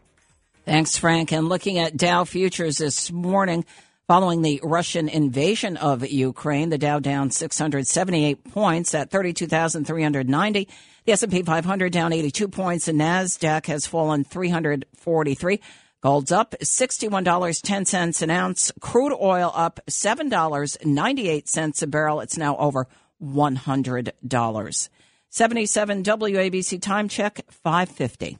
Thanks, 0.65 0.99
Frank. 0.99 1.33
And 1.33 1.49
looking 1.49 1.79
at 1.79 1.97
Dow 1.97 2.25
futures 2.25 2.77
this 2.77 3.11
morning, 3.11 3.65
Following 4.09 4.41
the 4.41 4.59
Russian 4.65 5.07
invasion 5.07 5.77
of 5.77 6.09
Ukraine, 6.09 6.71
the 6.71 6.79
Dow 6.79 6.99
down 6.99 7.31
678 7.31 8.43
points 8.55 8.95
at 8.95 9.11
32,390. 9.11 10.69
The 11.05 11.13
S&P 11.13 11.43
500 11.43 11.93
down 11.93 12.15
82 12.15 12.49
points. 12.49 12.87
The 12.87 12.93
Nasdaq 12.93 13.67
has 13.67 13.85
fallen 13.85 14.25
343. 14.25 15.61
Gold's 16.01 16.33
up 16.33 16.55
$61.10 16.63 18.23
an 18.23 18.31
ounce. 18.31 18.73
Crude 18.81 19.13
oil 19.13 19.53
up 19.55 19.81
$7.98 19.91 21.83
a 21.83 21.87
barrel. 21.87 22.21
It's 22.21 22.39
now 22.39 22.57
over 22.57 22.89
$100. 23.23 24.89
77 25.29 26.03
WABC 26.03 26.81
time 26.81 27.09
check 27.09 27.43
550. 27.51 28.39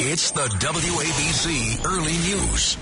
It's 0.00 0.32
the 0.32 0.48
WABC 0.58 1.84
Early 1.84 2.14
News. 2.14 2.76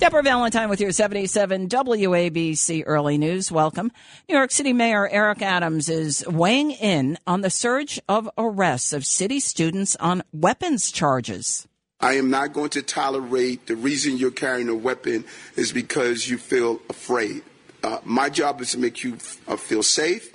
Deborah 0.00 0.22
Valentine 0.22 0.70
with 0.70 0.80
your 0.80 0.92
77 0.92 1.68
WABC 1.68 2.84
Early 2.86 3.18
News. 3.18 3.52
Welcome. 3.52 3.92
New 4.30 4.34
York 4.34 4.50
City 4.50 4.72
Mayor 4.72 5.06
Eric 5.06 5.42
Adams 5.42 5.90
is 5.90 6.26
weighing 6.26 6.70
in 6.70 7.18
on 7.26 7.42
the 7.42 7.50
surge 7.50 8.00
of 8.08 8.26
arrests 8.38 8.94
of 8.94 9.04
city 9.04 9.40
students 9.40 9.96
on 9.96 10.22
weapons 10.32 10.90
charges. 10.90 11.68
I 12.00 12.14
am 12.14 12.30
not 12.30 12.54
going 12.54 12.70
to 12.70 12.82
tolerate 12.82 13.66
the 13.66 13.76
reason 13.76 14.16
you're 14.16 14.30
carrying 14.30 14.70
a 14.70 14.74
weapon 14.74 15.26
is 15.54 15.70
because 15.70 16.26
you 16.26 16.38
feel 16.38 16.80
afraid. 16.88 17.42
Uh, 17.84 17.98
my 18.02 18.30
job 18.30 18.62
is 18.62 18.70
to 18.70 18.78
make 18.78 19.04
you 19.04 19.18
uh, 19.46 19.56
feel 19.56 19.82
safe, 19.82 20.32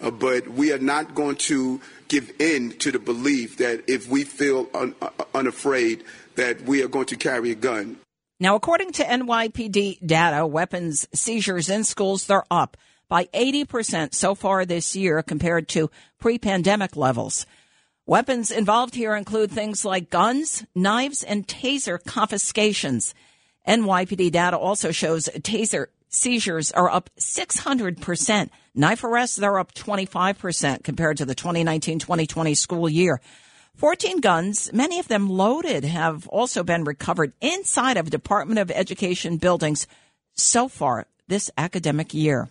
uh, 0.00 0.10
but 0.10 0.48
we 0.48 0.72
are 0.72 0.78
not 0.78 1.14
going 1.14 1.36
to 1.36 1.80
give 2.08 2.32
in 2.40 2.76
to 2.78 2.90
the 2.90 2.98
belief 2.98 3.58
that 3.58 3.84
if 3.86 4.08
we 4.08 4.24
feel 4.24 4.68
un- 4.74 4.96
uh, 5.00 5.10
unafraid, 5.36 6.02
that 6.34 6.62
we 6.62 6.82
are 6.82 6.88
going 6.88 7.06
to 7.06 7.16
carry 7.16 7.52
a 7.52 7.54
gun. 7.54 7.96
Now, 8.40 8.56
according 8.56 8.92
to 8.92 9.04
NYPD 9.04 10.04
data, 10.04 10.46
weapons 10.46 11.06
seizures 11.14 11.68
in 11.68 11.84
schools, 11.84 12.26
they're 12.26 12.44
up 12.50 12.76
by 13.08 13.26
80% 13.26 14.12
so 14.14 14.34
far 14.34 14.64
this 14.64 14.96
year 14.96 15.22
compared 15.22 15.68
to 15.68 15.90
pre-pandemic 16.18 16.96
levels. 16.96 17.46
Weapons 18.06 18.50
involved 18.50 18.96
here 18.96 19.14
include 19.14 19.50
things 19.50 19.84
like 19.84 20.10
guns, 20.10 20.64
knives, 20.74 21.22
and 21.22 21.46
taser 21.46 22.04
confiscations. 22.04 23.14
NYPD 23.68 24.32
data 24.32 24.58
also 24.58 24.90
shows 24.90 25.28
taser 25.38 25.86
seizures 26.08 26.70
are 26.72 26.90
up 26.90 27.10
600%. 27.18 28.50
Knife 28.74 29.04
arrests, 29.04 29.36
they're 29.36 29.58
up 29.58 29.74
25% 29.74 30.82
compared 30.82 31.16
to 31.18 31.24
the 31.24 31.34
2019-2020 31.34 32.56
school 32.56 32.88
year. 32.88 33.20
14 33.76 34.20
guns, 34.20 34.72
many 34.72 35.00
of 35.00 35.08
them 35.08 35.28
loaded, 35.28 35.84
have 35.84 36.28
also 36.28 36.62
been 36.62 36.84
recovered 36.84 37.32
inside 37.40 37.96
of 37.96 38.08
Department 38.08 38.60
of 38.60 38.70
Education 38.70 39.36
buildings 39.36 39.86
so 40.34 40.68
far 40.68 41.06
this 41.26 41.50
academic 41.58 42.14
year. 42.14 42.48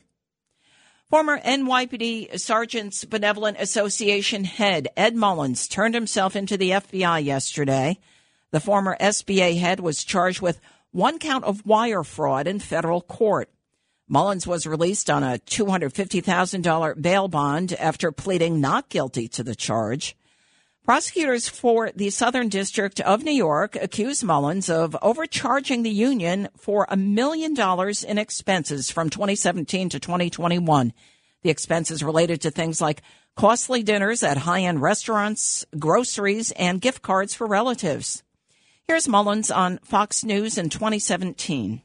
Former 1.09 1.39
NYPD 1.39 2.39
Sergeants 2.39 3.05
Benevolent 3.05 3.57
Association 3.59 4.43
head 4.43 4.87
Ed 4.97 5.15
Mullins 5.15 5.67
turned 5.67 5.93
himself 5.93 6.35
into 6.35 6.57
the 6.57 6.71
FBI 6.71 7.23
yesterday. 7.23 7.99
The 8.51 8.59
former 8.59 8.97
SBA 8.99 9.59
head 9.59 9.79
was 9.79 10.03
charged 10.03 10.41
with 10.41 10.59
one 10.91 11.19
count 11.19 11.45
of 11.45 11.65
wire 11.65 12.03
fraud 12.03 12.47
in 12.47 12.59
federal 12.59 13.01
court. 13.01 13.49
Mullins 14.07 14.45
was 14.45 14.67
released 14.67 15.09
on 15.09 15.23
a 15.23 15.37
$250,000 15.37 17.01
bail 17.01 17.27
bond 17.27 17.73
after 17.73 18.11
pleading 18.11 18.59
not 18.59 18.89
guilty 18.89 19.27
to 19.29 19.43
the 19.43 19.55
charge. 19.55 20.15
Prosecutors 20.85 21.47
for 21.47 21.91
the 21.95 22.09
Southern 22.09 22.49
District 22.49 22.99
of 22.99 23.23
New 23.23 23.31
York 23.31 23.77
accuse 23.77 24.21
Mullins 24.21 24.69
of 24.69 24.97
overcharging 25.01 25.81
the 25.81 25.89
union 25.89 26.49
for 26.57 26.85
a 26.89 26.97
million 26.97 27.53
dollars 27.53 28.03
in 28.03 28.17
expenses 28.17 28.91
from 28.91 29.09
2017 29.09 29.87
to 29.87 29.99
2021. 30.01 30.91
The 31.41 31.49
expenses 31.49 32.03
related 32.03 32.41
to 32.41 32.51
things 32.51 32.81
like 32.81 33.01
costly 33.37 33.81
dinners 33.81 34.23
at 34.23 34.39
high 34.39 34.63
end 34.63 34.81
restaurants, 34.81 35.65
groceries, 35.79 36.51
and 36.51 36.81
gift 36.81 37.01
cards 37.01 37.33
for 37.33 37.47
relatives. 37.47 38.21
Here's 38.85 39.07
Mullins 39.07 39.51
on 39.51 39.77
Fox 39.85 40.25
News 40.25 40.57
in 40.57 40.67
2017. 40.67 41.81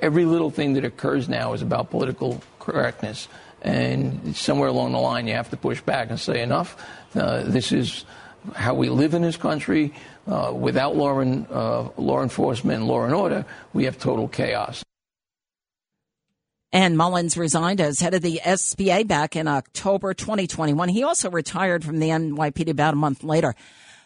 Every 0.00 0.24
little 0.24 0.50
thing 0.50 0.72
that 0.72 0.86
occurs 0.86 1.28
now 1.28 1.52
is 1.52 1.60
about 1.60 1.90
political 1.90 2.42
correctness. 2.58 3.28
And 3.62 4.36
somewhere 4.36 4.68
along 4.68 4.92
the 4.92 4.98
line, 4.98 5.26
you 5.28 5.34
have 5.34 5.50
to 5.50 5.56
push 5.56 5.80
back 5.80 6.10
and 6.10 6.18
say, 6.18 6.42
enough. 6.42 6.76
Uh, 7.14 7.44
this 7.44 7.70
is 7.72 8.04
how 8.54 8.74
we 8.74 8.88
live 8.88 9.14
in 9.14 9.22
this 9.22 9.36
country. 9.36 9.94
Uh, 10.26 10.52
without 10.54 10.96
law, 10.96 11.18
and, 11.20 11.46
uh, 11.50 11.88
law 11.96 12.22
enforcement 12.22 12.80
and 12.80 12.88
law 12.88 13.04
and 13.04 13.14
order, 13.14 13.44
we 13.72 13.84
have 13.84 13.98
total 13.98 14.28
chaos. 14.28 14.84
And 16.72 16.96
Mullins 16.96 17.36
resigned 17.36 17.80
as 17.80 18.00
head 18.00 18.14
of 18.14 18.22
the 18.22 18.40
SBA 18.42 19.06
back 19.06 19.36
in 19.36 19.46
October 19.46 20.14
2021. 20.14 20.88
He 20.88 21.02
also 21.02 21.30
retired 21.30 21.84
from 21.84 21.98
the 21.98 22.08
NYPD 22.08 22.70
about 22.70 22.94
a 22.94 22.96
month 22.96 23.22
later. 23.22 23.54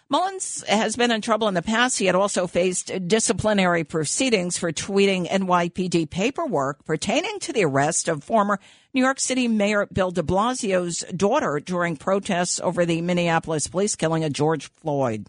Mullins 0.08 0.62
has 0.68 0.94
been 0.94 1.10
in 1.10 1.20
trouble 1.20 1.48
in 1.48 1.54
the 1.54 1.62
past. 1.62 1.98
He 1.98 2.06
had 2.06 2.14
also 2.14 2.46
faced 2.46 2.92
disciplinary 3.08 3.82
proceedings 3.82 4.56
for 4.56 4.70
tweeting 4.70 5.28
NYPD 5.28 6.08
paperwork 6.10 6.84
pertaining 6.84 7.40
to 7.40 7.52
the 7.52 7.64
arrest 7.64 8.06
of 8.08 8.22
former 8.22 8.60
New 8.94 9.02
York 9.02 9.18
City 9.18 9.48
Mayor 9.48 9.86
Bill 9.92 10.12
de 10.12 10.22
Blasio's 10.22 11.04
daughter 11.16 11.58
during 11.58 11.96
protests 11.96 12.60
over 12.60 12.86
the 12.86 13.00
Minneapolis 13.00 13.66
police 13.66 13.96
killing 13.96 14.22
of 14.22 14.32
George 14.32 14.70
Floyd. 14.70 15.26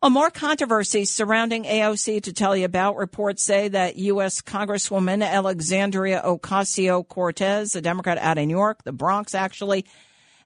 Well, 0.00 0.10
more 0.10 0.30
controversy 0.30 1.04
surrounding 1.04 1.64
AOC 1.64 2.22
to 2.22 2.32
tell 2.32 2.56
you 2.56 2.64
about. 2.64 2.96
Reports 2.96 3.42
say 3.42 3.68
that 3.68 3.96
U.S. 3.96 4.40
Congresswoman 4.40 5.22
Alexandria 5.22 6.22
Ocasio 6.24 7.06
Cortez, 7.06 7.74
a 7.74 7.82
Democrat 7.82 8.16
out 8.18 8.38
of 8.38 8.46
New 8.46 8.56
York, 8.56 8.84
the 8.84 8.92
Bronx 8.92 9.34
actually, 9.34 9.84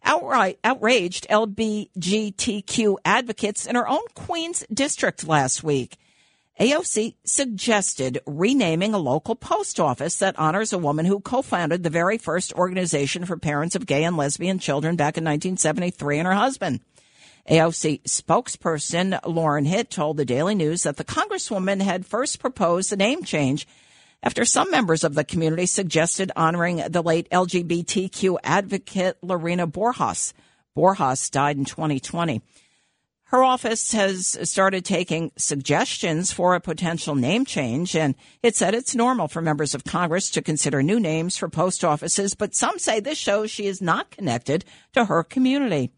outright 0.05 0.59
outraged 0.65 1.29
LGBTQ 1.29 2.97
advocates 3.05 3.67
in 3.67 3.75
her 3.75 3.89
own 3.89 4.03
Queens 4.15 4.65
district 4.73 5.27
last 5.27 5.63
week. 5.63 5.97
AOC 6.61 7.15
suggested 7.25 8.21
renaming 8.27 8.93
a 8.93 8.99
local 8.99 9.35
post 9.35 9.81
office 9.81 10.19
that 10.19 10.39
honors 10.39 10.75
a 10.75 10.79
woman 10.79 11.07
who 11.07 11.21
co-founded 11.21 11.83
the 11.83 11.89
very 11.89 12.19
first 12.19 12.53
organization 12.53 13.25
for 13.25 13.39
parents 13.39 13.75
of 13.75 13.87
gay 13.87 14.05
and 14.05 14.17
lesbian 14.17 14.59
children 14.59 14.95
back 14.95 15.17
in 15.17 15.25
1973 15.25 16.19
and 16.19 16.27
her 16.27 16.35
husband. 16.35 16.81
AOC 17.51 18.03
spokesperson 18.03 19.19
Lauren 19.27 19.65
Hitt 19.65 19.91
told 19.91 20.19
the 20.19 20.27
Daily 20.27 20.55
News 20.55 20.83
that 20.83 20.99
the 20.99 21.05
Congresswoman 21.05 21.81
had 21.81 22.05
first 22.05 22.39
proposed 22.39 22.91
the 22.91 22.97
name 22.97 23.25
change 23.25 23.67
after 24.23 24.45
some 24.45 24.71
members 24.71 25.05
of 25.05 25.15
the 25.15 25.25
community 25.25 25.67
suggested 25.67 26.31
honoring 26.37 26.83
the 26.89 27.03
late 27.03 27.29
LGBTQ 27.31 28.39
advocate 28.43 29.17
Lorena 29.23 29.67
Borjas. 29.67 30.33
Borjas 30.77 31.31
died 31.31 31.57
in 31.57 31.65
2020. 31.65 32.43
Her 33.31 33.45
office 33.45 33.93
has 33.93 34.37
started 34.43 34.85
taking 34.85 35.31
suggestions 35.37 36.33
for 36.33 36.57
a 36.57 36.61
potential 36.61 37.15
name 37.15 37.45
change, 37.45 37.95
and 37.95 38.17
it 38.43 38.57
said 38.57 38.75
it's 38.75 38.97
normal 38.97 39.29
for 39.29 39.41
members 39.41 39.73
of 39.73 39.85
Congress 39.85 40.31
to 40.31 40.43
consider 40.43 40.83
new 40.83 40.99
names 40.99 41.37
for 41.37 41.49
post 41.49 41.85
offices, 41.85 42.35
but 42.35 42.57
some 42.57 42.81
say 42.81 42.99
this 42.99 43.19
shows 43.19 43.49
she 43.49 43.67
is 43.67 43.81
not 43.81 44.11
connected 44.11 44.65
to 44.95 45.05
her 45.05 45.23
community. 45.23 45.93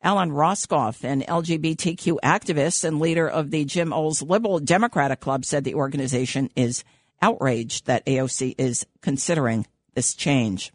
Allen 0.00 0.30
Roskoff, 0.30 1.02
an 1.02 1.22
LGBTQ 1.22 2.18
activist 2.22 2.84
and 2.84 3.00
leader 3.00 3.28
of 3.28 3.50
the 3.50 3.64
Jim 3.64 3.92
Owles 3.92 4.22
Liberal 4.22 4.60
Democratic 4.60 5.18
Club, 5.18 5.44
said 5.44 5.64
the 5.64 5.74
organization 5.74 6.50
is 6.54 6.84
outraged 7.22 7.86
that 7.86 8.06
AOC 8.06 8.54
is 8.58 8.86
considering 9.00 9.66
this 9.94 10.14
change. 10.14 10.72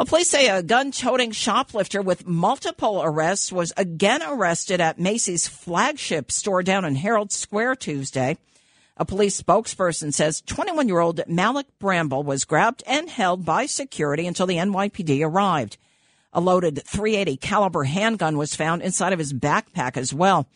A 0.00 0.04
police 0.04 0.28
say 0.28 0.48
a 0.48 0.62
gun 0.62 0.90
toting 0.90 1.30
shoplifter 1.30 2.02
with 2.02 2.26
multiple 2.26 3.00
arrests 3.02 3.52
was 3.52 3.72
again 3.76 4.22
arrested 4.22 4.80
at 4.80 4.98
Macy's 4.98 5.46
flagship 5.46 6.32
store 6.32 6.64
down 6.64 6.84
in 6.84 6.96
Herald 6.96 7.30
Square 7.30 7.76
Tuesday. 7.76 8.36
A 8.96 9.04
police 9.04 9.40
spokesperson 9.40 10.12
says 10.12 10.40
21 10.42 10.88
year 10.88 10.98
old 10.98 11.20
Malik 11.28 11.66
Bramble 11.78 12.24
was 12.24 12.44
grabbed 12.44 12.82
and 12.86 13.08
held 13.08 13.44
by 13.44 13.66
security 13.66 14.26
until 14.26 14.46
the 14.46 14.56
NYPD 14.56 15.24
arrived. 15.24 15.78
A 16.32 16.40
loaded 16.40 16.82
380 16.84 17.36
caliber 17.36 17.84
handgun 17.84 18.36
was 18.36 18.56
found 18.56 18.82
inside 18.82 19.12
of 19.12 19.20
his 19.20 19.32
backpack 19.32 19.96
as 19.96 20.12
well. 20.12 20.48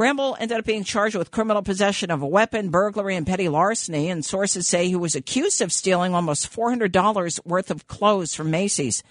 Bramble 0.00 0.34
ended 0.40 0.56
up 0.56 0.64
being 0.64 0.84
charged 0.84 1.14
with 1.14 1.30
criminal 1.30 1.60
possession 1.60 2.10
of 2.10 2.22
a 2.22 2.26
weapon, 2.26 2.70
burglary, 2.70 3.16
and 3.16 3.26
petty 3.26 3.50
larceny, 3.50 4.08
and 4.08 4.24
sources 4.24 4.66
say 4.66 4.88
he 4.88 4.96
was 4.96 5.14
accused 5.14 5.60
of 5.60 5.74
stealing 5.74 6.14
almost 6.14 6.50
$400 6.50 7.44
worth 7.44 7.70
of 7.70 7.86
clothes 7.86 8.34
from 8.34 8.50
Macy's. 8.50 9.02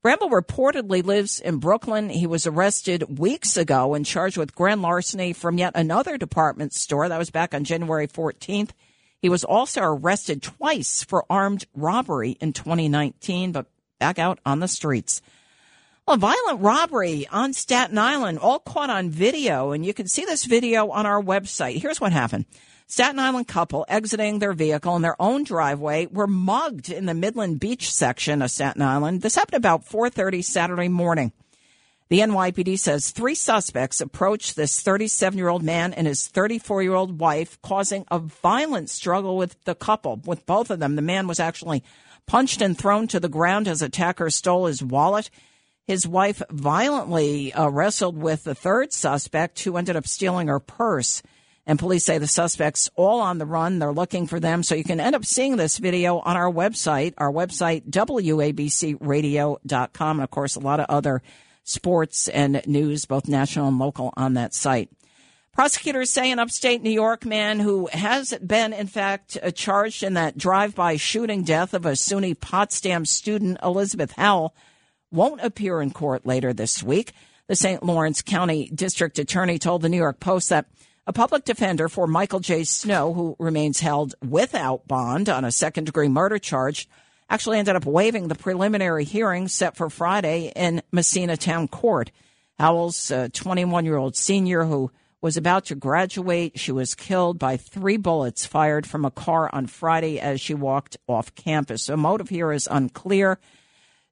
Bramble 0.00 0.30
reportedly 0.30 1.04
lives 1.04 1.40
in 1.40 1.56
Brooklyn. 1.56 2.08
He 2.08 2.28
was 2.28 2.46
arrested 2.46 3.18
weeks 3.18 3.56
ago 3.56 3.94
and 3.94 4.06
charged 4.06 4.36
with 4.36 4.54
grand 4.54 4.80
larceny 4.80 5.32
from 5.32 5.58
yet 5.58 5.72
another 5.74 6.16
department 6.16 6.72
store. 6.72 7.08
That 7.08 7.18
was 7.18 7.30
back 7.30 7.52
on 7.52 7.64
January 7.64 8.06
14th. 8.06 8.70
He 9.20 9.28
was 9.28 9.42
also 9.42 9.82
arrested 9.82 10.40
twice 10.40 11.02
for 11.02 11.26
armed 11.28 11.66
robbery 11.74 12.38
in 12.40 12.52
2019, 12.52 13.50
but 13.50 13.66
back 13.98 14.20
out 14.20 14.38
on 14.46 14.60
the 14.60 14.68
streets. 14.68 15.20
Well, 16.08 16.14
a 16.14 16.20
violent 16.20 16.62
robbery 16.62 17.26
on 17.30 17.52
Staten 17.52 17.98
Island, 17.98 18.38
all 18.38 18.60
caught 18.60 18.88
on 18.88 19.10
video, 19.10 19.72
and 19.72 19.84
you 19.84 19.92
can 19.92 20.08
see 20.08 20.24
this 20.24 20.46
video 20.46 20.88
on 20.88 21.04
our 21.04 21.22
website. 21.22 21.82
Here's 21.82 22.00
what 22.00 22.12
happened. 22.12 22.46
Staten 22.86 23.18
Island 23.18 23.46
couple 23.46 23.84
exiting 23.90 24.38
their 24.38 24.54
vehicle 24.54 24.96
in 24.96 25.02
their 25.02 25.20
own 25.20 25.44
driveway 25.44 26.06
were 26.06 26.26
mugged 26.26 26.88
in 26.88 27.04
the 27.04 27.12
Midland 27.12 27.60
Beach 27.60 27.92
section 27.92 28.40
of 28.40 28.50
Staten 28.50 28.80
Island. 28.80 29.20
This 29.20 29.34
happened 29.34 29.58
about 29.58 29.84
4:30 29.84 30.40
Saturday 30.40 30.88
morning. 30.88 31.30
The 32.08 32.20
NYPD 32.20 32.78
says 32.78 33.10
three 33.10 33.34
suspects 33.34 34.00
approached 34.00 34.56
this 34.56 34.82
37-year-old 34.82 35.62
man 35.62 35.92
and 35.92 36.06
his 36.06 36.26
34-year-old 36.26 37.20
wife, 37.20 37.60
causing 37.60 38.06
a 38.10 38.18
violent 38.18 38.88
struggle 38.88 39.36
with 39.36 39.62
the 39.64 39.74
couple. 39.74 40.22
With 40.24 40.46
both 40.46 40.70
of 40.70 40.78
them, 40.78 40.96
the 40.96 41.02
man 41.02 41.26
was 41.26 41.38
actually 41.38 41.84
punched 42.24 42.62
and 42.62 42.78
thrown 42.78 43.08
to 43.08 43.20
the 43.20 43.28
ground 43.28 43.68
as 43.68 43.82
attackers 43.82 44.36
stole 44.36 44.64
his 44.64 44.82
wallet. 44.82 45.28
His 45.88 46.06
wife 46.06 46.40
violently 46.50 47.52
uh, 47.54 47.70
wrestled 47.70 48.18
with 48.18 48.44
the 48.44 48.54
third 48.54 48.92
suspect 48.92 49.60
who 49.60 49.78
ended 49.78 49.96
up 49.96 50.06
stealing 50.06 50.48
her 50.48 50.60
purse. 50.60 51.22
And 51.66 51.78
police 51.78 52.04
say 52.04 52.18
the 52.18 52.26
suspects 52.26 52.90
all 52.94 53.20
on 53.20 53.38
the 53.38 53.46
run. 53.46 53.78
They're 53.78 53.90
looking 53.90 54.26
for 54.26 54.38
them. 54.38 54.62
So 54.62 54.74
you 54.74 54.84
can 54.84 55.00
end 55.00 55.16
up 55.16 55.24
seeing 55.24 55.56
this 55.56 55.78
video 55.78 56.18
on 56.18 56.36
our 56.36 56.52
website, 56.52 57.14
our 57.16 57.32
website, 57.32 57.88
WABCradio.com. 57.88 60.16
And 60.18 60.24
of 60.24 60.30
course, 60.30 60.56
a 60.56 60.60
lot 60.60 60.78
of 60.78 60.84
other 60.90 61.22
sports 61.64 62.28
and 62.28 62.60
news, 62.66 63.06
both 63.06 63.26
national 63.26 63.68
and 63.68 63.78
local 63.78 64.12
on 64.14 64.34
that 64.34 64.52
site. 64.52 64.90
Prosecutors 65.54 66.10
say 66.10 66.30
an 66.30 66.38
upstate 66.38 66.82
New 66.82 66.90
York 66.90 67.24
man 67.24 67.60
who 67.60 67.88
has 67.94 68.34
been, 68.44 68.74
in 68.74 68.88
fact, 68.88 69.38
uh, 69.42 69.50
charged 69.50 70.02
in 70.02 70.12
that 70.14 70.36
drive-by 70.36 70.96
shooting 70.96 71.44
death 71.44 71.72
of 71.72 71.86
a 71.86 71.92
SUNY 71.92 72.38
Potsdam 72.38 73.06
student, 73.06 73.56
Elizabeth 73.62 74.12
Howell, 74.12 74.54
won't 75.10 75.40
appear 75.40 75.80
in 75.80 75.90
court 75.90 76.26
later 76.26 76.52
this 76.52 76.82
week. 76.82 77.12
The 77.46 77.56
St. 77.56 77.82
Lawrence 77.82 78.22
County 78.22 78.70
District 78.74 79.18
Attorney 79.18 79.58
told 79.58 79.82
the 79.82 79.88
New 79.88 79.96
York 79.96 80.20
Post 80.20 80.50
that 80.50 80.66
a 81.06 81.12
public 81.12 81.44
defender 81.44 81.88
for 81.88 82.06
Michael 82.06 82.40
J. 82.40 82.64
Snow, 82.64 83.14
who 83.14 83.34
remains 83.38 83.80
held 83.80 84.14
without 84.22 84.86
bond 84.86 85.30
on 85.30 85.44
a 85.46 85.50
second 85.50 85.84
degree 85.84 86.08
murder 86.08 86.38
charge, 86.38 86.86
actually 87.30 87.58
ended 87.58 87.76
up 87.76 87.86
waiving 87.86 88.28
the 88.28 88.34
preliminary 88.34 89.04
hearing 89.04 89.48
set 89.48 89.76
for 89.76 89.88
Friday 89.88 90.52
in 90.54 90.82
Massena 90.92 91.38
Town 91.38 91.68
Court. 91.68 92.10
Howell's 92.58 93.10
uh, 93.10 93.28
21 93.32 93.86
year 93.86 93.96
old 93.96 94.16
senior 94.16 94.64
who 94.64 94.90
was 95.20 95.36
about 95.36 95.64
to 95.66 95.74
graduate. 95.74 96.58
She 96.58 96.72
was 96.72 96.94
killed 96.94 97.38
by 97.38 97.56
three 97.56 97.96
bullets 97.96 98.46
fired 98.46 98.86
from 98.86 99.04
a 99.04 99.10
car 99.10 99.48
on 99.52 99.66
Friday 99.66 100.20
as 100.20 100.40
she 100.40 100.54
walked 100.54 100.96
off 101.06 101.34
campus. 101.34 101.86
The 101.86 101.96
motive 101.96 102.28
here 102.28 102.52
is 102.52 102.68
unclear. 102.70 103.38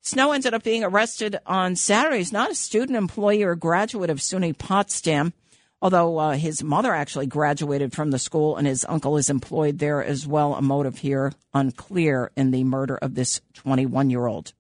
Snow 0.07 0.30
ended 0.30 0.54
up 0.54 0.62
being 0.62 0.84
arrested 0.84 1.40
on 1.46 1.74
Saturday. 1.74 2.18
He's 2.18 2.32
not 2.32 2.52
a 2.52 2.54
student, 2.54 2.96
employee, 2.96 3.42
or 3.42 3.57
graduate 3.57 4.09
of 4.09 4.18
SUNY 4.20 4.57
Potsdam, 4.57 5.32
although 5.82 6.16
uh, 6.18 6.36
his 6.36 6.62
mother 6.62 6.94
actually 6.94 7.26
graduated 7.26 7.92
from 7.92 8.12
the 8.12 8.18
school 8.20 8.57
and 8.57 8.68
his 8.68 8.86
uncle 8.88 9.16
is 9.16 9.28
employed 9.28 9.80
there 9.80 10.04
as 10.04 10.24
well. 10.24 10.54
A 10.54 10.62
motive 10.62 10.98
here 10.98 11.32
unclear 11.52 12.30
in 12.36 12.52
the 12.52 12.62
murder 12.62 12.94
of 12.94 13.16
this 13.16 13.40
21 13.54 14.09
year 14.09 14.26
old. 14.26 14.52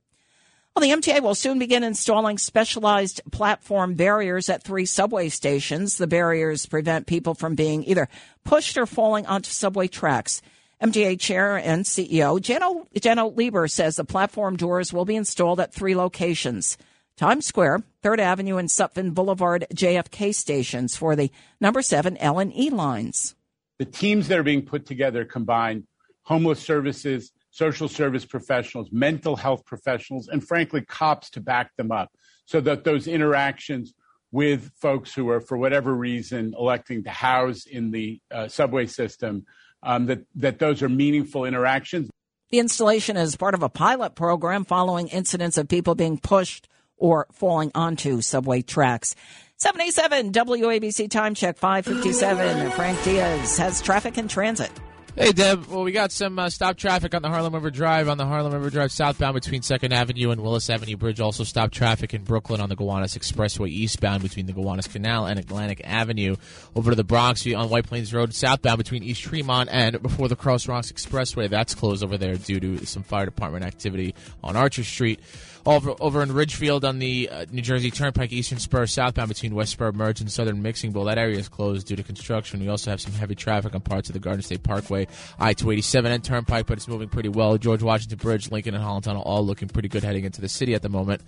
Well, 0.74 0.82
the 0.82 0.90
MTA 0.90 1.22
will 1.22 1.36
soon 1.36 1.60
begin 1.60 1.84
installing 1.84 2.38
specialized 2.38 3.20
platform 3.30 3.94
barriers 3.94 4.48
at 4.48 4.64
three 4.64 4.84
subway 4.84 5.28
stations. 5.28 5.96
The 5.96 6.08
barriers 6.08 6.66
prevent 6.66 7.06
people 7.06 7.34
from 7.34 7.54
being 7.54 7.84
either 7.84 8.08
pushed 8.42 8.76
or 8.76 8.84
falling 8.84 9.26
onto 9.26 9.50
subway 9.50 9.86
tracks. 9.86 10.42
MTA 10.82 11.18
Chair 11.18 11.56
and 11.56 11.86
CEO 11.86 12.38
Janno 12.38 13.36
Lieber 13.36 13.66
says 13.66 13.96
the 13.96 14.04
platform 14.04 14.56
doors 14.56 14.92
will 14.92 15.06
be 15.06 15.16
installed 15.16 15.58
at 15.58 15.72
three 15.72 15.96
locations. 15.96 16.76
Times 17.16 17.46
Square, 17.46 17.82
Third 18.02 18.20
Avenue, 18.20 18.58
and 18.58 18.68
Sutphin 18.68 19.14
Boulevard 19.14 19.66
JFK 19.72 20.34
stations 20.34 20.94
for 20.94 21.16
the 21.16 21.30
number 21.62 21.80
seven 21.80 22.18
L 22.18 22.38
and 22.38 22.54
E 22.54 22.68
lines. 22.68 23.34
The 23.78 23.86
teams 23.86 24.28
that 24.28 24.38
are 24.38 24.42
being 24.42 24.66
put 24.66 24.84
together 24.84 25.24
combine 25.24 25.86
homeless 26.24 26.60
services, 26.60 27.32
social 27.50 27.88
service 27.88 28.26
professionals, 28.26 28.90
mental 28.92 29.34
health 29.34 29.64
professionals, 29.64 30.28
and 30.28 30.46
frankly, 30.46 30.82
cops 30.82 31.30
to 31.30 31.40
back 31.40 31.74
them 31.76 31.90
up 31.90 32.10
so 32.44 32.60
that 32.60 32.84
those 32.84 33.06
interactions 33.06 33.94
with 34.30 34.70
folks 34.76 35.14
who 35.14 35.30
are, 35.30 35.40
for 35.40 35.56
whatever 35.56 35.94
reason, 35.94 36.54
electing 36.58 37.02
to 37.04 37.10
house 37.10 37.64
in 37.64 37.90
the 37.90 38.20
uh, 38.30 38.46
subway 38.46 38.84
system, 38.84 39.46
um, 39.82 40.06
that, 40.06 40.24
that 40.34 40.58
those 40.58 40.82
are 40.82 40.88
meaningful 40.88 41.44
interactions. 41.44 42.10
The 42.50 42.58
installation 42.60 43.16
is 43.16 43.36
part 43.36 43.54
of 43.54 43.62
a 43.62 43.68
pilot 43.68 44.14
program 44.14 44.64
following 44.64 45.08
incidents 45.08 45.58
of 45.58 45.68
people 45.68 45.94
being 45.94 46.18
pushed 46.18 46.68
or 46.96 47.26
falling 47.32 47.72
onto 47.74 48.20
subway 48.20 48.62
tracks. 48.62 49.14
77 49.58 50.32
WABC 50.32 51.10
time 51.10 51.34
check 51.34 51.56
557. 51.56 52.70
Frank 52.72 53.02
Diaz 53.02 53.56
has 53.58 53.82
traffic 53.82 54.16
and 54.16 54.28
transit. 54.28 54.70
Hey, 55.18 55.32
Deb. 55.32 55.64
Well, 55.68 55.82
we 55.82 55.92
got 55.92 56.12
some 56.12 56.38
uh, 56.38 56.50
stop 56.50 56.76
traffic 56.76 57.14
on 57.14 57.22
the 57.22 57.30
Harlem 57.30 57.54
River 57.54 57.70
Drive, 57.70 58.06
on 58.06 58.18
the 58.18 58.26
Harlem 58.26 58.52
River 58.52 58.68
Drive 58.68 58.92
southbound 58.92 59.32
between 59.32 59.62
2nd 59.62 59.90
Avenue 59.90 60.30
and 60.30 60.42
Willis 60.42 60.68
Avenue 60.68 60.98
Bridge. 60.98 61.20
Also, 61.20 61.42
stop 61.42 61.70
traffic 61.70 62.12
in 62.12 62.22
Brooklyn 62.22 62.60
on 62.60 62.68
the 62.68 62.76
Gowanus 62.76 63.16
Expressway 63.16 63.70
eastbound 63.70 64.22
between 64.22 64.44
the 64.44 64.52
Gowanus 64.52 64.86
Canal 64.86 65.24
and 65.24 65.38
Atlantic 65.38 65.80
Avenue. 65.84 66.36
Over 66.74 66.90
to 66.90 66.96
the 66.96 67.02
Bronx 67.02 67.46
on 67.46 67.70
White 67.70 67.86
Plains 67.86 68.12
Road 68.12 68.34
southbound 68.34 68.76
between 68.76 69.02
East 69.02 69.22
Tremont 69.22 69.70
and 69.72 70.02
before 70.02 70.28
the 70.28 70.36
Cross 70.36 70.66
Bronx 70.66 70.92
Expressway. 70.92 71.48
That's 71.48 71.74
closed 71.74 72.04
over 72.04 72.18
there 72.18 72.34
due 72.34 72.60
to 72.60 72.84
some 72.84 73.02
fire 73.02 73.24
department 73.24 73.64
activity 73.64 74.14
on 74.44 74.54
Archer 74.54 74.84
Street 74.84 75.20
over, 75.66 75.94
over 76.00 76.22
in 76.22 76.32
Ridgefield 76.32 76.84
on 76.84 76.98
the 76.98 77.28
uh, 77.30 77.46
New 77.50 77.62
Jersey 77.62 77.90
Turnpike 77.90 78.32
Eastern 78.32 78.58
Spur 78.58 78.86
southbound 78.86 79.28
between 79.28 79.54
West 79.54 79.72
Spur 79.72 79.90
Merge 79.92 80.20
and 80.20 80.30
Southern 80.30 80.62
Mixing 80.62 80.92
Bowl. 80.92 81.04
That 81.04 81.18
area 81.18 81.38
is 81.38 81.48
closed 81.48 81.88
due 81.88 81.96
to 81.96 82.02
construction. 82.02 82.60
We 82.60 82.68
also 82.68 82.90
have 82.90 83.00
some 83.00 83.12
heavy 83.12 83.34
traffic 83.34 83.74
on 83.74 83.80
parts 83.80 84.08
of 84.08 84.12
the 84.12 84.20
Garden 84.20 84.42
State 84.42 84.62
Parkway, 84.62 85.08
I 85.38 85.54
287 85.54 86.12
and 86.12 86.24
Turnpike, 86.24 86.66
but 86.66 86.78
it's 86.78 86.86
moving 86.86 87.08
pretty 87.08 87.28
well. 87.28 87.58
George 87.58 87.82
Washington 87.82 88.18
Bridge, 88.18 88.50
Lincoln, 88.50 88.74
and 88.74 88.82
Holland 88.82 89.04
Tunnel 89.04 89.22
all 89.22 89.44
looking 89.44 89.68
pretty 89.68 89.88
good 89.88 90.04
heading 90.04 90.24
into 90.24 90.40
the 90.40 90.48
city 90.48 90.74
at 90.74 90.82
the 90.82 90.88
moment. 90.88 91.22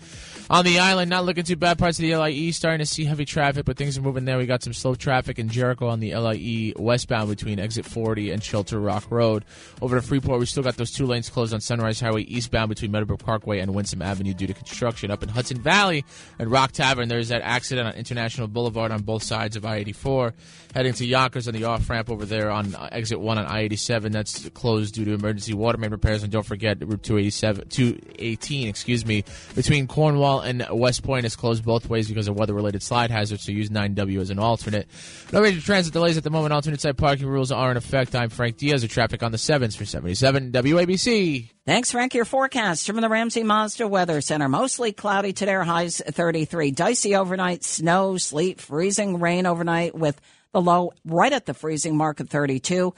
On 0.50 0.64
the 0.64 0.78
island, 0.78 1.10
not 1.10 1.24
looking 1.24 1.44
too 1.44 1.56
bad. 1.56 1.78
Parts 1.78 1.98
of 1.98 2.02
the 2.02 2.16
LIE 2.16 2.50
starting 2.50 2.78
to 2.78 2.86
see 2.86 3.04
heavy 3.04 3.24
traffic, 3.24 3.64
but 3.64 3.76
things 3.76 3.98
are 3.98 4.02
moving 4.02 4.24
there. 4.24 4.38
We 4.38 4.46
got 4.46 4.62
some 4.62 4.72
slow 4.72 4.94
traffic 4.94 5.38
in 5.38 5.48
Jericho 5.48 5.88
on 5.88 6.00
the 6.00 6.14
LIE 6.14 6.74
westbound 6.76 7.28
between 7.28 7.58
exit 7.58 7.84
40 7.84 8.30
and 8.30 8.42
Shelter 8.42 8.78
Rock 8.78 9.10
Road. 9.10 9.44
Over 9.82 9.96
to 9.96 10.02
Freeport, 10.06 10.38
we 10.38 10.46
still 10.46 10.62
got 10.62 10.76
those 10.76 10.92
two 10.92 11.06
lanes 11.06 11.28
closed 11.28 11.52
on 11.52 11.60
Sunrise 11.60 12.00
Highway 12.00 12.22
eastbound 12.22 12.68
between 12.68 12.92
Meadowbrook 12.92 13.20
Parkway 13.20 13.58
and 13.58 13.74
Winsome 13.74 14.02
Avenue 14.02 14.27
due 14.34 14.46
to 14.46 14.54
construction 14.54 15.10
up 15.10 15.22
in 15.22 15.28
Hudson 15.28 15.60
Valley 15.60 16.04
and 16.38 16.50
Rock 16.50 16.72
Tavern. 16.72 17.08
There's 17.08 17.28
that 17.28 17.42
accident 17.42 17.88
on 17.88 17.94
International 17.94 18.48
Boulevard 18.48 18.92
on 18.92 19.02
both 19.02 19.22
sides 19.22 19.56
of 19.56 19.64
I 19.64 19.76
84. 19.76 20.34
Heading 20.74 20.92
to 20.92 21.06
Yonkers 21.06 21.48
on 21.48 21.54
the 21.54 21.64
off 21.64 21.88
ramp 21.88 22.10
over 22.10 22.24
there 22.24 22.50
on 22.50 22.76
exit 22.92 23.20
1 23.20 23.38
on 23.38 23.46
I 23.46 23.60
87. 23.60 24.12
That's 24.12 24.48
closed 24.50 24.94
due 24.94 25.04
to 25.06 25.12
emergency 25.12 25.54
water 25.54 25.78
main 25.78 25.90
repairs. 25.90 26.22
And 26.22 26.30
don't 26.30 26.44
forget, 26.44 26.78
Route 26.80 27.02
287, 27.02 27.68
218, 27.68 28.68
excuse 28.68 29.06
me, 29.06 29.24
between 29.54 29.86
Cornwall 29.86 30.40
and 30.40 30.66
West 30.70 31.02
Point 31.02 31.24
is 31.24 31.36
closed 31.36 31.64
both 31.64 31.88
ways 31.88 32.08
because 32.08 32.28
of 32.28 32.36
weather 32.36 32.54
related 32.54 32.82
slide 32.82 33.10
hazards. 33.10 33.44
So 33.44 33.52
use 33.52 33.70
9W 33.70 34.20
as 34.20 34.30
an 34.30 34.38
alternate. 34.38 34.88
No 35.32 35.40
major 35.40 35.60
transit 35.60 35.92
delays 35.92 36.16
at 36.16 36.24
the 36.24 36.30
moment. 36.30 36.52
Alternate 36.52 36.80
side 36.80 36.98
parking 36.98 37.26
rules 37.26 37.50
are 37.50 37.70
in 37.70 37.76
effect. 37.76 38.14
I'm 38.14 38.30
Frank 38.30 38.58
Diaz 38.58 38.84
of 38.84 38.90
Traffic 38.90 39.22
on 39.22 39.32
the 39.32 39.38
7s 39.38 39.76
for 39.76 39.84
77 39.84 40.52
WABC. 40.52 41.50
Thanks, 41.68 41.92
Frank. 41.92 42.14
Your 42.14 42.24
forecast 42.24 42.86
from 42.86 42.96
the 43.02 43.10
Ramsey 43.10 43.42
Mazda 43.42 43.86
Weather 43.86 44.17
Center. 44.20 44.48
Mostly 44.48 44.92
cloudy 44.92 45.32
today, 45.32 45.54
highs 45.54 46.00
33. 46.06 46.70
Dicey 46.70 47.14
overnight, 47.14 47.64
snow, 47.64 48.16
sleet, 48.16 48.60
freezing 48.60 49.20
rain 49.20 49.46
overnight 49.46 49.94
with 49.94 50.20
the 50.52 50.60
low 50.60 50.92
right 51.04 51.32
at 51.32 51.46
the 51.46 51.54
freezing 51.54 51.96
mark 51.96 52.20
of 52.20 52.28
32. 52.28 52.94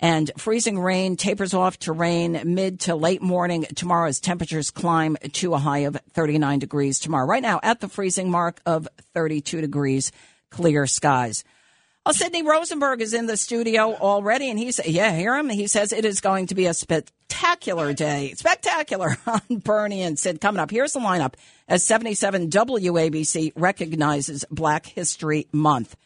And 0.00 0.30
freezing 0.36 0.78
rain 0.78 1.16
tapers 1.16 1.54
off 1.54 1.78
to 1.80 1.92
rain 1.92 2.40
mid 2.44 2.80
to 2.80 2.94
late 2.94 3.22
morning 3.22 3.64
tomorrow 3.74 4.08
as 4.08 4.20
temperatures 4.20 4.70
climb 4.70 5.16
to 5.32 5.54
a 5.54 5.58
high 5.58 5.80
of 5.80 5.96
39 6.12 6.58
degrees 6.58 6.98
tomorrow. 6.98 7.26
Right 7.26 7.42
now 7.42 7.60
at 7.62 7.80
the 7.80 7.88
freezing 7.88 8.30
mark 8.30 8.60
of 8.66 8.88
32 9.14 9.60
degrees, 9.60 10.12
clear 10.50 10.86
skies. 10.86 11.44
Oh, 12.06 12.12
Sidney 12.12 12.42
Rosenberg 12.42 13.00
is 13.00 13.14
in 13.14 13.24
the 13.24 13.36
studio 13.38 13.94
already, 13.94 14.50
and 14.50 14.58
he's 14.58 14.78
yeah, 14.84 15.16
hear 15.16 15.34
him. 15.36 15.48
He 15.48 15.66
says 15.66 15.90
it 15.90 16.04
is 16.04 16.20
going 16.20 16.48
to 16.48 16.54
be 16.54 16.66
a 16.66 16.74
spectacular 16.74 17.94
day, 17.94 18.34
spectacular 18.36 19.16
on 19.26 19.40
Bernie 19.48 20.02
and 20.02 20.18
Sid 20.18 20.38
coming 20.38 20.60
up. 20.60 20.70
Here's 20.70 20.92
the 20.92 21.00
lineup 21.00 21.32
as 21.66 21.82
77 21.82 22.50
WABC 22.50 23.52
recognizes 23.56 24.44
Black 24.50 24.84
History 24.84 25.46
Month. 25.50 25.96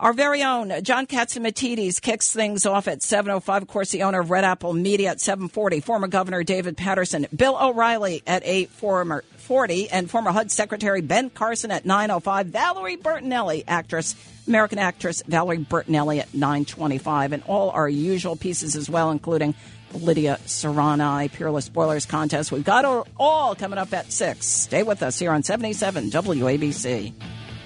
Our 0.00 0.14
very 0.14 0.42
own 0.42 0.72
John 0.82 1.06
Catsimatidis 1.06 2.00
kicks 2.00 2.32
things 2.32 2.64
off 2.64 2.88
at 2.88 3.00
7.05. 3.00 3.60
Of 3.60 3.68
course, 3.68 3.90
the 3.90 4.04
owner 4.04 4.20
of 4.20 4.30
Red 4.30 4.44
Apple 4.44 4.72
Media 4.72 5.10
at 5.10 5.18
7.40. 5.18 5.84
Former 5.84 6.08
Governor 6.08 6.42
David 6.42 6.78
Paterson. 6.78 7.26
Bill 7.36 7.54
O'Reilly 7.60 8.22
at 8.26 8.42
8.40. 8.42 9.88
And 9.92 10.10
former 10.10 10.32
HUD 10.32 10.50
Secretary 10.50 11.02
Ben 11.02 11.28
Carson 11.28 11.70
at 11.70 11.84
9.05. 11.84 12.46
Valerie 12.46 12.96
Bertinelli, 12.96 13.62
actress, 13.68 14.16
American 14.48 14.78
actress 14.78 15.22
Valerie 15.26 15.58
Bertinelli 15.58 16.18
at 16.18 16.32
9.25. 16.32 17.32
And 17.32 17.42
all 17.46 17.68
our 17.68 17.86
usual 17.86 18.36
pieces 18.36 18.76
as 18.76 18.88
well, 18.88 19.10
including 19.10 19.54
Lydia 19.92 20.38
Serrani, 20.46 21.30
Peerless 21.30 21.66
Spoilers 21.66 22.06
Contest. 22.06 22.50
We've 22.50 22.64
got 22.64 22.86
it 22.86 23.12
all 23.18 23.54
coming 23.54 23.78
up 23.78 23.92
at 23.92 24.10
6. 24.10 24.46
Stay 24.46 24.82
with 24.82 25.02
us 25.02 25.18
here 25.18 25.32
on 25.32 25.42
77 25.42 26.10
WABC. 26.10 27.12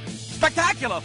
Spectacular! 0.09 1.01